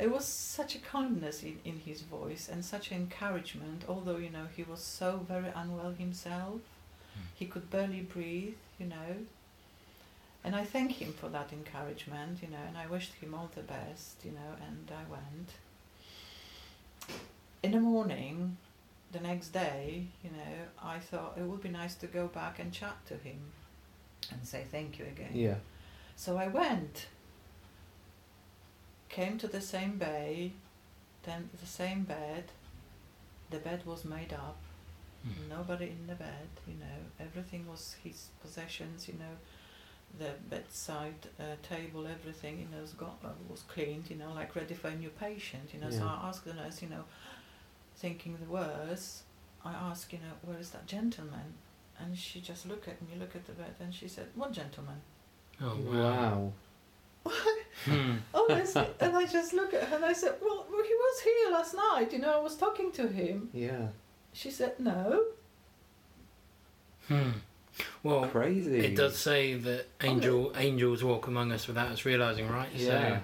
it 0.00 0.10
was 0.10 0.24
such 0.24 0.74
a 0.74 0.78
kindness 0.78 1.42
in, 1.42 1.58
in 1.64 1.80
his 1.80 2.00
voice 2.00 2.48
and 2.50 2.64
such 2.64 2.90
encouragement, 2.90 3.84
although, 3.88 4.16
you 4.16 4.30
know, 4.30 4.46
he 4.56 4.62
was 4.62 4.80
so 4.82 5.24
very 5.28 5.50
unwell 5.54 5.92
himself. 5.92 6.60
He 7.34 7.44
could 7.46 7.70
barely 7.70 8.00
breathe, 8.00 8.54
you 8.78 8.86
know. 8.86 9.16
And 10.44 10.56
I 10.56 10.64
thank 10.64 10.92
him 10.92 11.12
for 11.12 11.28
that 11.28 11.52
encouragement, 11.52 12.42
you 12.42 12.48
know, 12.48 12.62
and 12.66 12.76
I 12.76 12.86
wished 12.86 13.14
him 13.14 13.32
all 13.34 13.48
the 13.54 13.62
best, 13.62 14.24
you 14.24 14.32
know, 14.32 14.56
and 14.66 14.90
I 14.90 15.08
went. 15.10 15.50
In 17.62 17.72
the 17.72 17.80
morning, 17.80 18.56
the 19.12 19.20
next 19.20 19.50
day, 19.50 20.06
you 20.24 20.30
know, 20.30 20.54
I 20.82 20.98
thought 20.98 21.36
it 21.38 21.42
would 21.42 21.62
be 21.62 21.68
nice 21.68 21.94
to 21.96 22.06
go 22.08 22.26
back 22.26 22.58
and 22.58 22.72
chat 22.72 22.96
to 23.06 23.14
him 23.14 23.38
and 24.32 24.44
say 24.44 24.64
thank 24.68 24.98
you 24.98 25.04
again. 25.04 25.30
Yeah. 25.32 25.56
So 26.16 26.36
I 26.36 26.48
went, 26.48 27.06
came 29.08 29.38
to 29.38 29.46
the 29.46 29.60
same 29.60 29.96
bay, 29.96 30.52
then 31.22 31.50
the 31.60 31.66
same 31.66 32.02
bed. 32.02 32.44
The 33.50 33.58
bed 33.58 33.84
was 33.86 34.04
made 34.04 34.32
up, 34.32 34.56
Hmm. 35.22 35.48
nobody 35.48 35.86
in 35.90 36.08
the 36.08 36.16
bed, 36.16 36.48
you 36.66 36.74
know, 36.74 36.98
everything 37.20 37.68
was 37.68 37.94
his 38.02 38.26
possessions, 38.40 39.06
you 39.06 39.14
know, 39.14 39.36
the 40.18 40.30
bedside 40.50 41.14
uh, 41.40 41.44
table, 41.62 42.06
everything, 42.06 42.58
you 42.58 42.66
know, 42.74 42.80
was, 42.82 42.92
got, 42.92 43.18
uh, 43.24 43.28
was 43.48 43.62
cleaned, 43.62 44.10
you 44.10 44.16
know, 44.16 44.32
like 44.34 44.54
ready 44.54 44.74
for 44.74 44.88
a 44.88 44.94
new 44.94 45.08
patient, 45.10 45.70
you 45.72 45.80
know. 45.80 45.90
So 45.90 46.04
I 46.04 46.28
asked 46.28 46.44
the 46.44 46.54
nurse, 46.54 46.82
you 46.82 46.88
know, 46.88 47.04
thinking 47.96 48.36
the 48.36 48.50
worst, 48.50 49.22
I 49.64 49.72
asked, 49.72 50.12
you 50.12 50.18
know, 50.18 50.34
where 50.42 50.58
is 50.58 50.70
that 50.70 50.86
gentleman? 50.86 51.54
And 51.98 52.16
she 52.16 52.40
just 52.40 52.66
looked 52.66 52.88
at 52.88 53.00
me, 53.02 53.16
looked 53.18 53.36
at 53.36 53.46
the 53.46 53.52
bed, 53.52 53.74
and 53.80 53.94
she 53.94 54.08
said, 54.08 54.26
what 54.34 54.52
gentleman? 54.52 55.00
Oh 55.60 55.76
wow. 55.84 56.52
Wow. 57.24 57.32
Hmm. 57.86 58.16
Honestly, 58.34 58.86
and 59.00 59.16
I 59.16 59.26
just 59.26 59.54
look 59.54 59.74
at 59.74 59.84
her 59.84 59.96
and 59.96 60.04
I 60.04 60.12
said, 60.12 60.34
well, 60.40 60.66
well, 60.70 60.84
he 60.84 60.94
was 60.94 61.20
here 61.20 61.50
last 61.50 61.74
night, 61.74 62.12
you 62.12 62.18
know, 62.20 62.38
I 62.38 62.38
was 62.38 62.54
talking 62.56 62.92
to 62.92 63.08
him. 63.08 63.48
Yeah. 63.52 63.88
She 64.32 64.50
said, 64.50 64.78
no. 64.78 65.24
Hmm. 67.08 67.30
Well, 68.02 68.26
Crazy. 68.26 68.78
it 68.78 68.96
does 68.96 69.16
say 69.16 69.54
that 69.54 69.86
angel 70.02 70.52
angels 70.56 71.04
walk 71.04 71.28
among 71.28 71.52
us 71.52 71.68
without 71.68 71.88
us 71.88 72.04
realizing, 72.04 72.48
right? 72.48 72.68
Yeah. 72.74 73.20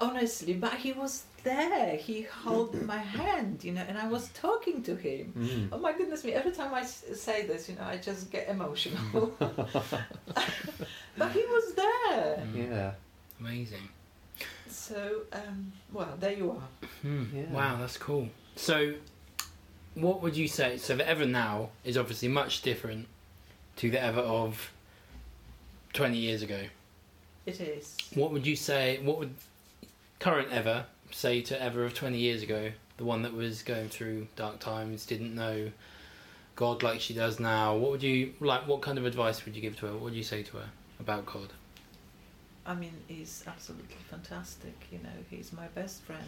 Honestly, 0.00 0.54
but 0.54 0.74
he 0.74 0.92
was 0.92 1.24
there. 1.44 1.96
He 1.96 2.26
held 2.44 2.80
my 2.82 2.98
hand, 2.98 3.64
you 3.64 3.72
know, 3.72 3.84
and 3.88 3.96
I 3.96 4.08
was 4.08 4.28
talking 4.30 4.82
to 4.82 4.96
him. 4.96 5.32
Mm. 5.36 5.68
Oh 5.72 5.78
my 5.78 5.92
goodness 5.92 6.24
me, 6.24 6.32
every 6.32 6.52
time 6.52 6.74
I 6.74 6.84
say 6.84 7.46
this, 7.46 7.68
you 7.68 7.76
know, 7.76 7.84
I 7.84 7.96
just 7.96 8.30
get 8.30 8.48
emotional. 8.48 9.32
but 9.38 11.32
he 11.32 11.44
was 11.46 11.74
there. 11.74 12.36
hmm. 12.36 12.62
Yeah. 12.62 12.92
Amazing. 13.40 13.88
So, 14.68 15.22
um, 15.32 15.72
well, 15.92 16.14
there 16.18 16.32
you 16.32 16.50
are. 16.50 16.88
Hmm. 17.02 17.24
Yeah. 17.34 17.50
Wow, 17.50 17.76
that's 17.80 17.96
cool. 17.96 18.28
So, 18.56 18.94
what 19.94 20.22
would 20.22 20.36
you 20.36 20.48
say? 20.48 20.76
So, 20.78 20.96
the 20.96 21.10
Eva 21.10 21.26
now 21.26 21.70
is 21.84 21.96
obviously 21.96 22.28
much 22.28 22.62
different 22.62 23.06
to 23.76 23.90
the 23.90 23.98
Eva 23.98 24.20
of 24.20 24.72
20 25.92 26.16
years 26.16 26.42
ago. 26.42 26.60
It 27.46 27.60
is. 27.60 27.96
What 28.14 28.32
would 28.32 28.46
you 28.46 28.56
say? 28.56 29.00
What 29.02 29.18
would 29.18 29.34
current 30.18 30.48
Eva 30.52 30.86
say 31.10 31.42
to 31.42 31.66
Eva 31.66 31.82
of 31.82 31.94
20 31.94 32.18
years 32.18 32.42
ago? 32.42 32.72
The 32.98 33.04
one 33.04 33.22
that 33.22 33.34
was 33.34 33.62
going 33.62 33.88
through 33.88 34.28
dark 34.36 34.60
times, 34.60 35.06
didn't 35.06 35.34
know 35.34 35.70
God 36.54 36.82
like 36.82 37.00
she 37.00 37.14
does 37.14 37.40
now. 37.40 37.74
What 37.76 37.90
would 37.90 38.02
you 38.02 38.34
like? 38.40 38.68
What 38.68 38.82
kind 38.82 38.98
of 38.98 39.06
advice 39.06 39.44
would 39.44 39.56
you 39.56 39.62
give 39.62 39.76
to 39.78 39.86
her? 39.86 39.92
What 39.92 40.02
would 40.02 40.14
you 40.14 40.22
say 40.22 40.42
to 40.42 40.58
her 40.58 40.68
about 41.00 41.26
God? 41.26 41.52
I 42.64 42.74
mean, 42.74 42.94
he's 43.08 43.42
absolutely 43.46 43.96
fantastic. 44.08 44.74
You 44.90 44.98
know, 44.98 45.10
he's 45.30 45.52
my 45.52 45.66
best 45.68 46.02
friend. 46.02 46.22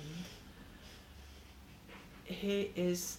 He 2.24 2.70
is, 2.74 3.18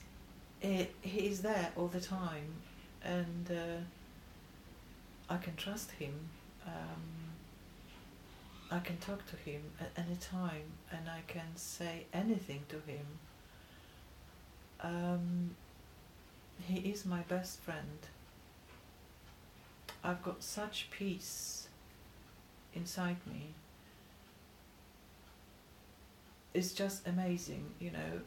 he, 0.59 0.87
he 1.01 1.27
is 1.27 1.41
there 1.41 1.71
all 1.77 1.87
the 1.87 2.01
time, 2.01 2.53
and 3.03 3.51
uh, 3.51 3.83
I 5.29 5.37
can 5.37 5.55
trust 5.55 5.91
him. 5.91 6.13
Um, 6.65 7.33
I 8.71 8.79
can 8.79 8.97
talk 8.97 9.25
to 9.27 9.35
him 9.35 9.61
at 9.79 9.91
any 9.97 10.15
time, 10.15 10.73
and 10.91 11.09
I 11.09 11.21
can 11.27 11.55
say 11.55 12.05
anything 12.13 12.63
to 12.69 12.75
him. 12.91 13.05
Um, 14.81 15.55
he 16.67 16.89
is 16.89 17.05
my 17.05 17.21
best 17.21 17.59
friend. 17.59 17.99
I've 20.03 20.23
got 20.23 20.43
such 20.43 20.89
peace 20.91 21.67
inside 22.73 23.17
me 23.25 23.53
it's 26.55 26.71
just 26.71 27.05
amazing 27.05 27.65
you 27.79 27.91
know 27.91 28.21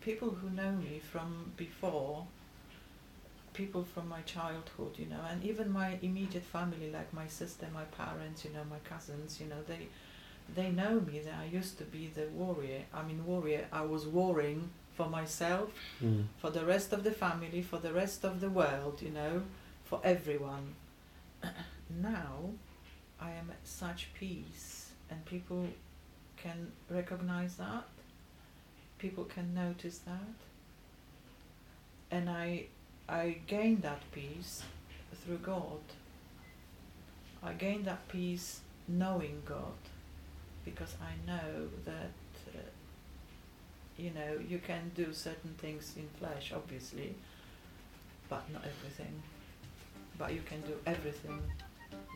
people 0.00 0.30
who 0.30 0.48
know 0.50 0.70
me 0.70 1.00
from 1.10 1.52
before 1.56 2.24
people 3.56 3.82
from 3.94 4.08
my 4.08 4.20
childhood, 4.22 4.94
you 4.98 5.06
know, 5.06 5.20
and 5.30 5.42
even 5.44 5.70
my 5.72 5.98
immediate 6.02 6.44
family, 6.44 6.90
like 6.90 7.10
my 7.12 7.26
sister, 7.26 7.66
my 7.72 7.84
parents, 8.02 8.44
you 8.44 8.50
know, 8.52 8.64
my 8.70 8.78
cousins, 8.92 9.40
you 9.40 9.46
know, 9.46 9.62
they 9.66 9.88
they 10.54 10.70
know 10.70 11.00
me. 11.00 11.20
That 11.20 11.34
I 11.40 11.46
used 11.46 11.78
to 11.78 11.84
be 11.84 12.04
the 12.18 12.26
warrior. 12.42 12.82
I 12.94 13.02
mean, 13.02 13.24
warrior. 13.26 13.66
I 13.72 13.82
was 13.94 14.06
warring 14.06 14.70
for 14.96 15.08
myself, 15.08 15.68
Mm. 16.02 16.24
for 16.38 16.50
the 16.50 16.64
rest 16.64 16.92
of 16.92 17.02
the 17.04 17.10
family, 17.24 17.62
for 17.62 17.78
the 17.86 17.92
rest 17.92 18.24
of 18.24 18.40
the 18.40 18.50
world, 18.60 19.02
you 19.02 19.10
know, 19.10 19.42
for 19.84 20.00
everyone. 20.04 20.74
now, 22.10 22.34
I 23.20 23.30
am 23.40 23.50
at 23.50 23.62
such 23.66 24.08
peace, 24.14 24.92
and 25.10 25.18
people 25.24 25.66
can 26.36 26.58
recognize 26.90 27.56
that. 27.56 27.84
People 28.98 29.24
can 29.24 29.52
notice 29.54 29.98
that, 29.98 30.34
and 32.10 32.30
I, 32.30 32.66
I 33.08 33.38
gain 33.46 33.80
that 33.82 34.02
peace 34.12 34.62
through 35.24 35.38
God. 35.38 35.80
I 37.42 37.52
gain 37.52 37.84
that 37.84 38.08
peace 38.08 38.60
knowing 38.88 39.42
God, 39.44 39.78
because 40.64 40.96
I 41.00 41.14
know 41.26 41.68
that. 41.84 42.10
Uh, 42.48 42.58
you 43.98 44.10
know, 44.10 44.38
you 44.46 44.58
can 44.58 44.90
do 44.94 45.12
certain 45.12 45.54
things 45.58 45.94
in 45.96 46.06
flesh, 46.18 46.52
obviously, 46.54 47.14
but 48.28 48.44
not 48.52 48.62
everything. 48.62 49.22
But 50.18 50.34
you 50.34 50.42
can 50.42 50.60
do 50.62 50.74
everything 50.86 51.40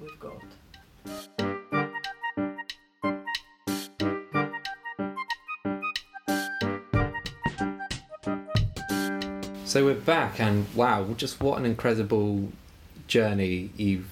with 0.01 0.19
God. 0.21 1.60
So 9.71 9.85
we're 9.85 9.95
back, 9.95 10.41
and 10.41 10.67
wow, 10.75 11.07
just 11.17 11.41
what 11.41 11.57
an 11.57 11.65
incredible 11.65 12.51
journey 13.07 13.71
you've 13.77 14.11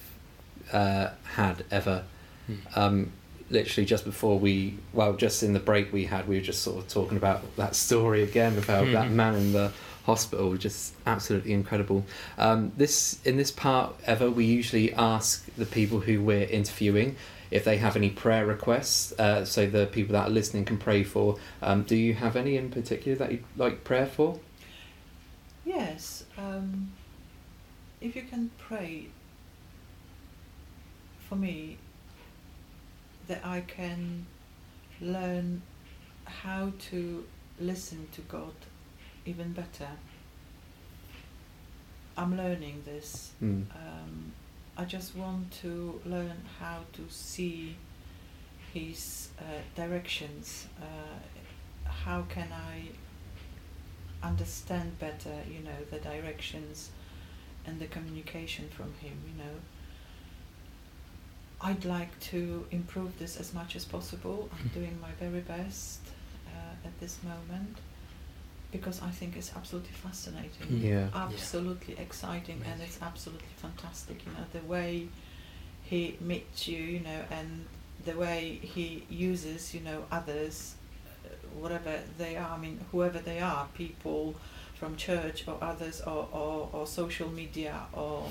uh, 0.71 1.09
had 1.33 1.65
Eva. 1.69 2.05
Hmm. 2.47 2.53
Um, 2.75 3.11
literally, 3.49 3.85
just 3.85 4.05
before 4.05 4.39
we, 4.39 4.77
well, 4.93 5.11
just 5.17 5.43
in 5.43 5.51
the 5.51 5.59
break 5.59 5.91
we 5.91 6.05
had, 6.05 6.29
we 6.29 6.35
were 6.37 6.41
just 6.41 6.61
sort 6.61 6.77
of 6.77 6.87
talking 6.87 7.17
about 7.17 7.57
that 7.57 7.75
story 7.75 8.23
again 8.23 8.57
about 8.57 8.85
that 8.93 9.09
Mhm. 9.09 9.11
man 9.11 9.35
in 9.35 9.51
the 9.51 9.73
hospital. 10.05 10.55
Just 10.55 10.93
absolutely 11.05 11.51
incredible. 11.51 12.05
Um, 12.37 12.71
this 12.77 13.19
in 13.25 13.35
this 13.35 13.51
part 13.51 13.93
Eva, 14.07 14.31
we 14.31 14.45
usually 14.45 14.93
ask 14.93 15.45
the 15.57 15.65
people 15.65 15.99
who 15.99 16.21
we're 16.21 16.47
interviewing 16.47 17.17
if 17.51 17.65
they 17.65 17.79
have 17.79 17.97
any 17.97 18.11
prayer 18.11 18.45
requests, 18.45 19.11
uh, 19.19 19.43
so 19.43 19.65
the 19.65 19.87
people 19.87 20.13
that 20.13 20.27
are 20.27 20.31
listening 20.31 20.63
can 20.63 20.77
pray 20.77 21.03
for. 21.03 21.35
Um, 21.61 21.83
do 21.83 21.97
you 21.97 22.13
have 22.13 22.37
any 22.37 22.55
in 22.55 22.69
particular 22.69 23.17
that 23.17 23.31
you'd 23.33 23.43
like 23.57 23.83
prayer 23.83 24.05
for? 24.05 24.39
Yes, 25.69 26.23
um, 26.35 26.93
if 28.01 28.15
you 28.15 28.23
can 28.23 28.49
pray 28.57 29.05
for 31.27 31.35
me 31.35 31.77
that 33.27 33.45
I 33.45 33.61
can 33.61 34.25
learn 34.99 35.61
how 36.25 36.73
to 36.89 37.23
listen 37.59 38.07
to 38.13 38.21
God 38.21 38.55
even 39.27 39.53
better. 39.53 39.89
I'm 42.17 42.35
learning 42.35 42.81
this. 42.83 43.33
Mm. 43.39 43.65
Um, 43.71 44.33
I 44.75 44.85
just 44.85 45.15
want 45.15 45.51
to 45.61 46.01
learn 46.03 46.41
how 46.59 46.79
to 46.93 47.05
see 47.09 47.75
His 48.73 49.29
uh, 49.37 49.43
directions. 49.75 50.65
Uh, 50.81 51.87
how 51.87 52.23
can 52.23 52.47
I 52.51 52.89
understand 54.23 54.99
better, 54.99 55.33
you 55.49 55.59
know, 55.63 55.77
the 55.91 55.97
directions 55.99 56.89
and 57.65 57.79
the 57.79 57.87
communication 57.87 58.67
from 58.69 58.93
Him, 59.01 59.17
you 59.27 59.43
know? 59.43 59.55
I'd 61.61 61.83
like 61.85 62.17
to 62.31 62.65
improve 62.71 63.19
this 63.19 63.37
as 63.37 63.53
much 63.53 63.75
as 63.75 63.83
possible. 63.83 64.49
I'm 64.57 64.67
doing 64.69 64.97
my 65.01 65.11
very 65.19 65.41
best 65.41 65.99
uh, 66.47 66.87
at 66.87 66.97
this 67.01 67.17
moment 67.23 67.77
because 68.71 69.01
I 69.01 69.09
think 69.09 69.35
it's 69.35 69.51
absolutely 69.55 69.91
fascinating 69.91 70.67
Mm. 70.67 70.83
Yeah. 70.83 71.07
absolutely 71.15 71.97
exciting 71.97 72.61
and 72.71 72.81
it's 72.81 72.99
absolutely 73.01 73.47
fantastic 73.57 74.23
you 74.25 74.31
know 74.33 74.45
the 74.53 74.65
way 74.67 75.07
he 75.83 76.15
meets 76.21 76.67
you 76.67 76.77
you 76.77 76.99
know 76.99 77.21
and 77.31 77.65
the 78.05 78.15
way 78.15 78.59
he 78.61 79.03
uses 79.09 79.73
you 79.73 79.81
know 79.81 80.03
others 80.11 80.75
whatever 81.57 81.99
they 82.17 82.35
are 82.37 82.49
i 82.51 82.57
mean 82.57 82.79
whoever 82.91 83.19
they 83.19 83.39
are 83.39 83.67
people 83.73 84.35
from 84.75 84.95
church 84.95 85.45
or 85.47 85.57
others 85.61 85.99
or, 86.01 86.27
or, 86.31 86.69
or 86.71 86.87
social 86.87 87.29
media 87.29 87.75
or 87.93 88.27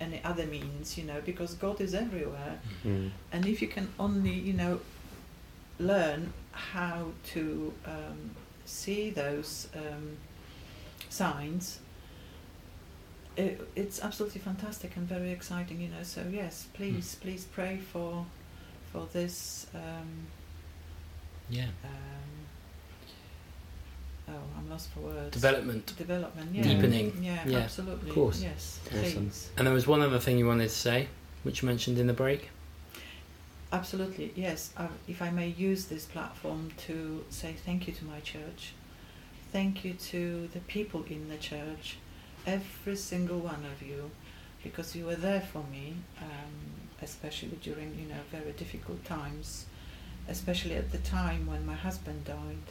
any 0.00 0.20
other 0.24 0.44
means 0.46 0.98
you 0.98 1.04
know 1.04 1.20
because 1.24 1.54
god 1.54 1.80
is 1.80 1.94
everywhere 1.94 2.58
Mm. 2.84 3.10
and 3.32 3.46
if 3.46 3.62
you 3.62 3.68
can 3.68 3.88
only 4.00 4.32
you 4.32 4.52
know 4.54 4.80
learn 5.78 6.32
how 6.50 7.06
to 7.32 7.72
um, 7.86 8.30
see 8.64 9.10
those 9.10 9.68
um, 9.76 10.16
signs 11.08 11.78
it, 13.36 13.60
it's 13.74 14.02
absolutely 14.02 14.40
fantastic 14.40 14.96
and 14.96 15.08
very 15.08 15.30
exciting 15.30 15.80
you 15.80 15.88
know 15.88 16.02
so 16.02 16.22
yes 16.30 16.66
please 16.74 17.14
please 17.20 17.44
pray 17.44 17.78
for 17.92 18.26
for 18.92 19.06
this 19.12 19.66
um, 19.74 20.26
Yeah. 21.48 21.68
um, 21.84 22.11
oh 24.32 24.58
I'm 24.58 24.68
lost 24.70 24.88
for 24.90 25.00
words 25.00 25.30
Development. 25.30 25.84
development 25.96 26.48
yeah 26.54 26.62
Deepening. 26.64 27.06
yeah, 27.22 27.46
Yeah, 27.46 27.58
absolutely 27.58 28.08
of 28.10 28.14
course. 28.14 28.42
yes 28.42 28.80
Awesome. 28.86 29.00
please 29.30 29.50
And 29.56 29.66
there 29.66 29.74
was 29.74 29.86
one 29.86 30.00
other 30.02 30.18
thing 30.18 30.38
you 30.38 30.46
wanted 30.46 30.68
to 30.68 30.74
say, 30.74 31.08
which 31.44 31.62
you 31.62 31.68
mentioned 31.68 31.98
in 31.98 32.06
the 32.06 32.12
break. 32.24 32.50
Absolutely, 33.72 34.32
yes. 34.36 34.70
Uh, 34.76 34.88
if 35.08 35.22
I 35.22 35.30
may 35.30 35.48
use 35.48 35.86
this 35.86 36.04
platform 36.04 36.70
to 36.86 37.24
say 37.30 37.54
thank 37.64 37.86
you 37.88 37.94
to 37.94 38.04
my 38.04 38.20
church, 38.20 38.74
thank 39.50 39.82
you 39.84 39.94
to 39.94 40.48
the 40.52 40.60
people 40.60 41.04
in 41.08 41.28
the 41.30 41.38
church, 41.38 41.96
every 42.46 42.96
single 42.96 43.38
one 43.38 43.64
of 43.72 43.86
you, 43.86 44.10
because 44.62 44.94
you 44.94 45.06
were 45.06 45.14
there 45.16 45.40
for 45.40 45.64
me, 45.72 45.94
um, 46.20 46.52
especially 47.00 47.58
during 47.62 47.96
you 47.98 48.06
know 48.08 48.20
very 48.30 48.52
difficult 48.52 49.02
times, 49.06 49.64
especially 50.28 50.74
at 50.74 50.92
the 50.92 50.98
time 50.98 51.46
when 51.46 51.64
my 51.64 51.74
husband 51.74 52.24
died. 52.26 52.66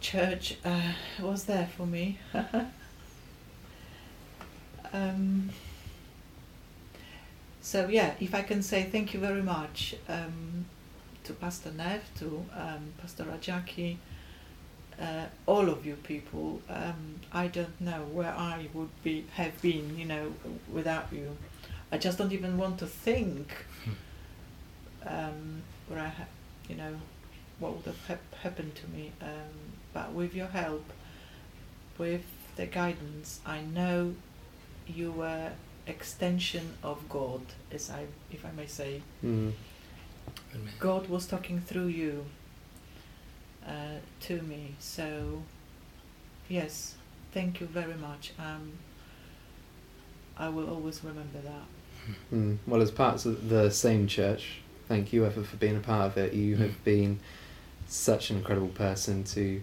Church 0.00 0.56
uh, 0.64 0.92
was 1.20 1.44
there 1.44 1.68
for 1.76 1.86
me. 1.86 2.18
um, 4.92 5.50
so 7.60 7.88
yeah, 7.88 8.14
if 8.18 8.34
I 8.34 8.42
can 8.42 8.62
say 8.62 8.84
thank 8.84 9.14
you 9.14 9.20
very 9.20 9.42
much 9.42 9.94
um, 10.08 10.64
to 11.24 11.32
Pastor 11.34 11.70
Nev, 11.70 12.02
to 12.18 12.44
um, 12.56 12.92
Pastor 13.00 13.26
Jackie, 13.40 13.98
uh, 15.00 15.26
all 15.46 15.68
of 15.68 15.84
you 15.84 15.94
people. 15.96 16.60
Um, 16.68 17.20
I 17.32 17.48
don't 17.48 17.80
know 17.80 18.02
where 18.12 18.32
I 18.32 18.68
would 18.72 18.90
be 19.02 19.26
have 19.34 19.60
been, 19.62 19.98
you 19.98 20.06
know, 20.06 20.32
without 20.72 21.08
you. 21.12 21.36
I 21.92 21.98
just 21.98 22.18
don't 22.18 22.32
even 22.32 22.56
want 22.56 22.78
to 22.78 22.86
think 22.86 23.48
um, 25.06 25.62
where 25.88 26.00
I, 26.00 26.08
ha- 26.08 26.24
you 26.68 26.76
know, 26.76 26.94
what 27.58 27.76
would 27.76 27.84
have 27.86 28.06
hap- 28.06 28.34
happened 28.42 28.74
to 28.76 28.88
me. 28.88 29.12
But 29.92 30.12
with 30.12 30.34
your 30.34 30.46
help, 30.46 30.84
with 31.98 32.22
the 32.56 32.66
guidance, 32.66 33.40
I 33.44 33.60
know 33.60 34.14
you 34.86 35.12
were 35.12 35.52
extension 35.86 36.74
of 36.82 37.08
God, 37.08 37.40
as 37.72 37.90
I, 37.90 38.06
if 38.30 38.44
I 38.44 38.50
may 38.52 38.66
say. 38.66 39.02
Mm. 39.24 39.52
God 40.78 41.08
was 41.08 41.26
talking 41.26 41.60
through 41.60 41.86
you 41.88 42.24
uh, 43.66 43.98
to 44.20 44.42
me. 44.42 44.74
So, 44.78 45.42
yes, 46.48 46.94
thank 47.32 47.60
you 47.60 47.66
very 47.66 47.94
much. 47.94 48.32
Um, 48.38 48.72
I 50.36 50.48
will 50.48 50.68
always 50.70 51.02
remember 51.04 51.38
that. 51.40 52.14
Mm. 52.32 52.58
Well, 52.66 52.80
as 52.80 52.90
parts 52.90 53.26
of 53.26 53.48
the 53.48 53.70
same 53.70 54.06
church, 54.06 54.58
thank 54.88 55.12
you 55.12 55.26
Eva 55.26 55.42
for 55.44 55.56
being 55.56 55.76
a 55.76 55.80
part 55.80 56.06
of 56.06 56.16
it. 56.16 56.32
You 56.32 56.56
Mm. 56.56 56.60
have 56.60 56.84
been 56.84 57.20
such 57.86 58.30
an 58.30 58.36
incredible 58.36 58.68
person 58.68 59.24
to 59.24 59.60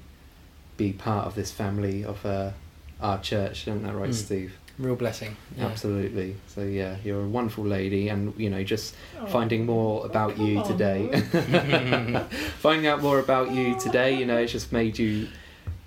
be 0.78 0.94
part 0.94 1.26
of 1.28 1.36
this 1.36 1.52
family 1.52 2.04
of 2.06 2.26
uh, 2.26 2.52
our 3.02 3.20
church. 3.20 3.68
Isn't 3.68 3.84
that 3.84 3.96
right, 3.96 4.10
Mm. 4.12 4.14
Steve? 4.14 4.58
Real 4.78 4.96
blessing. 4.96 5.36
Yeah. 5.58 5.66
Absolutely. 5.66 6.36
So 6.48 6.62
yeah, 6.62 6.98
you're 7.04 7.24
a 7.24 7.28
wonderful 7.28 7.64
lady, 7.66 8.10
and 8.10 8.34
you 8.38 8.50
know, 8.50 8.64
just 8.64 8.96
Oh. 9.20 9.26
finding 9.26 9.66
more 9.66 10.06
about 10.06 10.36
come 10.36 10.46
you 10.46 10.60
on, 10.60 10.68
today, 10.72 11.10
Lou. 11.34 12.20
finding 12.60 12.86
out 12.88 13.02
more 13.02 13.18
about 13.20 13.52
you 13.52 13.80
today, 13.80 14.16
you 14.20 14.26
know, 14.26 14.38
it's 14.38 14.52
just 14.52 14.72
made 14.72 15.00
you 15.00 15.28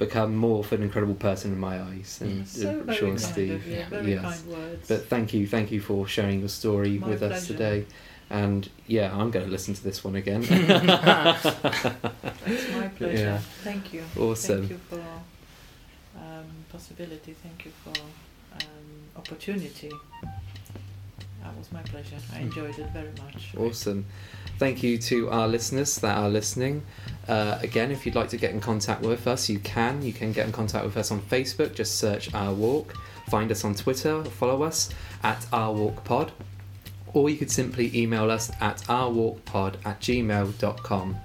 become 0.00 0.34
more 0.34 0.60
of 0.60 0.72
an 0.72 0.82
incredible 0.82 1.14
person 1.14 1.52
in 1.52 1.58
my 1.60 1.80
eyes, 1.80 2.18
and 2.20 2.48
so 2.48 2.68
I'm 2.70 2.86
very 2.86 2.98
sure 2.98 3.08
kind 3.08 3.20
Steve. 3.20 3.50
of 3.54 3.66
you. 3.66 3.74
yeah, 3.76 3.88
Very 3.88 4.10
yes. 4.12 4.22
kind 4.22 4.46
words. 4.48 4.88
But 4.88 5.06
thank 5.06 5.32
you, 5.34 5.46
thank 5.46 5.70
you 5.70 5.80
for 5.80 6.08
sharing 6.08 6.40
your 6.40 6.48
story 6.48 6.98
My 6.98 7.08
with 7.10 7.22
us 7.22 7.46
today. 7.46 7.84
And 8.30 8.68
yeah, 8.86 9.12
I'm 9.12 9.30
going 9.32 9.44
to 9.44 9.50
listen 9.50 9.74
to 9.74 9.82
this 9.82 10.04
one 10.04 10.14
again. 10.14 10.42
it's 10.48 10.54
my 12.74 12.88
pleasure. 12.96 13.22
Yeah. 13.24 13.38
Thank 13.64 13.92
you. 13.92 14.04
Awesome. 14.18 14.68
Thank 14.68 14.70
you 14.70 14.78
for 14.88 15.02
um, 16.16 16.44
possibility. 16.70 17.34
Thank 17.42 17.64
you 17.64 17.72
for 17.82 17.92
um, 18.54 18.60
opportunity. 19.16 19.90
That 21.42 21.56
was 21.58 21.72
my 21.72 21.82
pleasure. 21.82 22.16
I 22.34 22.38
Mm. 22.38 22.42
enjoyed 22.42 22.78
it 22.78 22.90
very 22.92 23.10
much. 23.24 23.54
Awesome. 23.58 24.04
Thank 24.58 24.82
you 24.82 24.98
to 24.98 25.30
our 25.30 25.48
listeners 25.48 25.96
that 25.96 26.16
are 26.16 26.28
listening. 26.28 26.82
Uh, 27.26 27.58
again, 27.62 27.90
if 27.90 28.04
you'd 28.06 28.14
like 28.14 28.28
to 28.28 28.36
get 28.36 28.52
in 28.52 28.60
contact 28.60 29.02
with 29.02 29.26
us, 29.26 29.48
you 29.48 29.58
can. 29.58 30.02
You 30.02 30.12
can 30.12 30.32
get 30.32 30.46
in 30.46 30.52
contact 30.52 30.84
with 30.84 30.96
us 30.96 31.10
on 31.10 31.20
Facebook. 31.22 31.74
Just 31.74 31.96
search 31.96 32.32
Our 32.34 32.52
Walk. 32.52 32.94
Find 33.30 33.50
us 33.50 33.64
on 33.64 33.74
Twitter. 33.74 34.22
Follow 34.24 34.62
us 34.62 34.90
at 35.24 35.46
Our 35.52 35.72
Walk 35.72 36.04
Pod. 36.04 36.30
Or 37.12 37.28
you 37.28 37.36
could 37.36 37.50
simply 37.50 37.90
email 37.96 38.30
us 38.30 38.50
at 38.60 38.78
ourwalkpod 38.82 39.74
at 39.84 40.00
gmail.com. 40.00 41.16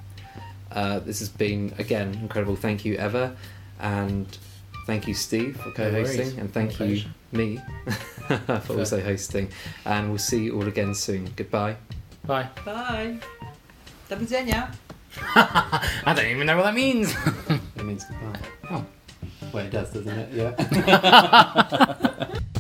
Uh, 0.72 1.00
this 1.00 1.20
has 1.20 1.30
been, 1.30 1.74
again, 1.78 2.16
incredible. 2.22 2.56
Thank 2.56 2.84
you, 2.86 2.94
Eva. 2.96 3.36
And 3.80 4.26
thank 4.88 5.08
you, 5.08 5.14
Steve, 5.14 5.58
for 5.58 5.72
co 5.72 5.92
hosting. 5.92 6.20
worries. 6.22 6.38
and 6.38 6.52
thank 6.54 6.80
My 6.80 6.86
you, 6.88 7.02
pleasure. 7.02 7.10
me, 7.32 7.60
for 8.66 8.80
also 8.80 9.00
hosting. 9.02 9.50
And 9.86 10.10
we'll 10.10 10.18
see 10.18 10.46
you 10.46 10.56
all 10.56 10.68
again 10.68 10.96
soon. 10.96 11.30
Goodbye. 11.36 11.76
Bye. 12.26 12.50
Bye. 12.66 13.18
Do 14.10 14.16
widzenia. 14.16 14.74
I 15.36 16.14
don't 16.16 16.26
even 16.26 16.48
know 16.48 16.58
what 16.58 16.64
that 16.64 16.74
means. 16.76 17.16
It 17.78 17.86
means 17.86 18.04
goodbye. 18.06 18.40
Oh. 18.72 18.86
Well, 19.54 19.66
it 19.66 19.70
does, 19.72 19.92
doesn't 19.94 20.18
it? 20.18 20.34
Yeah. 20.34 21.96